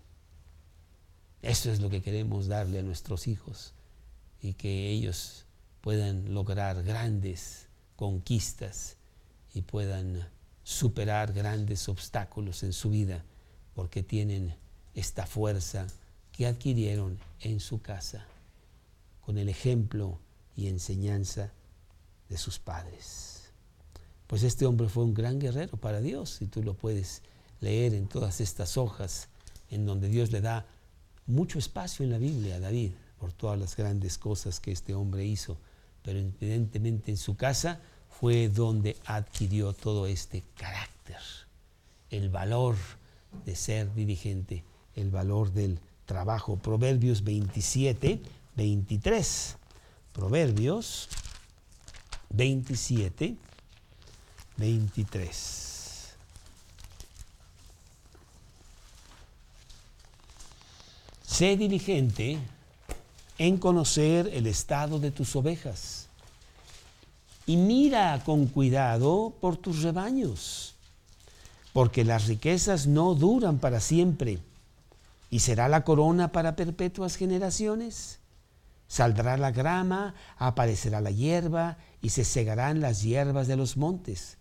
Eso 1.41 1.71
es 1.71 1.79
lo 1.79 1.89
que 1.89 2.01
queremos 2.01 2.47
darle 2.47 2.79
a 2.79 2.83
nuestros 2.83 3.27
hijos 3.27 3.73
y 4.41 4.53
que 4.53 4.89
ellos 4.89 5.45
puedan 5.81 6.33
lograr 6.33 6.83
grandes 6.83 7.67
conquistas 7.95 8.97
y 9.53 9.61
puedan 9.61 10.27
superar 10.65 11.31
grandes 11.31 11.87
obstáculos 11.89 12.63
en 12.63 12.73
su 12.73 12.89
vida 12.89 13.23
porque 13.75 14.01
tienen 14.01 14.55
esta 14.95 15.27
fuerza 15.27 15.85
que 16.31 16.47
adquirieron 16.47 17.19
en 17.41 17.59
su 17.59 17.81
casa 17.81 18.25
con 19.21 19.37
el 19.37 19.47
ejemplo 19.47 20.17
y 20.55 20.67
enseñanza 20.67 21.51
de 22.29 22.37
sus 22.37 22.57
padres. 22.57 23.51
Pues 24.25 24.41
este 24.41 24.65
hombre 24.65 24.89
fue 24.89 25.03
un 25.03 25.13
gran 25.13 25.39
guerrero 25.39 25.77
para 25.77 26.01
Dios, 26.01 26.41
y 26.41 26.47
tú 26.47 26.63
lo 26.63 26.73
puedes 26.73 27.21
leer 27.61 27.93
en 27.93 28.07
todas 28.07 28.41
estas 28.41 28.75
hojas, 28.75 29.27
en 29.69 29.85
donde 29.85 30.09
Dios 30.09 30.31
le 30.31 30.41
da 30.41 30.65
mucho 31.27 31.59
espacio 31.59 32.03
en 32.03 32.11
la 32.11 32.17
Biblia 32.17 32.55
a 32.55 32.59
David 32.59 32.91
por 33.19 33.33
todas 33.33 33.59
las 33.59 33.77
grandes 33.77 34.17
cosas 34.17 34.59
que 34.59 34.71
este 34.71 34.95
hombre 34.95 35.25
hizo, 35.25 35.57
pero 36.01 36.17
evidentemente 36.17 37.11
en 37.11 37.17
su 37.17 37.35
casa 37.35 37.81
fue 38.19 38.47
donde 38.47 38.95
adquirió 39.05 39.73
todo 39.73 40.07
este 40.07 40.43
carácter, 40.57 41.19
el 42.09 42.29
valor 42.29 42.75
de 43.45 43.55
ser 43.55 43.93
dirigente, 43.93 44.63
el 44.95 45.11
valor 45.11 45.51
del 45.51 45.79
trabajo. 46.05 46.55
Proverbios 46.55 47.23
27, 47.23 48.21
23. 48.55 49.57
Proverbios 50.13 51.09
27, 52.29 53.35
23. 54.57 56.15
Sé 61.25 61.57
diligente 61.57 62.39
en 63.37 63.57
conocer 63.57 64.29
el 64.33 64.47
estado 64.47 64.99
de 64.99 65.11
tus 65.11 65.35
ovejas 65.35 66.04
y 67.45 67.57
mira 67.57 68.21
con 68.25 68.47
cuidado 68.47 69.33
por 69.39 69.57
tus 69.57 69.83
rebaños, 69.83 70.75
porque 71.73 72.03
las 72.03 72.27
riquezas 72.27 72.87
no 72.87 73.13
duran 73.13 73.59
para 73.59 73.79
siempre 73.79 74.39
y 75.29 75.39
será 75.39 75.67
la 75.67 75.83
corona 75.83 76.31
para 76.31 76.55
perpetuas 76.55 77.15
generaciones. 77.15 78.19
Saldrá 78.87 79.37
la 79.37 79.51
grama, 79.51 80.15
aparecerá 80.37 81.01
la 81.01 81.11
hierba 81.11 81.77
y 82.01 82.09
se 82.09 82.23
segarán 82.23 82.81
las 82.81 83.01
hierbas 83.01 83.47
de 83.47 83.55
los 83.55 83.77
montes. 83.77 84.37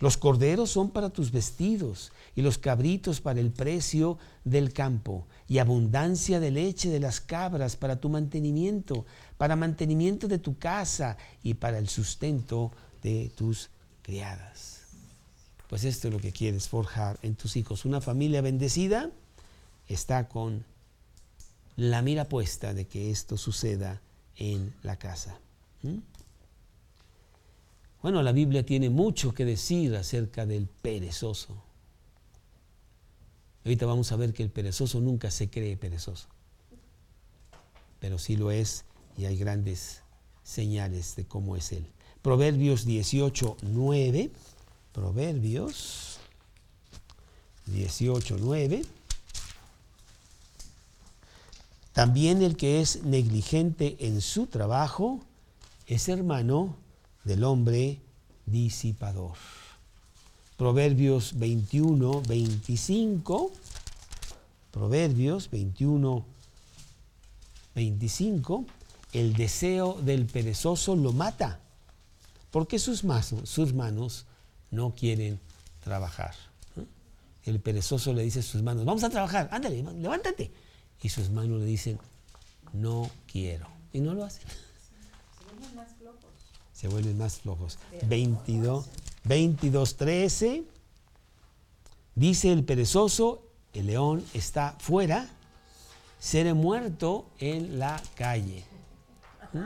Los 0.00 0.16
corderos 0.16 0.70
son 0.70 0.90
para 0.90 1.10
tus 1.10 1.32
vestidos 1.32 2.12
y 2.36 2.42
los 2.42 2.58
cabritos 2.58 3.20
para 3.20 3.40
el 3.40 3.50
precio 3.50 4.18
del 4.44 4.72
campo 4.72 5.26
y 5.48 5.58
abundancia 5.58 6.38
de 6.38 6.52
leche 6.52 6.88
de 6.88 7.00
las 7.00 7.20
cabras 7.20 7.74
para 7.76 7.96
tu 7.96 8.08
mantenimiento, 8.08 9.06
para 9.36 9.56
mantenimiento 9.56 10.28
de 10.28 10.38
tu 10.38 10.56
casa 10.56 11.16
y 11.42 11.54
para 11.54 11.78
el 11.78 11.88
sustento 11.88 12.70
de 13.02 13.32
tus 13.36 13.70
criadas. 14.02 14.82
Pues 15.68 15.84
esto 15.84 16.08
es 16.08 16.14
lo 16.14 16.20
que 16.20 16.32
quieres 16.32 16.68
forjar 16.68 17.18
en 17.22 17.34
tus 17.34 17.56
hijos. 17.56 17.84
Una 17.84 18.00
familia 18.00 18.40
bendecida 18.40 19.10
está 19.88 20.28
con 20.28 20.64
la 21.76 22.02
mira 22.02 22.24
puesta 22.28 22.72
de 22.72 22.86
que 22.86 23.10
esto 23.10 23.36
suceda 23.36 24.00
en 24.36 24.72
la 24.82 24.96
casa. 24.96 25.38
Bueno, 28.02 28.22
la 28.22 28.32
Biblia 28.32 28.64
tiene 28.64 28.90
mucho 28.90 29.34
que 29.34 29.44
decir 29.44 29.96
acerca 29.96 30.46
del 30.46 30.66
perezoso. 30.66 31.62
Ahorita 33.64 33.86
vamos 33.86 34.12
a 34.12 34.16
ver 34.16 34.32
que 34.32 34.42
el 34.42 34.50
perezoso 34.50 35.00
nunca 35.00 35.30
se 35.30 35.50
cree 35.50 35.76
perezoso, 35.76 36.28
pero 37.98 38.18
sí 38.18 38.36
lo 38.36 38.50
es 38.50 38.84
y 39.16 39.24
hay 39.24 39.36
grandes 39.36 40.02
señales 40.44 41.16
de 41.16 41.26
cómo 41.26 41.56
es 41.56 41.72
él. 41.72 41.84
Proverbios 42.22 42.84
18, 42.86 43.56
9. 43.62 44.30
Proverbios 44.92 46.18
18, 47.66 48.36
9. 48.40 48.82
También 51.92 52.42
el 52.42 52.56
que 52.56 52.80
es 52.80 53.02
negligente 53.02 53.96
en 54.00 54.20
su 54.20 54.46
trabajo 54.46 55.20
es 55.86 56.08
hermano 56.08 56.76
del 57.28 57.44
hombre 57.44 58.00
disipador. 58.46 59.36
Proverbios 60.56 61.38
21, 61.38 62.22
25. 62.22 63.52
Proverbios 64.72 65.50
21, 65.50 66.24
25. 67.74 68.64
El 69.12 69.34
deseo 69.34 69.98
del 70.02 70.24
perezoso 70.24 70.96
lo 70.96 71.12
mata, 71.12 71.60
porque 72.50 72.78
sus 72.78 73.04
manos, 73.04 73.34
sus 73.44 73.74
manos 73.74 74.24
no 74.70 74.94
quieren 74.94 75.38
trabajar. 75.84 76.34
El 77.44 77.60
perezoso 77.60 78.12
le 78.14 78.22
dice 78.22 78.40
a 78.40 78.42
sus 78.42 78.62
manos, 78.62 78.84
vamos 78.84 79.04
a 79.04 79.10
trabajar, 79.10 79.48
ándale, 79.52 79.82
levántate 79.82 80.50
y 81.02 81.08
sus 81.10 81.30
manos 81.30 81.60
le 81.60 81.66
dicen, 81.66 81.98
no 82.72 83.10
quiero. 83.30 83.68
Y 83.92 84.00
no 84.00 84.14
lo 84.14 84.24
hacen. 84.24 84.44
Se 86.78 86.86
vuelven 86.86 87.18
más 87.18 87.40
flojos. 87.40 87.72
Se 87.72 88.06
vuelven 88.06 88.32
más 88.32 88.44
flojos. 88.44 88.86
22, 88.86 88.86
22, 89.24 89.96
13. 89.96 90.62
Dice 92.14 92.52
el 92.52 92.64
perezoso, 92.64 93.42
el 93.74 93.86
león 93.86 94.24
está 94.32 94.76
fuera, 94.78 95.28
seré 96.20 96.54
muerto 96.54 97.26
en 97.40 97.80
la 97.80 98.00
calle. 98.14 98.64
¿Mm? 99.52 99.58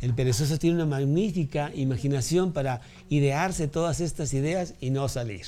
El 0.00 0.14
perezoso 0.14 0.58
tiene 0.58 0.76
una 0.76 0.86
magnífica 0.86 1.70
imaginación 1.74 2.52
para 2.52 2.80
idearse 3.08 3.68
todas 3.68 4.00
estas 4.00 4.34
ideas 4.34 4.74
y 4.80 4.90
no 4.90 5.08
salir. 5.08 5.46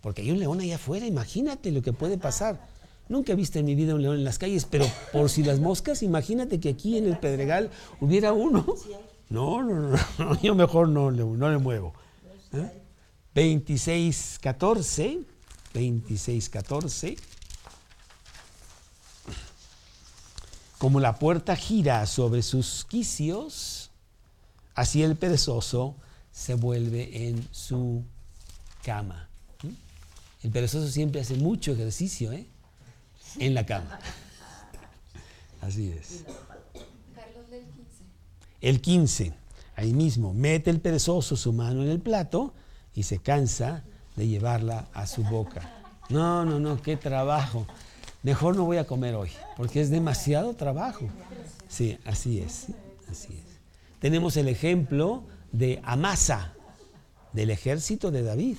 Porque 0.00 0.22
hay 0.22 0.30
un 0.30 0.38
león 0.38 0.60
allá 0.60 0.76
afuera, 0.76 1.04
imagínate 1.06 1.72
lo 1.72 1.82
que 1.82 1.92
puede 1.92 2.16
pasar. 2.16 2.64
Nunca 3.08 3.32
he 3.32 3.36
visto 3.36 3.58
en 3.58 3.64
mi 3.64 3.74
vida 3.74 3.94
un 3.94 4.02
león 4.02 4.16
en 4.16 4.24
las 4.24 4.38
calles, 4.38 4.66
pero 4.66 4.86
por 5.12 5.30
si 5.30 5.42
las 5.42 5.58
moscas, 5.58 6.04
imagínate 6.04 6.60
que 6.60 6.68
aquí 6.68 6.96
en 6.96 7.06
el 7.06 7.18
Pedregal 7.18 7.70
hubiera 8.00 8.32
uno. 8.32 8.64
No, 9.30 9.62
no, 9.62 9.96
no, 10.18 10.40
yo 10.42 10.54
mejor 10.54 10.88
no, 10.88 11.10
no 11.10 11.50
le 11.50 11.58
muevo. 11.58 11.94
26, 13.34 14.38
14, 14.40 15.20
26, 15.74 16.48
14. 16.48 17.16
Como 20.78 21.00
la 21.00 21.18
puerta 21.18 21.56
gira 21.56 22.06
sobre 22.06 22.42
sus 22.42 22.84
quicios, 22.84 23.90
así 24.74 25.02
el 25.02 25.16
perezoso 25.16 25.96
se 26.30 26.54
vuelve 26.54 27.28
en 27.28 27.48
su 27.50 28.04
cama. 28.84 29.28
¿Mm? 29.62 30.46
El 30.46 30.50
perezoso 30.52 30.88
siempre 30.88 31.20
hace 31.20 31.34
mucho 31.34 31.72
ejercicio, 31.72 32.32
¿eh? 32.32 32.46
en 33.38 33.54
la 33.54 33.66
cama. 33.66 33.98
Así 35.60 35.90
es. 35.90 36.24
Carlos 38.60 38.72
del 38.72 38.80
15. 38.80 39.24
El 39.24 39.30
15, 39.30 39.32
ahí 39.76 39.92
mismo, 39.92 40.34
mete 40.34 40.70
el 40.70 40.80
perezoso 40.80 41.36
su 41.36 41.52
mano 41.52 41.82
en 41.82 41.90
el 41.90 42.00
plato 42.00 42.52
y 42.94 43.04
se 43.04 43.18
cansa 43.18 43.84
de 44.16 44.26
llevarla 44.26 44.88
a 44.92 45.06
su 45.06 45.22
boca. 45.22 45.82
No, 46.08 46.44
no, 46.44 46.58
no, 46.58 46.82
qué 46.82 46.96
trabajo. 46.96 47.66
mejor 48.22 48.56
no 48.56 48.64
voy 48.64 48.78
a 48.78 48.86
comer 48.86 49.14
hoy, 49.14 49.30
porque 49.56 49.80
es 49.80 49.90
demasiado 49.90 50.54
trabajo. 50.54 51.06
Sí, 51.68 51.98
así 52.04 52.40
es, 52.40 52.66
así 53.10 53.34
es. 53.34 53.58
Tenemos 54.00 54.36
el 54.36 54.48
ejemplo 54.48 55.22
de 55.52 55.80
Amasa, 55.84 56.54
del 57.32 57.50
ejército 57.50 58.10
de 58.10 58.22
David. 58.22 58.56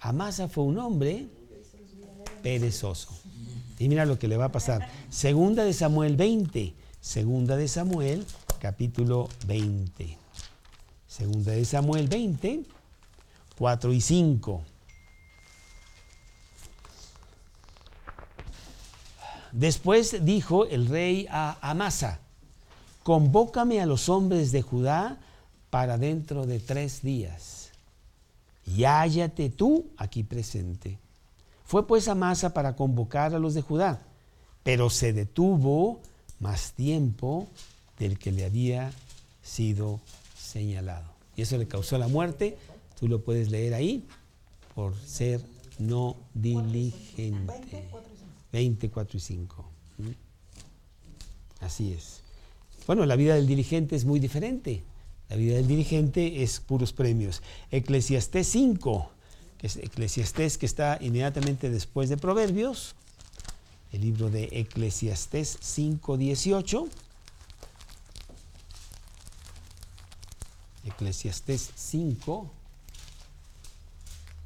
Amasa 0.00 0.48
fue 0.48 0.64
un 0.64 0.78
hombre 0.78 1.26
perezoso. 2.42 3.08
Y 3.78 3.88
mira 3.88 4.04
lo 4.04 4.18
que 4.18 4.28
le 4.28 4.36
va 4.36 4.46
a 4.46 4.52
pasar. 4.52 4.88
Segunda 5.10 5.64
de 5.64 5.72
Samuel 5.72 6.16
20. 6.16 6.74
Segunda 7.00 7.56
de 7.56 7.68
Samuel, 7.68 8.24
capítulo 8.64 9.28
20. 9.46 10.16
Segunda 11.06 11.52
de 11.52 11.66
Samuel 11.66 12.08
20, 12.08 12.62
4 13.58 13.92
y 13.92 14.00
5. 14.00 14.62
Después 19.52 20.24
dijo 20.24 20.64
el 20.64 20.86
rey 20.86 21.26
a 21.30 21.58
Amasa, 21.60 22.20
convócame 23.02 23.82
a 23.82 23.86
los 23.86 24.08
hombres 24.08 24.50
de 24.50 24.62
Judá 24.62 25.18
para 25.68 25.98
dentro 25.98 26.46
de 26.46 26.58
tres 26.58 27.02
días. 27.02 27.70
Y 28.64 28.84
hállate 28.84 29.50
tú 29.50 29.90
aquí 29.98 30.22
presente. 30.22 30.98
Fue 31.66 31.86
pues 31.86 32.08
Amasa 32.08 32.54
para 32.54 32.76
convocar 32.76 33.34
a 33.34 33.38
los 33.38 33.52
de 33.52 33.60
Judá, 33.60 34.00
pero 34.62 34.88
se 34.88 35.12
detuvo 35.12 36.00
más 36.40 36.72
tiempo 36.72 37.50
del 37.98 38.18
que 38.18 38.32
le 38.32 38.44
había 38.44 38.92
sido 39.42 40.00
señalado. 40.36 41.10
Y 41.36 41.42
eso 41.42 41.58
le 41.58 41.66
causó 41.66 41.98
la 41.98 42.08
muerte. 42.08 42.56
Tú 42.98 43.08
lo 43.08 43.22
puedes 43.22 43.50
leer 43.50 43.74
ahí 43.74 44.04
por 44.74 44.94
ser 44.96 45.40
no 45.78 46.16
diligente. 46.34 47.88
24 48.52 49.16
y 49.16 49.20
5. 49.20 49.64
Así 51.60 51.92
es. 51.92 52.20
Bueno, 52.86 53.06
la 53.06 53.16
vida 53.16 53.34
del 53.34 53.46
dirigente 53.46 53.96
es 53.96 54.04
muy 54.04 54.20
diferente. 54.20 54.82
La 55.28 55.36
vida 55.36 55.56
del 55.56 55.66
dirigente 55.66 56.42
es 56.42 56.60
puros 56.60 56.92
premios. 56.92 57.42
Eclesiastés 57.70 58.46
5, 58.48 59.10
que 59.58 59.66
es 59.66 59.76
Eclesiastés 59.76 60.58
que 60.58 60.66
está 60.66 60.98
inmediatamente 61.00 61.70
después 61.70 62.08
de 62.10 62.16
Proverbios, 62.16 62.94
el 63.92 64.02
libro 64.02 64.28
de 64.28 64.48
Eclesiastés 64.52 65.56
5, 65.60 66.18
18. 66.18 66.88
Eclesiastés 70.84 71.70
5, 71.74 72.50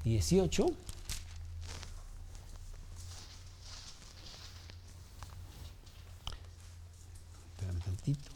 18. 0.05 0.67
Espérame 7.51 7.81
tantito. 7.81 8.31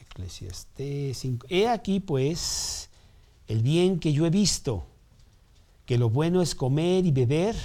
Eclesiastés 0.00 1.18
5. 1.18 1.46
He 1.48 1.68
aquí 1.68 2.00
pues 2.00 2.88
el 3.46 3.62
bien 3.62 4.00
que 4.00 4.12
yo 4.12 4.26
he 4.26 4.30
visto, 4.30 4.84
que 5.86 5.96
lo 5.96 6.10
bueno 6.10 6.42
es 6.42 6.56
comer 6.56 7.06
y 7.06 7.12
beber 7.12 7.56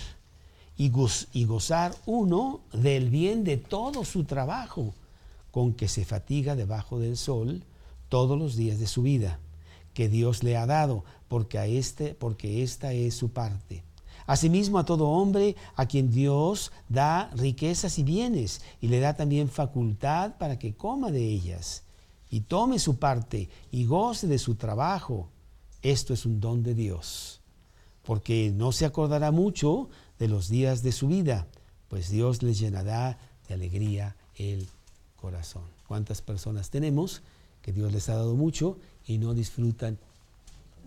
y, 0.77 0.91
y 1.33 1.45
gozar 1.45 1.95
uno 2.05 2.61
del 2.73 3.09
bien 3.09 3.43
de 3.43 3.57
todo 3.57 4.05
su 4.05 4.23
trabajo, 4.23 4.93
con 5.49 5.73
que 5.73 5.87
se 5.87 6.05
fatiga 6.05 6.55
debajo 6.55 6.99
del 6.99 7.17
sol 7.17 7.63
todos 8.09 8.37
los 8.37 8.55
días 8.55 8.79
de 8.79 8.87
su 8.87 9.01
vida, 9.01 9.39
que 9.93 10.09
Dios 10.09 10.43
le 10.43 10.57
ha 10.57 10.65
dado, 10.65 11.03
porque, 11.27 11.57
a 11.57 11.67
este, 11.67 12.13
porque 12.13 12.63
esta 12.63 12.93
es 12.93 13.15
su 13.15 13.29
parte. 13.29 13.83
Asimismo 14.27 14.79
a 14.79 14.85
todo 14.85 15.09
hombre 15.09 15.55
a 15.75 15.85
quien 15.85 16.09
Dios 16.09 16.71
da 16.89 17.29
riquezas 17.35 17.99
y 17.99 18.03
bienes, 18.03 18.61
y 18.81 18.87
le 18.87 18.99
da 18.99 19.15
también 19.15 19.49
facultad 19.49 20.37
para 20.37 20.57
que 20.57 20.75
coma 20.75 21.11
de 21.11 21.23
ellas, 21.23 21.83
y 22.29 22.41
tome 22.41 22.79
su 22.79 22.97
parte, 22.97 23.49
y 23.71 23.85
goce 23.85 24.27
de 24.27 24.39
su 24.39 24.55
trabajo. 24.55 25.29
Esto 25.81 26.13
es 26.13 26.25
un 26.25 26.39
don 26.39 26.63
de 26.63 26.73
Dios, 26.73 27.41
porque 28.03 28.51
no 28.53 28.71
se 28.71 28.85
acordará 28.85 29.31
mucho 29.31 29.89
de 30.17 30.27
los 30.27 30.49
días 30.49 30.81
de 30.81 30.91
su 30.91 31.07
vida, 31.07 31.47
pues 31.87 32.09
Dios 32.09 32.41
les 32.41 32.59
llenará 32.59 33.19
de 33.47 33.53
alegría 33.53 34.15
el 34.35 34.67
corazón. 35.15 35.63
¿Cuántas 35.87 36.21
personas 36.21 36.71
tenemos 36.71 37.21
que 37.65 37.73
Dios 37.73 37.91
les 37.91 38.09
ha 38.09 38.13
dado 38.13 38.35
mucho 38.35 38.77
y 39.07 39.17
no 39.17 39.33
disfrutan 39.33 39.97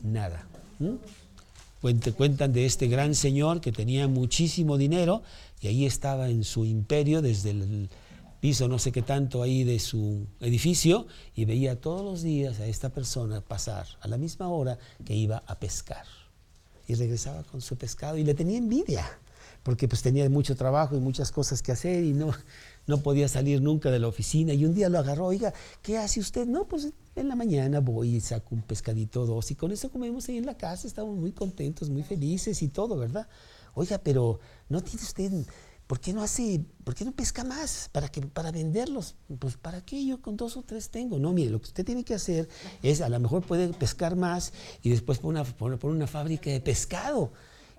nada? 0.00 0.46
Cuentan 1.80 2.52
de 2.52 2.66
este 2.66 2.86
gran 2.86 3.16
señor 3.16 3.60
que 3.60 3.72
tenía 3.72 4.06
muchísimo 4.06 4.78
dinero 4.78 5.24
y 5.60 5.66
ahí 5.66 5.86
estaba 5.86 6.28
en 6.28 6.44
su 6.44 6.64
imperio 6.64 7.20
desde 7.20 7.50
el 7.50 7.88
piso 8.38 8.68
no 8.68 8.78
sé 8.78 8.92
qué 8.92 9.02
tanto 9.02 9.42
ahí 9.42 9.64
de 9.64 9.80
su 9.80 10.24
edificio 10.38 11.08
y 11.34 11.46
veía 11.46 11.80
todos 11.80 12.04
los 12.04 12.22
días 12.22 12.60
a 12.60 12.66
esta 12.66 12.90
persona 12.90 13.40
pasar 13.40 13.88
a 14.00 14.06
la 14.06 14.16
misma 14.16 14.48
hora 14.48 14.78
que 15.04 15.16
iba 15.16 15.42
a 15.48 15.58
pescar 15.58 16.04
y 16.86 16.94
regresaba 16.94 17.42
con 17.42 17.60
su 17.60 17.76
pescado 17.76 18.16
y 18.18 18.22
le 18.22 18.34
tenía 18.34 18.56
envidia, 18.56 19.04
porque 19.64 19.88
pues 19.88 20.00
tenía 20.00 20.30
mucho 20.30 20.54
trabajo 20.54 20.96
y 20.96 21.00
muchas 21.00 21.32
cosas 21.32 21.60
que 21.60 21.72
hacer 21.72 22.04
y 22.04 22.12
no, 22.12 22.32
no 22.88 23.02
podía 23.02 23.28
salir 23.28 23.62
nunca 23.62 23.92
de 23.92 24.00
la 24.00 24.08
oficina. 24.08 24.52
Y 24.52 24.64
un 24.64 24.74
día 24.74 24.88
lo 24.88 24.98
agarró, 24.98 25.26
oiga, 25.26 25.54
¿qué 25.82 25.98
hace 25.98 26.18
usted? 26.18 26.46
No, 26.46 26.66
pues 26.66 26.88
en 27.14 27.28
la 27.28 27.36
mañana 27.36 27.78
voy 27.78 28.16
y 28.16 28.20
saco 28.20 28.54
un 28.54 28.62
pescadito 28.62 29.26
dos 29.26 29.50
y 29.52 29.54
con 29.54 29.70
eso 29.70 29.90
comemos 29.90 30.28
ahí 30.28 30.38
en 30.38 30.46
la 30.46 30.56
casa, 30.56 30.88
estamos 30.88 31.16
muy 31.16 31.32
contentos, 31.32 31.90
muy 31.90 32.02
felices 32.02 32.62
y 32.62 32.68
todo, 32.68 32.96
¿verdad? 32.96 33.28
Oiga, 33.74 33.98
pero 33.98 34.40
¿no 34.68 34.82
tiene 34.82 35.02
usted... 35.02 35.32
¿Por 35.86 36.00
qué 36.00 36.12
no 36.12 36.22
hace, 36.22 36.60
por 36.84 36.94
qué 36.94 37.06
no 37.06 37.12
pesca 37.12 37.44
más 37.44 37.88
para 37.90 38.10
que 38.10 38.20
para 38.20 38.50
venderlos? 38.50 39.14
Pues 39.38 39.56
para 39.56 39.80
qué 39.80 40.04
yo 40.04 40.20
con 40.20 40.36
dos 40.36 40.58
o 40.58 40.62
tres 40.62 40.90
tengo. 40.90 41.18
No, 41.18 41.32
mire, 41.32 41.48
lo 41.48 41.62
que 41.62 41.68
usted 41.68 41.82
tiene 41.82 42.04
que 42.04 42.12
hacer 42.12 42.46
es 42.82 43.00
a 43.00 43.08
lo 43.08 43.18
mejor 43.18 43.42
puede 43.42 43.68
pescar 43.72 44.14
más 44.14 44.52
y 44.82 44.90
después 44.90 45.18
poner 45.18 45.46
una, 45.58 45.78
una 45.82 46.06
fábrica 46.06 46.50
de 46.50 46.60
pescado. 46.60 47.32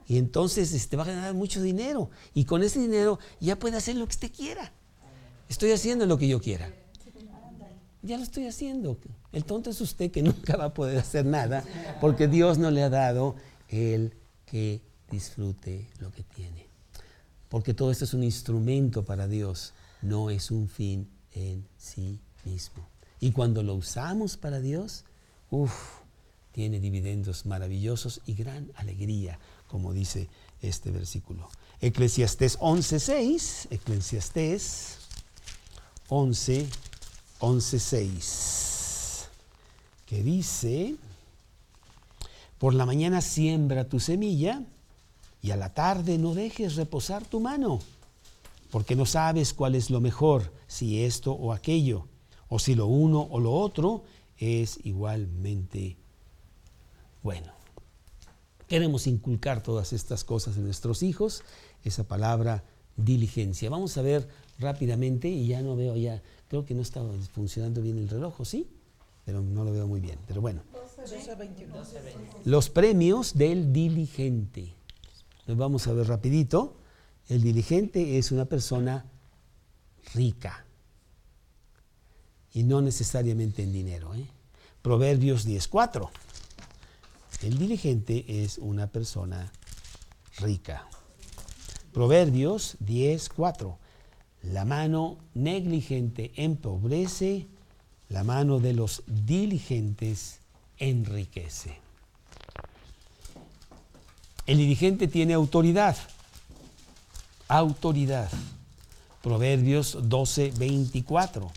Y 0.08 0.18
entonces 0.18 0.74
este, 0.74 0.98
va 0.98 1.04
a 1.04 1.06
ganar 1.06 1.36
mucho 1.36 1.62
dinero. 1.62 2.10
Y 2.34 2.46
con 2.46 2.64
ese 2.64 2.80
dinero 2.80 3.20
ya 3.40 3.60
puede 3.60 3.78
hacer 3.78 3.96
lo 3.96 4.08
que 4.08 4.14
usted 4.14 4.32
quiera. 4.32 4.74
Estoy 5.50 5.72
haciendo 5.72 6.06
lo 6.06 6.18
que 6.18 6.30
yo 6.30 6.40
quiera. 6.40 6.72
Ya 8.02 8.16
lo 8.16 8.24
estoy 8.24 8.48
haciendo. 8.48 8.98
El 9.34 9.44
tonto 9.44 9.70
es 9.70 9.82
usted 9.82 10.10
que 10.10 10.24
nunca 10.24 10.56
va 10.56 10.66
a 10.66 10.74
poder 10.74 10.98
hacer 10.98 11.26
nada 11.26 11.66
porque 12.00 12.30
Dios 12.30 12.58
no 12.58 12.72
le 12.72 12.84
ha 12.84 12.90
dado 12.90 13.36
el 13.68 14.14
que 14.46 14.82
disfrute 15.10 15.90
lo 16.00 16.12
que 16.12 16.24
tiene 16.24 16.70
porque 17.50 17.74
todo 17.74 17.92
esto 17.92 18.06
es 18.06 18.14
un 18.14 18.24
instrumento 18.24 19.04
para 19.04 19.28
Dios, 19.28 19.74
no 20.02 20.30
es 20.30 20.52
un 20.52 20.70
fin 20.70 21.10
en 21.34 21.68
sí 21.78 22.20
mismo. 22.46 22.88
Y 23.20 23.32
cuando 23.32 23.64
lo 23.64 23.74
usamos 23.74 24.38
para 24.38 24.62
Dios, 24.62 25.04
uff, 25.50 25.74
tiene 26.52 26.80
dividendos 26.80 27.46
maravillosos 27.46 28.22
y 28.26 28.36
gran 28.36 28.72
alegría, 28.76 29.40
como 29.68 29.94
dice 29.94 30.30
este 30.62 30.92
versículo. 30.92 31.50
Eclesiastés 31.82 32.58
11.6, 32.60 33.68
Eclesiastés 33.72 34.99
11, 36.10 36.68
11.6, 37.40 39.28
que 40.08 40.24
dice, 40.24 40.96
por 42.58 42.74
la 42.74 42.88
mañana 42.88 43.22
siembra 43.22 43.88
tu 43.88 44.00
semilla, 44.00 44.64
y 45.42 45.52
a 45.52 45.56
la 45.56 45.74
tarde 45.74 46.18
no 46.18 46.34
dejes 46.34 46.76
reposar 46.76 47.26
tu 47.26 47.40
mano, 47.40 47.80
porque 48.72 48.96
no 48.96 49.06
sabes 49.06 49.54
cuál 49.54 49.76
es 49.76 49.90
lo 49.92 50.02
mejor, 50.02 50.52
si 50.68 51.04
esto 51.04 51.32
o 51.32 51.54
aquello, 51.54 52.08
o 52.48 52.58
si 52.58 52.74
lo 52.74 52.88
uno 52.88 53.28
o 53.30 53.40
lo 53.40 53.54
otro 53.54 54.04
es 54.38 54.80
igualmente 54.84 55.96
bueno. 57.22 57.52
Queremos 58.68 59.08
inculcar 59.08 59.62
todas 59.62 59.94
estas 59.94 60.24
cosas 60.24 60.58
en 60.58 60.66
nuestros 60.66 61.04
hijos, 61.04 61.44
esa 61.84 62.04
palabra 62.04 62.64
diligencia. 62.98 63.70
Vamos 63.70 63.98
a 63.98 64.02
ver 64.02 64.28
rápidamente, 64.60 65.28
y 65.28 65.48
ya 65.48 65.62
no 65.62 65.76
veo 65.76 65.96
ya, 65.96 66.22
creo 66.48 66.66
que 66.66 66.74
no 66.74 66.82
está 66.82 67.02
funcionando 67.34 67.82
bien 67.82 67.98
el 67.98 68.10
reloj, 68.10 68.36
¿sí? 68.44 68.68
Pero 69.26 69.42
no 69.42 69.64
lo 69.64 69.72
veo 69.72 69.88
muy 69.88 70.00
bien. 70.00 70.18
Pero 70.28 70.42
bueno. 70.42 70.62
Los 72.46 72.70
premios 72.70 73.36
del 73.36 73.72
diligente 73.72 74.74
vamos 75.56 75.88
a 75.88 75.94
ver 75.94 76.08
rapidito. 76.08 76.76
El 77.28 77.42
diligente 77.42 78.18
es 78.18 78.32
una 78.32 78.46
persona 78.46 79.06
rica 80.14 80.66
y 82.54 82.64
no 82.64 82.82
necesariamente 82.82 83.64
en 83.64 83.72
dinero. 83.72 84.14
¿eh? 84.16 84.26
Proverbios 84.82 85.48
10.4. 85.48 86.10
El 87.44 87.58
diligente 87.58 88.44
es 88.44 88.58
una 88.58 88.88
persona 88.88 89.52
rica. 90.38 90.88
Proverbios 91.94 92.78
10.4. 92.84 93.78
La 94.44 94.66
mano 94.66 95.18
negligente 95.34 96.32
empobrece, 96.36 97.48
la 98.08 98.24
mano 98.24 98.60
de 98.60 98.74
los 98.74 99.04
diligentes 99.06 100.40
enriquece. 100.78 101.78
El 104.46 104.58
dirigente 104.58 105.08
tiene 105.08 105.34
autoridad. 105.34 105.96
Autoridad. 107.48 108.30
Proverbios 109.22 109.98
12, 110.02 110.54
24. 110.58 111.52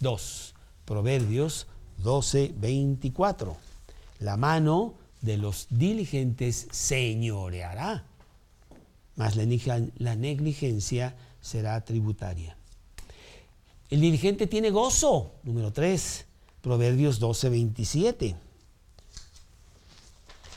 2. 0.00 0.54
Proverbios 0.84 1.66
12, 1.98 2.54
24. 2.56 3.56
La 4.20 4.36
mano 4.36 4.94
de 5.20 5.36
los 5.36 5.66
diligentes 5.70 6.66
señoreará, 6.70 8.04
mas 9.16 9.36
la 9.36 10.16
negligencia 10.16 11.14
será 11.46 11.84
tributaria. 11.84 12.56
El 13.88 14.00
diligente 14.00 14.46
tiene 14.46 14.70
gozo. 14.70 15.32
Número 15.44 15.72
3. 15.72 16.26
Proverbios 16.60 17.20
12, 17.20 17.48
27. 17.48 18.36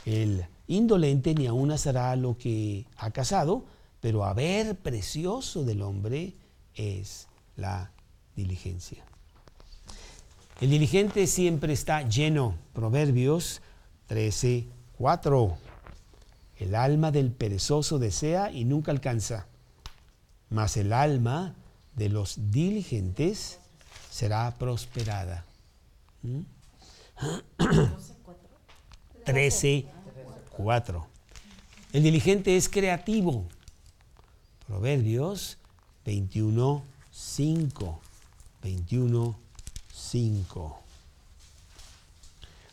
El 0.04 0.44
indolente 0.66 1.34
ni 1.34 1.46
aún 1.46 1.70
hará 1.70 2.16
lo 2.16 2.36
que 2.36 2.86
ha 2.96 3.10
casado, 3.12 3.64
pero 4.00 4.24
haber 4.24 4.76
precioso 4.76 5.62
del 5.64 5.82
hombre 5.82 6.34
es 6.74 7.28
la 7.56 7.92
diligencia. 8.34 9.04
El 10.60 10.70
diligente 10.70 11.26
siempre 11.28 11.72
está 11.72 12.02
lleno. 12.08 12.56
Proverbios 12.72 13.62
13, 14.08 14.66
4. 14.98 15.56
El 16.58 16.74
alma 16.74 17.12
del 17.12 17.30
perezoso 17.30 17.98
desea 18.00 18.50
y 18.50 18.64
nunca 18.64 18.90
alcanza, 18.90 19.46
mas 20.50 20.76
el 20.76 20.92
alma 20.92 21.54
de 21.96 22.08
los 22.08 22.50
diligentes 22.50 23.58
será 24.10 24.54
prosperada. 24.58 25.44
13, 29.24 29.86
¿Mm? 29.86 30.56
4. 30.56 31.06
El 31.92 32.02
diligente 32.02 32.56
es 32.56 32.68
creativo. 32.68 33.46
Proverbios 34.66 35.58
21, 36.04 36.82
5. 37.10 38.00
21, 38.62 39.36
5. 39.92 40.80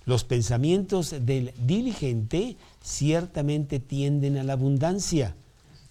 Los 0.06 0.24
pensamientos 0.24 1.16
del 1.26 1.54
diligente 1.58 2.56
ciertamente 2.82 3.80
tienden 3.80 4.38
a 4.38 4.44
la 4.44 4.54
abundancia, 4.54 5.36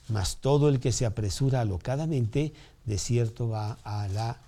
mas 0.09 0.37
todo 0.37 0.69
el 0.69 0.81
que 0.81 0.93
se 0.93 1.07
apresura 1.07 1.61
alocadamente, 1.61 2.53
de 2.85 2.99
cierto 2.99 3.49
va 3.49 3.79
a 3.83 4.09
la 4.09 4.39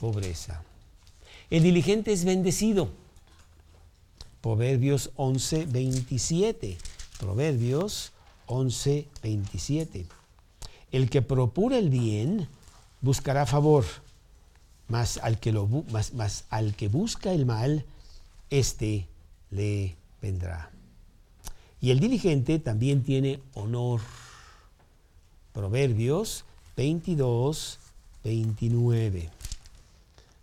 pobreza. 0.00 0.62
El 1.50 1.62
diligente 1.62 2.12
es 2.12 2.24
bendecido. 2.24 2.88
Proverbios 4.40 5.10
11, 5.16 5.66
27. 5.66 6.76
Proverbios 7.18 8.12
11, 8.46 9.08
27. 9.22 10.06
El 10.92 11.08
que 11.08 11.22
procura 11.22 11.78
el 11.78 11.88
bien 11.88 12.48
buscará 13.00 13.46
favor, 13.46 13.84
mas 14.88 15.18
al 15.18 15.38
que, 15.38 15.52
mas, 16.14 16.44
al 16.50 16.74
que 16.74 16.88
busca 16.88 17.32
el 17.32 17.46
mal, 17.46 17.84
éste 18.50 19.06
le 19.50 19.96
vendrá. 20.20 20.70
Y 21.80 21.90
el 21.90 22.00
diligente 22.00 22.58
también 22.58 23.02
tiene 23.02 23.40
honor. 23.54 24.00
Proverbios 25.54 26.44
22, 26.76 27.78
29. 28.24 29.30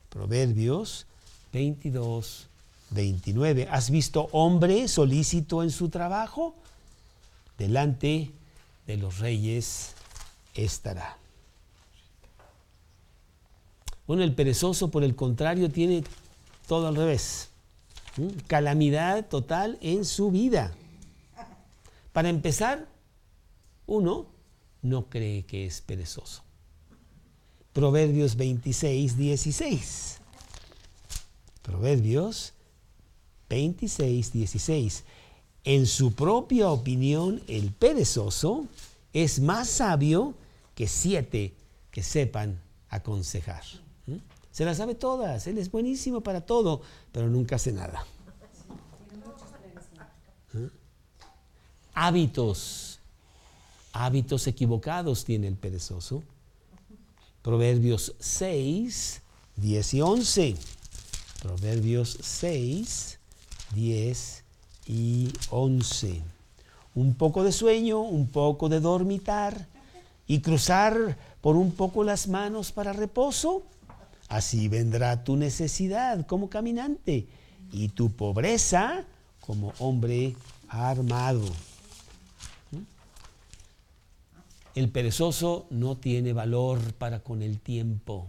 Proverbios 0.10 1.06
22, 1.52 2.48
29. 2.92 3.68
¿Has 3.70 3.90
visto 3.90 4.30
hombre 4.32 4.88
solícito 4.88 5.64
en 5.64 5.70
su 5.70 5.90
trabajo? 5.90 6.56
Delante 7.58 8.32
de 8.88 8.96
los 8.96 9.20
reyes 9.20 9.96
estará. 10.56 11.18
Bueno, 14.08 14.24
el 14.24 14.34
perezoso, 14.34 14.92
por 14.92 15.04
el 15.04 15.18
contrario, 15.18 15.70
tiene 15.70 16.06
todo 16.68 16.88
al 16.88 16.96
revés. 16.96 17.50
Calamidad 18.48 19.28
total 19.28 19.78
en 19.82 20.06
su 20.06 20.32
vida. 20.32 20.72
Para 22.14 22.30
empezar, 22.30 22.88
uno 23.88 24.28
no 24.82 25.10
cree 25.10 25.44
que 25.46 25.66
es 25.66 25.82
perezoso. 25.82 26.44
Proverbios 27.74 28.36
26, 28.36 29.18
16. 29.18 30.18
Proverbios 31.62 32.54
26, 33.50 34.34
16. 34.34 35.04
En 35.64 35.86
su 35.86 36.14
propia 36.14 36.70
opinión, 36.70 37.42
el 37.48 37.72
perezoso 37.72 38.66
es 39.14 39.40
más 39.40 39.70
sabio 39.70 40.34
que 40.76 40.88
siete 40.88 41.54
que 41.92 42.02
sepan 42.02 42.60
aconsejar. 42.90 43.64
¿Mm? 44.08 44.16
Se 44.52 44.66
las 44.66 44.78
sabe 44.78 44.96
todas, 44.96 45.46
él 45.48 45.58
es 45.58 45.70
buenísimo 45.70 46.22
para 46.22 46.42
todo, 46.42 46.82
pero 47.12 47.30
nunca 47.30 47.58
hace 47.58 47.72
nada. 47.72 48.06
¿Mm? 50.54 50.66
Hábitos, 51.94 52.91
hábitos 53.94 54.48
equivocados 54.48 55.26
tiene 55.26 55.48
el 55.48 55.56
perezoso. 55.56 56.24
Proverbios 57.42 58.14
6, 58.20 59.22
10 59.56 59.94
y 59.94 60.02
11. 60.02 60.56
Proverbios 61.42 62.18
6, 62.22 63.20
10 63.74 64.44
y 64.88 65.34
11. 65.50 66.22
Un 66.94 67.14
poco 67.16 67.44
de 67.44 67.52
sueño, 67.52 68.02
un 68.02 68.28
poco 68.28 68.70
de 68.70 68.80
dormitar 68.80 69.68
y 70.28 70.42
cruzar 70.42 71.18
por 71.42 71.56
un 71.56 71.72
poco 71.72 72.04
las 72.04 72.28
manos 72.28 72.72
para 72.72 72.94
reposo. 72.94 73.64
Así 74.28 74.68
vendrá 74.68 75.24
tu 75.24 75.36
necesidad 75.36 76.26
como 76.26 76.50
caminante 76.50 77.28
y 77.72 77.90
tu 77.90 78.12
pobreza 78.12 79.06
como 79.40 79.74
hombre 79.80 80.36
armado. 80.70 81.44
El 84.74 84.90
perezoso 84.90 85.66
no 85.70 85.98
tiene 85.98 86.34
valor 86.34 86.94
para 86.94 87.20
con 87.20 87.42
el 87.42 87.60
tiempo. 87.60 88.28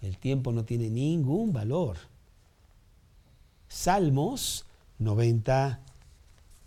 El 0.00 0.16
tiempo 0.16 0.52
no 0.52 0.64
tiene 0.64 0.90
ningún 0.90 1.52
valor. 1.52 1.96
Salmos 3.68 4.64
90, 4.98 5.80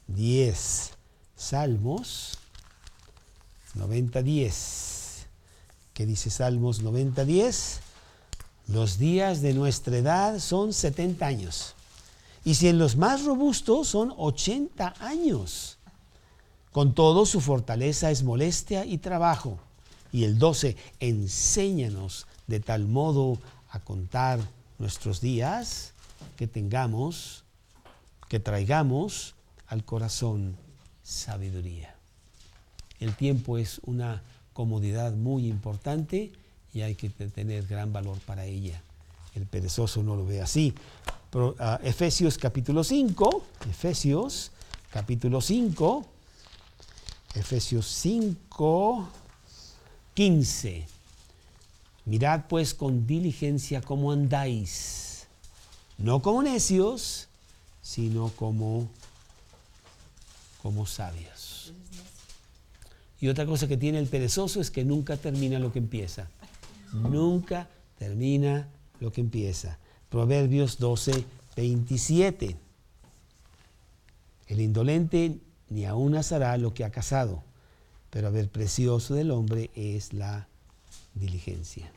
10. 0.07 0.91
Salmos 1.35 2.37
90, 3.75 4.21
10. 4.21 5.25
¿Qué 5.93 6.05
dice 6.05 6.29
Salmos 6.29 6.81
90, 6.81 7.23
10? 7.23 7.79
Los 8.67 8.97
días 8.97 9.41
de 9.41 9.53
nuestra 9.53 9.97
edad 9.97 10.39
son 10.39 10.73
70 10.73 11.25
años. 11.25 11.75
Y 12.45 12.55
si 12.55 12.67
en 12.67 12.79
los 12.79 12.97
más 12.97 13.23
robustos 13.23 13.87
son 13.87 14.13
80 14.17 14.95
años. 14.99 15.77
Con 16.73 16.95
todo, 16.95 17.27
su 17.27 17.39
fortaleza 17.39 18.09
es 18.09 18.23
molestia 18.23 18.83
y 18.83 18.97
trabajo. 18.97 19.59
Y 20.11 20.23
el 20.23 20.39
12, 20.39 20.75
enséñanos 20.99 22.25
de 22.47 22.59
tal 22.59 22.87
modo 22.87 23.37
a 23.69 23.79
contar 23.79 24.39
nuestros 24.79 25.21
días 25.21 25.93
que 26.35 26.47
tengamos, 26.47 27.43
que 28.27 28.39
traigamos 28.39 29.35
al 29.67 29.85
corazón 29.85 30.57
sabiduría. 31.03 31.95
El 32.99 33.15
tiempo 33.15 33.59
es 33.59 33.79
una 33.85 34.23
comodidad 34.53 35.13
muy 35.13 35.47
importante 35.47 36.31
y 36.73 36.81
hay 36.81 36.95
que 36.95 37.09
tener 37.09 37.67
gran 37.67 37.93
valor 37.93 38.17
para 38.25 38.45
ella. 38.45 38.81
El 39.35 39.45
perezoso 39.45 40.01
no 40.01 40.15
lo 40.15 40.25
ve 40.25 40.41
así. 40.41 40.73
Ah, 41.59 41.79
Efesios 41.83 42.39
capítulo 42.39 42.83
5, 42.83 43.43
Efesios 43.69 44.51
capítulo 44.91 45.39
5, 45.39 46.05
Efesios 47.35 47.87
5, 47.87 49.09
15. 50.13 50.87
Mirad 52.05 52.45
pues 52.47 52.73
con 52.73 53.07
diligencia 53.07 53.81
cómo 53.81 54.11
andáis 54.11 55.03
no 55.97 56.21
como 56.21 56.43
necios, 56.43 57.27
sino 57.81 58.29
como, 58.29 58.89
como 60.61 60.85
sabios. 60.85 61.73
Y 63.19 63.29
otra 63.29 63.45
cosa 63.45 63.67
que 63.67 63.77
tiene 63.77 63.99
el 63.99 64.07
perezoso 64.07 64.59
es 64.59 64.69
que 64.69 64.83
nunca 64.83 65.17
termina 65.17 65.59
lo 65.59 65.71
que 65.71 65.79
empieza. 65.79 66.27
Nunca 66.91 67.69
termina 67.97 68.67
lo 68.99 69.11
que 69.11 69.21
empieza. 69.21 69.77
Proverbios 70.09 70.77
12, 70.77 71.23
27. 71.55 72.57
El 74.47 74.59
indolente 74.59 75.37
ni 75.73 75.85
aún 75.85 76.15
asará 76.15 76.57
lo 76.57 76.73
que 76.73 76.85
ha 76.85 76.91
casado, 76.91 77.43
pero 78.09 78.27
a 78.27 78.31
ver, 78.31 78.49
precioso 78.49 79.15
del 79.15 79.31
hombre 79.31 79.71
es 79.75 80.13
la 80.13 80.47
diligencia. 81.15 81.91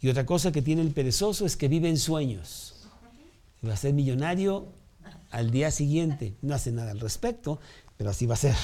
Y 0.00 0.08
otra 0.08 0.26
cosa 0.26 0.50
que 0.50 0.62
tiene 0.62 0.82
el 0.82 0.92
perezoso 0.92 1.46
es 1.46 1.56
que 1.56 1.68
vive 1.68 1.88
en 1.88 1.98
sueños. 1.98 2.74
Va 3.66 3.74
a 3.74 3.76
ser 3.76 3.92
millonario 3.92 4.66
al 5.30 5.50
día 5.50 5.70
siguiente. 5.70 6.34
No 6.42 6.54
hace 6.54 6.72
nada 6.72 6.90
al 6.90 7.00
respecto, 7.00 7.60
pero 7.96 8.10
así 8.10 8.26
va 8.26 8.34
a 8.34 8.38
ser. 8.38 8.56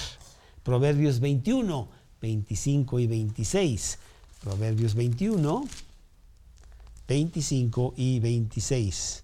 Proverbios 0.63 1.21
21, 1.21 1.89
25 2.23 3.01
y 3.01 3.07
26. 3.07 3.99
Proverbios 4.43 4.95
21, 4.95 5.65
25 7.07 7.95
y 7.97 8.21
26. 8.21 9.23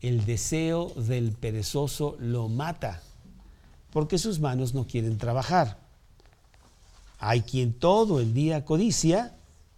El 0.00 0.24
deseo 0.24 0.88
del 0.96 1.32
perezoso 1.32 2.16
lo 2.18 2.48
mata, 2.48 3.02
porque 3.92 4.18
sus 4.18 4.40
manos 4.40 4.74
no 4.74 4.86
quieren 4.86 5.18
trabajar. 5.18 5.78
Hay 7.18 7.42
quien 7.42 7.72
todo 7.74 8.20
el 8.20 8.32
día 8.32 8.64
codicia, 8.64 9.34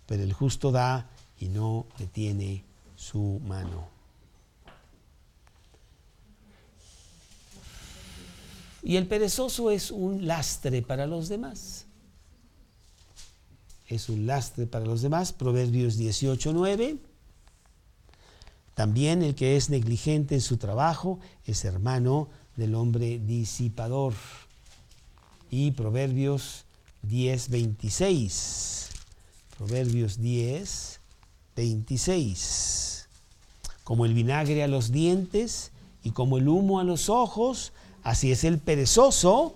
pero 0.07 0.23
el 0.23 0.33
justo 0.33 0.71
da 0.71 1.11
y 1.39 1.49
no 1.49 1.87
detiene 1.99 2.65
su 2.97 3.41
mano. 3.45 3.89
Y 8.83 8.97
el 8.97 9.07
perezoso 9.07 9.71
es 9.71 9.91
un 9.91 10.27
lastre 10.27 10.83
para 10.83 11.07
los 11.07 11.29
demás. 11.29 11.87
Es 13.87 14.09
un 14.09 14.27
lastre 14.27 14.67
para 14.67 14.85
los 14.85 15.03
demás. 15.03 15.33
Proverbios 15.33 15.99
18.9. 15.99 16.99
También 18.75 19.23
el 19.23 19.35
que 19.35 19.57
es 19.57 19.71
negligente 19.71 20.35
en 20.35 20.41
su 20.41 20.57
trabajo 20.57 21.21
es 21.45 21.65
hermano 21.65 22.29
del 22.57 22.75
hombre 22.75 23.19
disipador. 23.19 24.15
Y 25.51 25.73
Proverbios 25.73 26.65
10.26. 27.07 28.89
Proverbios 29.57 30.21
10, 30.21 31.01
26. 31.57 33.09
Como 33.85 34.07
el 34.07 34.15
vinagre 34.15 34.63
a 34.63 34.69
los 34.69 34.93
dientes 34.93 35.73
y 36.03 36.11
como 36.11 36.39
el 36.39 36.49
humo 36.49 36.81
a 36.81 36.85
los 36.85 37.09
ojos, 37.09 37.73
Así 38.03 38.33
es 38.33 38.45
el 38.45 38.59
perezoso 38.59 39.55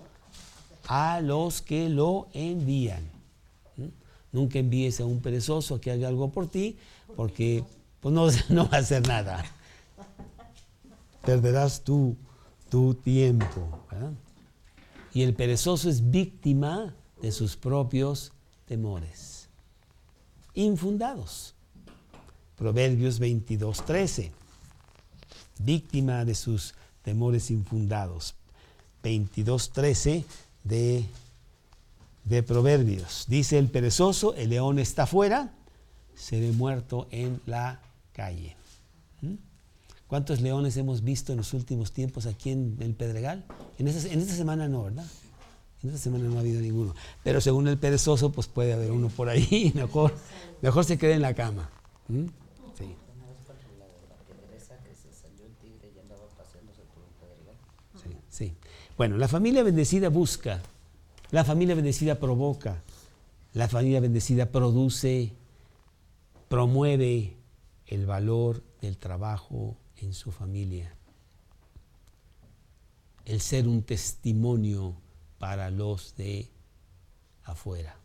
a 0.87 1.19
los 1.21 1.61
que 1.61 1.89
lo 1.89 2.27
envían. 2.33 3.03
¿Mm? 3.75 3.87
Nunca 4.31 4.59
envíes 4.59 5.01
a 5.01 5.05
un 5.05 5.19
perezoso 5.19 5.81
que 5.81 5.91
haga 5.91 6.07
algo 6.07 6.29
por 6.29 6.47
ti, 6.47 6.77
porque 7.15 7.63
pues, 7.99 8.13
no, 8.13 8.27
no 8.49 8.69
va 8.69 8.77
a 8.77 8.81
hacer 8.81 9.05
nada. 9.05 9.43
Perderás 11.25 11.81
tu, 11.81 12.15
tu 12.69 12.93
tiempo. 12.93 13.79
Y 15.13 15.23
el 15.23 15.33
perezoso 15.33 15.89
es 15.89 16.09
víctima 16.09 16.93
de 17.21 17.31
sus 17.31 17.55
propios 17.55 18.31
temores, 18.65 19.49
infundados. 20.53 21.55
Proverbios 22.57 23.19
22, 23.19 23.85
13. 23.85 24.31
Víctima 25.59 26.25
de 26.25 26.35
sus 26.35 26.73
temores 27.03 27.51
infundados. 27.51 28.35
22.13 29.03 30.25
de, 30.63 31.05
de 32.25 32.43
Proverbios. 32.43 33.25
Dice 33.27 33.57
el 33.57 33.69
perezoso, 33.69 34.33
el 34.35 34.49
león 34.49 34.79
está 34.79 35.03
afuera, 35.03 35.53
seré 36.15 36.51
muerto 36.51 37.07
en 37.11 37.39
la 37.45 37.79
calle. 38.13 38.56
¿Cuántos 40.07 40.39
leones 40.39 40.77
hemos 40.77 41.03
visto 41.03 41.33
en 41.33 41.37
los 41.37 41.53
últimos 41.53 41.91
tiempos 41.91 42.25
aquí 42.27 42.51
en 42.51 42.77
el 42.79 42.95
Pedregal? 42.95 43.43
En 43.77 43.89
esta, 43.89 44.07
en 44.11 44.19
esta 44.21 44.35
semana 44.35 44.69
no, 44.69 44.83
¿verdad? 44.83 45.05
En 45.83 45.89
esta 45.89 46.01
semana 46.01 46.23
no 46.25 46.37
ha 46.37 46.39
habido 46.39 46.61
ninguno. 46.61 46.95
Pero 47.23 47.41
según 47.41 47.67
el 47.67 47.77
perezoso, 47.77 48.31
pues 48.31 48.47
puede 48.47 48.71
haber 48.73 48.91
uno 48.91 49.09
por 49.09 49.27
ahí. 49.27 49.71
Mejor, 49.75 50.13
mejor 50.61 50.85
se 50.85 50.97
quede 50.97 51.13
en 51.13 51.21
la 51.21 51.33
cama. 51.33 51.69
¿Mm? 52.07 52.25
Sí. 52.77 52.95
Sí. 58.29 58.53
Bueno, 58.97 59.17
la 59.17 59.27
familia 59.27 59.63
bendecida 59.63 60.09
busca, 60.09 60.61
la 61.31 61.43
familia 61.43 61.75
bendecida 61.75 62.15
provoca, 62.15 62.81
la 63.53 63.67
familia 63.67 63.99
bendecida 63.99 64.47
produce, 64.51 65.33
promueve 66.47 67.35
el 67.87 68.05
valor 68.05 68.63
del 68.81 68.97
trabajo 68.97 69.75
en 69.97 70.13
su 70.13 70.31
familia. 70.31 70.95
El 73.25 73.41
ser 73.41 73.67
un 73.67 73.83
testimonio 73.83 74.95
para 75.37 75.69
los 75.69 76.15
de 76.15 76.49
afuera. 77.43 77.97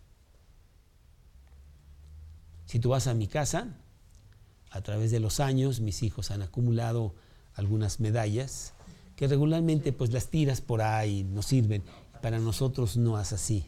Si 2.66 2.78
tú 2.78 2.90
vas 2.90 3.06
a 3.06 3.14
mi 3.14 3.27
casa, 3.27 3.77
a 4.70 4.81
través 4.81 5.10
de 5.10 5.20
los 5.20 5.40
años 5.40 5.81
mis 5.81 6.02
hijos 6.02 6.31
han 6.31 6.43
acumulado 6.43 7.14
algunas 7.55 8.01
medallas 8.01 8.73
que 9.16 9.28
regularmente 9.28 9.93
pues 9.93 10.12
las 10.12 10.28
tiras 10.28 10.60
por 10.60 10.82
ahí 10.82 11.24
no 11.24 11.43
sirven. 11.43 11.82
Para 12.23 12.39
nosotros 12.39 12.97
no 12.97 13.20
es 13.20 13.32
así. 13.32 13.64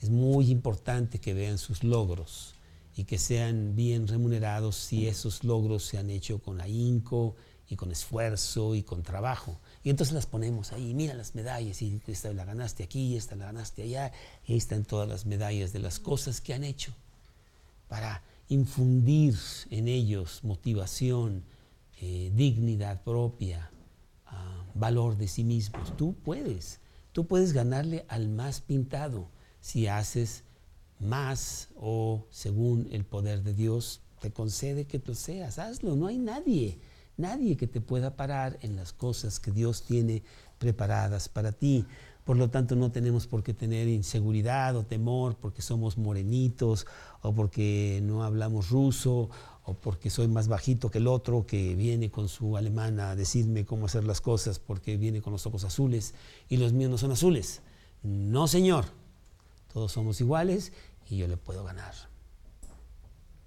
Es 0.00 0.10
muy 0.10 0.50
importante 0.50 1.18
que 1.18 1.34
vean 1.34 1.58
sus 1.58 1.84
logros 1.84 2.54
y 2.96 3.04
que 3.04 3.18
sean 3.18 3.76
bien 3.76 4.08
remunerados 4.08 4.76
si 4.76 5.06
esos 5.06 5.44
logros 5.44 5.84
se 5.84 5.98
han 5.98 6.10
hecho 6.10 6.40
con 6.40 6.60
ahínco 6.60 7.36
y 7.68 7.76
con 7.76 7.90
esfuerzo 7.90 8.74
y 8.74 8.82
con 8.82 9.02
trabajo. 9.02 9.58
Y 9.82 9.90
entonces 9.90 10.14
las 10.14 10.26
ponemos 10.26 10.72
ahí, 10.72 10.94
mira 10.94 11.14
las 11.14 11.34
medallas, 11.34 11.82
y 11.82 12.00
esta 12.06 12.32
la 12.32 12.44
ganaste 12.44 12.84
aquí, 12.84 13.16
esta 13.16 13.36
la 13.36 13.46
ganaste 13.46 13.82
allá, 13.82 14.12
y 14.46 14.52
ahí 14.52 14.58
están 14.58 14.84
todas 14.84 15.08
las 15.08 15.26
medallas 15.26 15.72
de 15.72 15.80
las 15.80 15.98
cosas 15.98 16.40
que 16.40 16.54
han 16.54 16.64
hecho, 16.64 16.92
para 17.88 18.22
infundir 18.48 19.36
en 19.70 19.88
ellos 19.88 20.40
motivación, 20.42 21.44
eh, 22.00 22.32
dignidad 22.34 23.02
propia, 23.02 23.70
valor 24.74 25.16
de 25.16 25.28
sí 25.28 25.44
mismos. 25.44 25.96
Tú 25.96 26.14
puedes, 26.14 26.80
tú 27.12 27.26
puedes 27.26 27.52
ganarle 27.52 28.04
al 28.08 28.28
más 28.28 28.60
pintado 28.60 29.28
si 29.60 29.86
haces 29.88 30.44
más 31.00 31.68
o 31.76 32.26
según 32.30 32.88
el 32.92 33.04
poder 33.04 33.42
de 33.42 33.54
Dios 33.54 34.00
te 34.20 34.32
concede 34.32 34.86
que 34.86 34.98
tú 34.98 35.14
seas. 35.14 35.58
Hazlo, 35.58 35.96
no 35.96 36.06
hay 36.06 36.18
nadie, 36.18 36.78
nadie 37.18 37.56
que 37.56 37.66
te 37.66 37.82
pueda 37.82 38.16
parar 38.16 38.58
en 38.62 38.76
las 38.76 38.92
cosas 38.92 39.40
que 39.40 39.50
Dios 39.50 39.82
tiene 39.82 40.22
preparadas 40.58 41.28
para 41.28 41.52
ti. 41.52 41.84
Por 42.24 42.36
lo 42.36 42.50
tanto, 42.50 42.76
no 42.76 42.90
tenemos 42.90 43.26
por 43.26 43.42
qué 43.42 43.54
tener 43.54 43.88
inseguridad 43.88 44.76
o 44.76 44.84
temor 44.84 45.36
porque 45.36 45.62
somos 45.62 45.98
morenitos 45.98 46.86
o 47.22 47.34
porque 47.34 48.00
no 48.02 48.22
hablamos 48.22 48.70
ruso 48.70 49.30
o 49.64 49.74
porque 49.74 50.10
soy 50.10 50.28
más 50.28 50.48
bajito 50.48 50.90
que 50.90 50.98
el 50.98 51.06
otro 51.06 51.46
que 51.46 51.74
viene 51.74 52.10
con 52.10 52.28
su 52.28 52.56
alemana 52.56 53.10
a 53.10 53.16
decirme 53.16 53.64
cómo 53.66 53.86
hacer 53.86 54.04
las 54.04 54.20
cosas 54.20 54.58
porque 54.58 54.96
viene 54.96 55.20
con 55.20 55.32
los 55.32 55.46
ojos 55.46 55.64
azules 55.64 56.14
y 56.48 56.58
los 56.58 56.72
míos 56.72 56.90
no 56.90 56.98
son 56.98 57.12
azules. 57.12 57.60
No, 58.02 58.46
señor, 58.46 58.84
todos 59.72 59.92
somos 59.92 60.20
iguales 60.20 60.72
y 61.08 61.16
yo 61.16 61.28
le 61.28 61.36
puedo 61.36 61.64
ganar. 61.64 61.94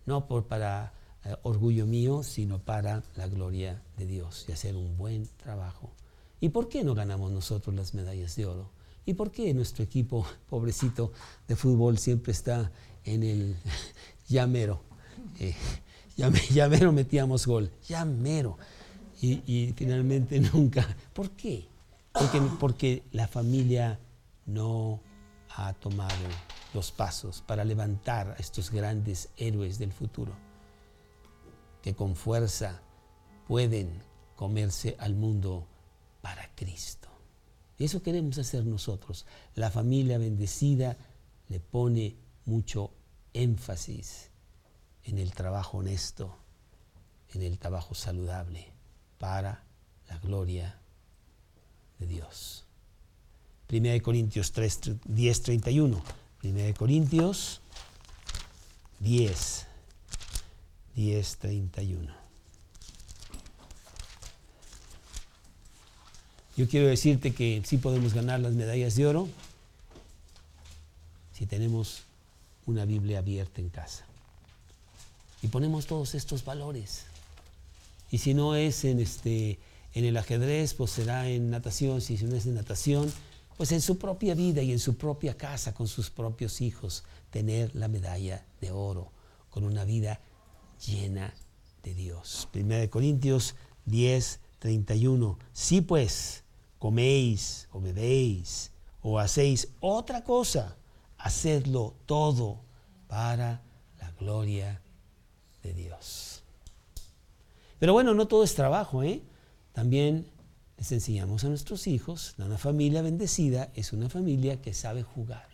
No 0.06 0.28
por 0.28 0.46
para 0.46 0.94
eh, 1.26 1.36
orgullo 1.44 1.86
mío, 1.86 2.24
sino 2.24 2.60
para 2.60 3.04
la 3.16 3.28
gloria 3.28 3.82
de 3.98 4.06
Dios 4.06 4.46
y 4.48 4.52
hacer 4.52 4.76
un 4.76 4.98
buen 4.98 5.28
trabajo. 5.38 5.92
¿Y 6.40 6.50
por 6.50 6.70
qué 6.70 6.84
no 6.84 6.96
ganamos 6.96 7.32
nosotros 7.32 7.76
las 7.76 7.94
medallas 7.94 8.36
de 8.36 8.46
oro? 8.46 8.72
¿Y 9.06 9.14
por 9.14 9.32
qué 9.32 9.54
nuestro 9.54 9.84
equipo, 9.84 10.26
pobrecito 10.50 11.12
de 11.48 11.56
fútbol, 11.56 11.98
siempre 11.98 12.32
está 12.32 12.72
en 13.04 13.24
el 13.24 13.56
llamero? 14.28 14.82
Eh, 15.40 15.56
ya, 16.54 16.68
mero 16.68 16.92
metíamos 16.92 17.46
gol, 17.48 17.72
ya 17.88 18.06
mero. 18.06 18.58
Y, 19.22 19.74
finalmente 19.78 20.40
nunca. 20.40 20.98
¿Por 21.14 21.30
qué? 21.32 21.68
Porque, 22.12 22.42
porque 22.60 23.04
la 23.12 23.28
familia 23.28 24.00
no 24.48 25.00
ha 25.56 25.74
tomado 25.74 26.16
los 26.74 26.92
pasos 26.92 27.44
para 27.46 27.64
levantar 27.64 28.32
a 28.32 28.36
estos 28.36 28.72
grandes 28.72 29.30
héroes 29.38 29.78
del 29.78 29.92
futuro, 29.92 30.34
que 31.82 31.96
con 31.96 32.16
fuerza 32.16 32.82
pueden 33.48 34.02
comerse 34.36 34.96
al 35.00 35.16
mundo 35.16 35.68
para 36.22 36.50
Cristo. 36.56 37.10
Eso 37.78 38.04
queremos 38.04 38.38
hacer 38.38 38.66
nosotros. 38.66 39.26
La 39.56 39.72
familia 39.72 40.18
bendecida 40.18 40.98
le 41.50 41.60
pone 41.60 42.16
mucho 42.46 42.92
énfasis 43.34 44.30
en 45.04 45.18
el 45.18 45.34
trabajo 45.34 45.80
honesto, 45.80 46.36
en 47.34 47.42
el 47.42 47.58
trabajo 47.58 47.96
saludable, 47.96 48.72
para 49.18 49.64
la 50.08 50.18
gloria 50.20 50.80
de 52.00 52.08
Dios. 52.08 52.66
1 53.72 54.04
Corintios 54.04 54.52
3, 54.52 54.80
10, 55.06 55.42
31. 55.42 56.04
1 56.44 56.74
Corintios 56.78 57.62
10, 59.00 59.68
10, 60.96 61.38
31. 61.38 62.14
Yo 66.58 66.68
quiero 66.68 66.88
decirte 66.88 67.34
que 67.34 67.62
sí 67.66 67.78
podemos 67.78 68.14
ganar 68.14 68.40
las 68.40 68.54
medallas 68.54 68.96
de 68.96 69.08
oro 69.08 69.30
si 71.34 71.46
tenemos 71.46 72.04
una 72.66 72.86
Biblia 72.86 73.20
abierta 73.20 73.62
en 73.62 73.70
casa 73.70 74.06
y 75.42 75.48
ponemos 75.48 75.88
todos 75.88 76.14
estos 76.14 76.46
valores. 76.46 77.06
Y 78.12 78.20
si 78.20 78.34
no 78.34 78.56
es 78.56 78.84
en, 78.84 79.00
este, 79.00 79.58
en 79.94 80.06
el 80.06 80.18
ajedrez, 80.18 80.74
pues 80.74 80.92
será 80.92 81.28
en 81.30 81.50
natación. 81.50 82.02
Si 82.02 82.18
no 82.18 82.36
es 82.36 82.46
en 82.46 82.56
natación, 82.56 83.12
pues 83.58 83.72
en 83.72 83.82
su 83.82 83.98
propia 83.98 84.36
vida 84.36 84.62
y 84.62 84.72
en 84.72 84.80
su 84.80 84.98
propia 84.98 85.36
casa, 85.36 85.74
con 85.74 85.88
sus 85.88 86.10
propios 86.10 86.62
hijos, 86.62 87.04
tener 87.32 87.74
la 87.76 87.88
medalla 87.88 88.46
de 88.60 88.72
oro, 88.72 89.12
con 89.50 89.64
una 89.64 89.86
vida 89.86 90.20
llena 90.86 91.34
de 91.84 91.94
Dios. 91.94 92.48
1 92.54 92.90
Corintios 92.90 93.56
10, 93.86 94.40
31. 94.60 95.38
Si 95.54 95.82
pues 95.82 96.44
coméis 96.80 97.68
o 97.72 97.80
bebéis 97.80 98.72
o 99.02 99.20
hacéis 99.20 99.70
otra 99.80 100.24
cosa, 100.24 100.78
hacedlo 101.18 101.96
todo 102.06 102.62
para 103.08 103.62
la 104.00 104.12
gloria 104.12 104.82
de 105.64 105.74
Dios. 105.74 106.44
Pero 107.80 107.94
bueno, 107.94 108.14
no 108.14 108.28
todo 108.28 108.44
es 108.44 108.54
trabajo, 108.54 109.04
¿eh? 109.04 109.22
También 109.74 110.28
les 110.78 110.92
enseñamos 110.92 111.44
a 111.44 111.50
nuestros 111.50 111.88
hijos, 111.88 112.36
una 112.38 112.58
familia 112.58 113.02
bendecida 113.02 113.72
es 113.76 113.94
una 113.94 114.10
familia 114.10 114.62
que 114.62 114.74
sabe 114.74 115.04
jugar. 115.04 115.48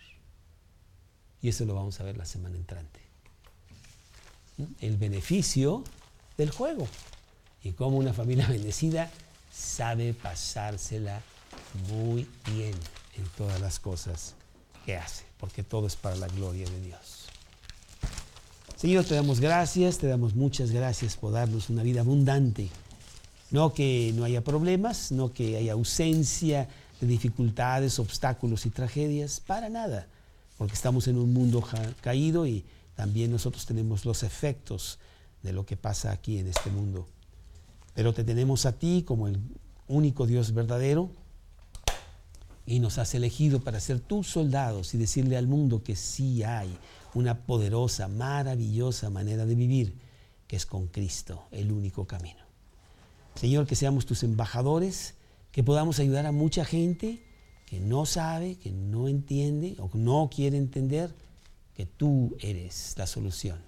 Y 1.42 1.50
eso 1.50 1.66
lo 1.66 1.76
vamos 1.76 2.00
a 2.00 2.04
ver 2.04 2.18
la 2.18 2.26
semana 2.26 2.56
entrante. 2.56 3.07
El 4.80 4.98
beneficio 4.98 5.84
del 6.38 6.52
juego 6.52 6.88
y 7.64 7.72
cómo 7.72 7.98
una 7.98 8.14
familia 8.14 8.48
bendecida 8.50 9.12
sabe 9.52 10.14
pasársela 10.14 11.22
muy 11.90 12.28
bien 12.46 12.74
en 13.18 13.26
todas 13.38 13.60
las 13.60 13.80
cosas 13.80 14.36
que 14.86 14.96
hace, 14.96 15.26
porque 15.40 15.64
todo 15.64 15.88
es 15.88 15.96
para 15.96 16.16
la 16.16 16.28
gloria 16.28 16.70
de 16.70 16.82
Dios. 16.82 17.28
Señor, 18.76 19.06
te 19.06 19.16
damos 19.16 19.40
gracias, 19.40 19.98
te 19.98 20.08
damos 20.08 20.36
muchas 20.36 20.72
gracias 20.72 21.18
por 21.18 21.34
darnos 21.34 21.70
una 21.70 21.82
vida 21.82 22.02
abundante. 22.02 22.70
No 23.50 23.74
que 23.74 24.14
no 24.16 24.24
haya 24.24 24.44
problemas, 24.44 25.12
no 25.12 25.34
que 25.34 25.58
haya 25.58 25.74
ausencia 25.74 26.68
de 27.02 27.08
dificultades, 27.08 27.98
obstáculos 27.98 28.66
y 28.66 28.70
tragedias, 28.70 29.40
para 29.40 29.70
nada, 29.70 30.08
porque 30.58 30.74
estamos 30.74 31.08
en 31.08 31.18
un 31.18 31.34
mundo 31.34 31.64
caído 32.02 32.46
y 32.46 32.66
también 32.98 33.32
nosotros 33.32 33.68
tenemos 33.68 34.06
los 34.06 34.24
efectos 34.24 34.98
de 35.44 35.54
lo 35.54 35.68
que 35.68 35.78
pasa 35.78 36.12
aquí 36.12 36.40
en 36.40 36.48
este 36.48 36.72
mundo. 36.72 37.08
Pero 37.94 38.12
te 38.12 38.24
tenemos 38.24 38.66
a 38.66 38.72
ti 38.72 39.04
como 39.06 39.28
el 39.28 39.40
único 39.88 40.26
Dios 40.26 40.52
verdadero 40.52 41.12
y 42.66 42.80
nos 42.80 42.98
has 42.98 43.14
elegido 43.14 43.60
para 43.60 43.80
ser 43.80 44.00
tus 44.00 44.26
soldados 44.28 44.96
y 44.96 44.98
decirle 44.98 45.38
al 45.38 45.46
mundo 45.46 45.84
que 45.84 45.96
sí 45.96 46.42
hay 46.42 46.76
una 47.14 47.46
poderosa, 47.46 48.08
maravillosa 48.08 49.12
manera 49.12 49.46
de 49.46 49.54
vivir, 49.54 49.94
que 50.48 50.56
es 50.56 50.66
con 50.66 50.88
Cristo, 50.88 51.44
el 51.52 51.72
único 51.72 52.08
camino. 52.08 52.42
Señor, 53.36 53.68
que 53.68 53.76
seamos 53.76 54.08
tus 54.08 54.24
embajadores, 54.24 55.14
que 55.52 55.64
podamos 55.64 56.00
ayudar 56.00 56.26
a 56.26 56.32
mucha 56.32 56.66
gente 56.66 57.24
que 57.68 57.80
no 57.80 58.08
sabe, 58.08 58.56
que 58.56 58.72
no 58.72 59.08
entiende 59.08 59.76
o 59.78 59.92
no 59.94 60.32
quiere 60.34 60.58
entender 60.58 61.14
que 61.78 61.86
tú 61.86 62.36
eres 62.40 62.96
la 62.98 63.06
solución, 63.06 63.60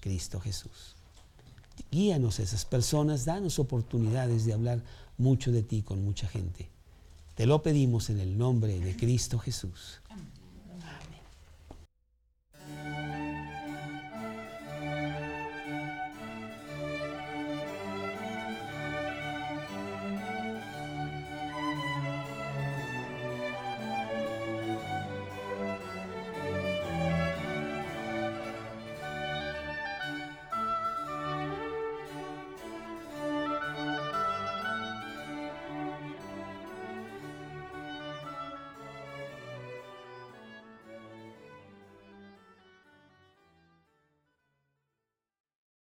Cristo 0.00 0.40
Jesús. 0.40 0.96
Guíanos 1.90 2.38
a 2.38 2.42
esas 2.42 2.64
personas, 2.64 3.26
danos 3.26 3.58
oportunidades 3.58 4.46
de 4.46 4.54
hablar 4.54 4.82
mucho 5.18 5.52
de 5.52 5.62
ti 5.62 5.82
con 5.82 6.02
mucha 6.02 6.26
gente. 6.26 6.70
Te 7.34 7.44
lo 7.44 7.62
pedimos 7.62 8.08
en 8.08 8.20
el 8.20 8.38
nombre 8.38 8.80
de 8.80 8.96
Cristo 8.96 9.38
Jesús. 9.38 10.00
Amén. 10.08 10.24